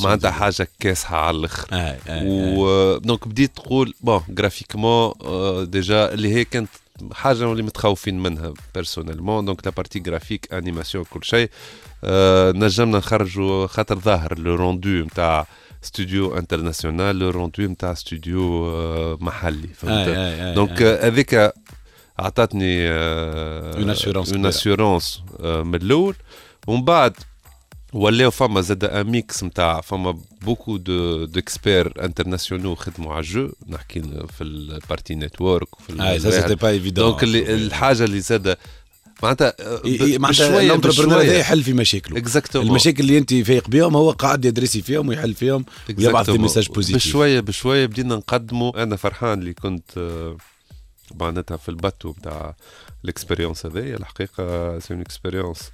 معناتها. 0.00 0.30
حاجة 0.30 0.68
كاسحة 0.80 1.16
على 1.16 1.36
الأخر 1.36 1.68
اي 1.72 1.78
اي 1.80 1.98
اي. 2.08 2.56
و 2.56 2.96
دونك 2.98 3.28
بديت 3.28 3.56
تقول 3.56 3.94
بون 4.00 4.20
جرافيكمون 4.28 5.12
آه، 5.24 5.64
ديجا 5.64 6.12
اللي 6.14 6.34
هي 6.34 6.44
كانت 6.44 6.68
حاجة 7.12 7.52
اللي 7.52 7.62
متخوفين 7.62 8.22
منها 8.22 8.52
بيرسونيلمون 8.74 9.44
دونك 9.44 9.66
لا 9.66 9.72
بارتي 9.72 9.98
جرافيك 9.98 10.54
انيماسيون 10.54 11.04
كل 11.04 11.24
شيء 11.24 11.50
آه، 12.04 12.52
نجمنا 12.52 12.98
نخرجوا 12.98 13.66
خاطر 13.66 13.98
ظاهر 13.98 14.38
le 14.38 14.54
rendu 14.54 14.88
نتاع 14.88 15.46
studio 15.82 16.38
international 16.38 17.18
le 17.18 17.30
rendu 17.30 17.62
نتاع 17.62 17.94
ستوديو 17.94 18.66
آه، 18.70 19.18
محلي 19.20 19.68
فهمت 19.68 20.08
donc. 20.54 20.82
آه، 20.82 21.06
هذيك 21.06 21.52
عطاتني 22.18 22.88
Une 23.74 23.96
assurance. 23.96 24.32
une. 24.32 24.46
assurance 24.46 25.22
من 25.40 25.74
الأول. 25.74 26.14
ومن 26.66 26.84
بعد 26.84 27.12
ولاو 27.92 28.30
فما 28.30 28.60
زاد 28.60 28.84
un 28.84 29.06
mix 29.06 29.44
نتاع 29.44 29.80
فما 29.80 30.18
beaucoup 30.42 30.76
de 30.76 31.24
d'experts 31.24 32.04
internationaux 32.04 32.76
خدموا 32.78 33.12
على 33.14 33.20
ال 33.24 33.29
jeu. 33.29 33.48
نحكي 33.68 34.02
في 34.38 34.44
ال 34.44 34.54
partie 34.54 35.14
network 35.14 35.80
وفي 35.80 36.02
et 36.02 36.18
ça 36.20 36.30
c'était 36.30 36.54
pas 36.54 36.68
évident 36.68 37.10
donc 37.10 37.24
الحاجة 37.24 38.04
اللي 38.04 38.20
زاد 38.20 38.56
معناتها 39.22 39.54
معناتها 40.18 40.60
ال 40.60 40.65
entrepreneur 40.65 41.20
هذا 41.22 41.38
يحل 41.38 41.62
في 41.62 41.72
مشاكله. 41.72 42.18
exactement 42.18 42.68
المشاكل 42.68 43.00
اللي 43.02 43.18
أنت 43.18 43.34
فايق 43.34 43.68
بهم 43.68 43.96
هو 43.96 44.10
قاعد 44.10 44.44
يدرسي 44.44 44.82
فيهم 44.82 45.08
ويحل 45.08 45.34
فيهم 45.34 45.64
ويبعث 45.98 46.30
message 46.30 46.68
positif 46.68 47.06
بشوية 47.06 47.40
بشوية 47.40 47.86
بدينا 47.86 48.16
نقدموا. 48.16 48.82
أنا 48.82 48.96
فرحان 48.96 49.38
اللي 49.38 49.54
كنت 49.54 49.90
آه، 49.98 50.36
معناتها 51.14 51.56
في 51.56 51.68
ال 51.68 51.74
bateau 51.74 52.12
بتاع 52.12 52.54
ال 53.04 53.10
expérience 53.10 53.66
هذايا 53.66 53.96
الحقيقة 53.96 54.78
c'est 54.78 54.94
une 54.94 55.00
expérience 55.00 55.70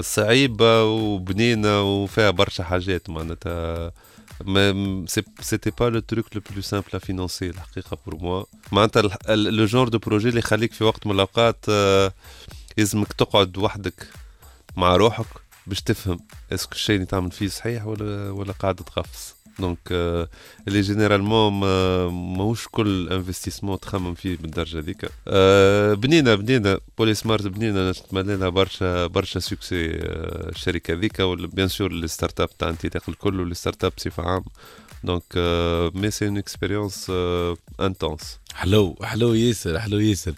صعيبة 0.00 0.84
وبنينة 0.84 1.82
وفيها 1.82 2.30
برشا 2.30 2.64
حاجات 2.64 3.10
معناتها. 3.10 3.92
mais 4.44 5.04
c'était 5.40 5.70
pas 5.70 5.84
le 5.84 6.00
truc 6.00 6.26
le 6.36 6.42
plus 6.50 6.62
simple 6.62 6.88
à 6.94 6.98
financer 6.98 7.50
الحقيقة 7.50 7.98
pour 8.06 8.16
moi 8.16 8.44
معناتها 8.72 9.02
le 9.34 9.64
genre 9.64 9.88
de 9.88 9.98
projet 9.98 10.28
اللي 10.28 10.38
يخليك 10.38 10.72
في 10.72 10.84
وقت 10.84 11.06
من 11.06 11.12
الأوقات 11.12 11.64
آه، 11.68 12.12
يلزمك 12.78 13.12
تقعد 13.12 13.58
وحدك 13.58 14.08
مع 14.76 14.96
روحك 14.96 15.26
باش 15.66 15.82
تفهم 15.82 16.20
est-ce 16.52 16.65
que 16.65 16.72
الشيء 16.72 16.94
اللي 16.96 17.06
تعمل 17.06 17.30
فيه 17.30 17.48
صحيح 17.48 17.86
ولا 17.86 18.30
ولا 18.30 18.52
قاعد 18.52 18.74
تغفص 18.76 19.34
donc 19.58 19.78
اللي 20.68 20.80
généralement 20.80 21.52
ما- 21.52 22.08
ماهوش 22.08 22.68
كل 22.70 23.08
investissement 23.12 23.80
تخمم 23.80 24.14
فيه 24.14 24.36
بالدرجه 24.36 24.78
هذيك 24.78 25.04
بنينا 26.00 26.34
بنينا 26.34 26.78
بولي 26.98 27.14
سمارت 27.14 27.46
بنينا 27.46 27.90
نتمنى 27.90 28.36
لها 28.36 28.48
برشا 28.48 29.06
برشا 29.06 29.40
succès 29.40 29.84
الشركة 29.84 30.94
هذيك 30.94 31.20
bien 31.22 31.68
sûr 31.68 31.90
ال 31.90 32.40
startup 32.40 32.48
تاع 32.58 32.68
انتيتاق 32.68 33.02
الكل 33.08 33.40
وال 33.40 33.84
startup 33.84 33.92
بصفه 33.96 34.22
عامه 34.22 34.44
donc 35.04 35.22
mais 35.94 36.10
c'est 36.10 36.26
une 36.28 36.38
expérience 36.38 37.12
intense 37.80 38.38
حلو 38.54 38.96
حلو 39.02 39.34
ياسر 39.34 39.78
حلو 39.80 39.98
ياسر 39.98 40.32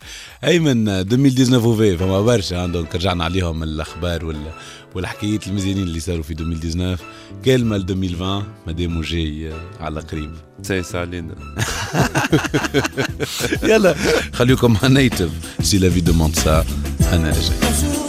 ايمن 0.44 0.88
2019 0.88 1.66
وفي 1.68 1.96
فما 1.98 2.20
برشا 2.22 2.66
donc 2.66 2.94
رجعنا 2.94 3.24
عليهم 3.24 3.62
الاخبار 3.62 4.24
وال 4.24 4.52
والحكايات 4.94 5.46
المزيانين 5.46 5.82
اللي 5.82 6.00
صاروا 6.00 6.22
في 6.22 6.30
2019 6.30 7.04
كلمه 7.44 7.76
ل 7.76 7.80
2020 7.80 8.44
مادام 8.66 9.00
جاي 9.00 9.52
على 9.80 10.00
قريب. 10.00 10.30
سايس 10.62 10.94
علينا 10.94 11.34
يلا 13.70 13.94
خليكم 14.32 14.72
مع 14.72 14.86
نيتف. 14.88 15.30
c'est 15.62 15.78
la 15.78 15.90
fin 15.90 16.00
du 16.00 16.10
monde 16.10 16.34
ça 16.36 16.64
أنا 17.12 17.28
رجعت 17.30 17.99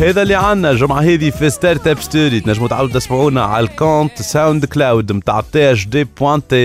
هذا 0.00 0.22
اللي 0.22 0.34
عنا 0.34 0.70
الجمعة 0.70 1.00
هذه 1.00 1.30
في 1.30 1.50
startup 1.50 2.00
story. 2.00 2.40
تنجموا 2.40 2.68
تعاودوا 2.68 3.00
تسمعونا 3.00 3.44
على 3.44 3.66
ال 3.66 4.22
compte 4.22 4.64
SoundCloud 4.64 5.12
متاع 5.12 5.40
THD 5.52 5.72
point 5.72 6.56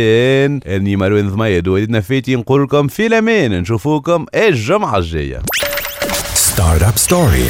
tn 0.45 0.59
إني 0.67 0.95
مروان 0.95 1.29
ضميد 1.29 1.67
وليدنا 1.67 1.99
فيتي 2.01 2.35
نقول 2.35 2.63
لكم 2.63 2.87
في 2.87 3.05
الأمان. 3.05 3.61
نشوفوكم 3.61 4.25
الجمعة 4.35 4.97
الجاية. 4.97 5.41
startup 6.33 6.97
story 6.97 7.45